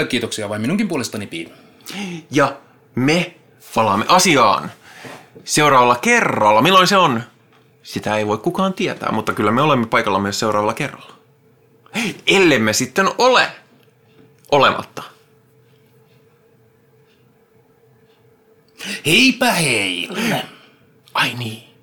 [0.08, 1.52] kiitoksia vain minunkin puolestani Pii.
[2.30, 2.56] Ja
[2.94, 3.34] me
[3.74, 4.72] palaamme asiaan
[5.44, 6.62] seuraavalla kerralla.
[6.62, 7.22] Milloin se on?
[7.82, 11.14] Sitä ei voi kukaan tietää, mutta kyllä me olemme paikalla myös seuraavalla kerralla.
[12.26, 13.48] Ellemme sitten ole
[14.52, 15.02] olematta.
[19.06, 20.08] Heipä hei!
[21.14, 21.75] Ai niin.